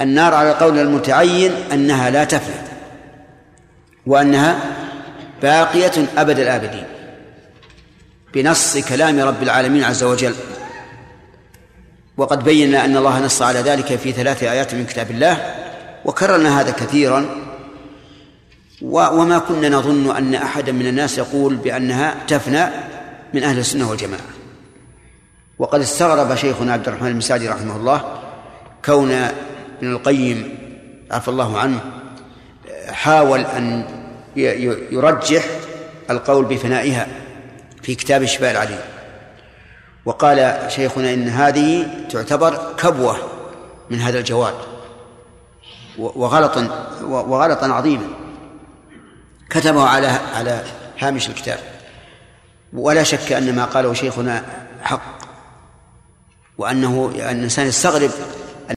[0.00, 2.54] النار على القول المتعين أنها لا تفنى.
[4.06, 4.58] وأنها
[5.42, 6.84] باقية أبد الآبدين.
[8.34, 10.34] بنص كلام رب العالمين عز وجل.
[12.20, 15.54] وقد بينا أن الله نص على ذلك في ثلاث آيات من كتاب الله
[16.04, 17.26] وكررنا هذا كثيرا
[18.82, 22.66] وما كنا نظن أن أحدا من الناس يقول بأنها تفنى
[23.34, 24.20] من أهل السنة والجماعة.
[25.58, 28.18] وقد استغرب شيخنا عبد الرحمن المساعدي رحمه الله
[28.84, 30.58] كون ابن القيم
[31.10, 31.80] عفى الله عنه
[32.88, 33.84] حاول أن
[34.90, 35.44] يرجح
[36.10, 37.06] القول بفنائها
[37.82, 38.80] في كتاب الشفاء العليم.
[40.04, 43.16] وقال شيخنا إن هذه تعتبر كبوة
[43.90, 44.54] من هذا الجواد
[45.98, 48.06] وغلطا وغلطا عظيما.
[49.50, 50.64] كتبه على على
[50.98, 51.58] هامش الكتاب.
[52.72, 54.44] ولا شك أن ما قاله شيخنا
[54.82, 55.02] حق
[56.58, 58.10] وأنه أن الإنسان يستغرب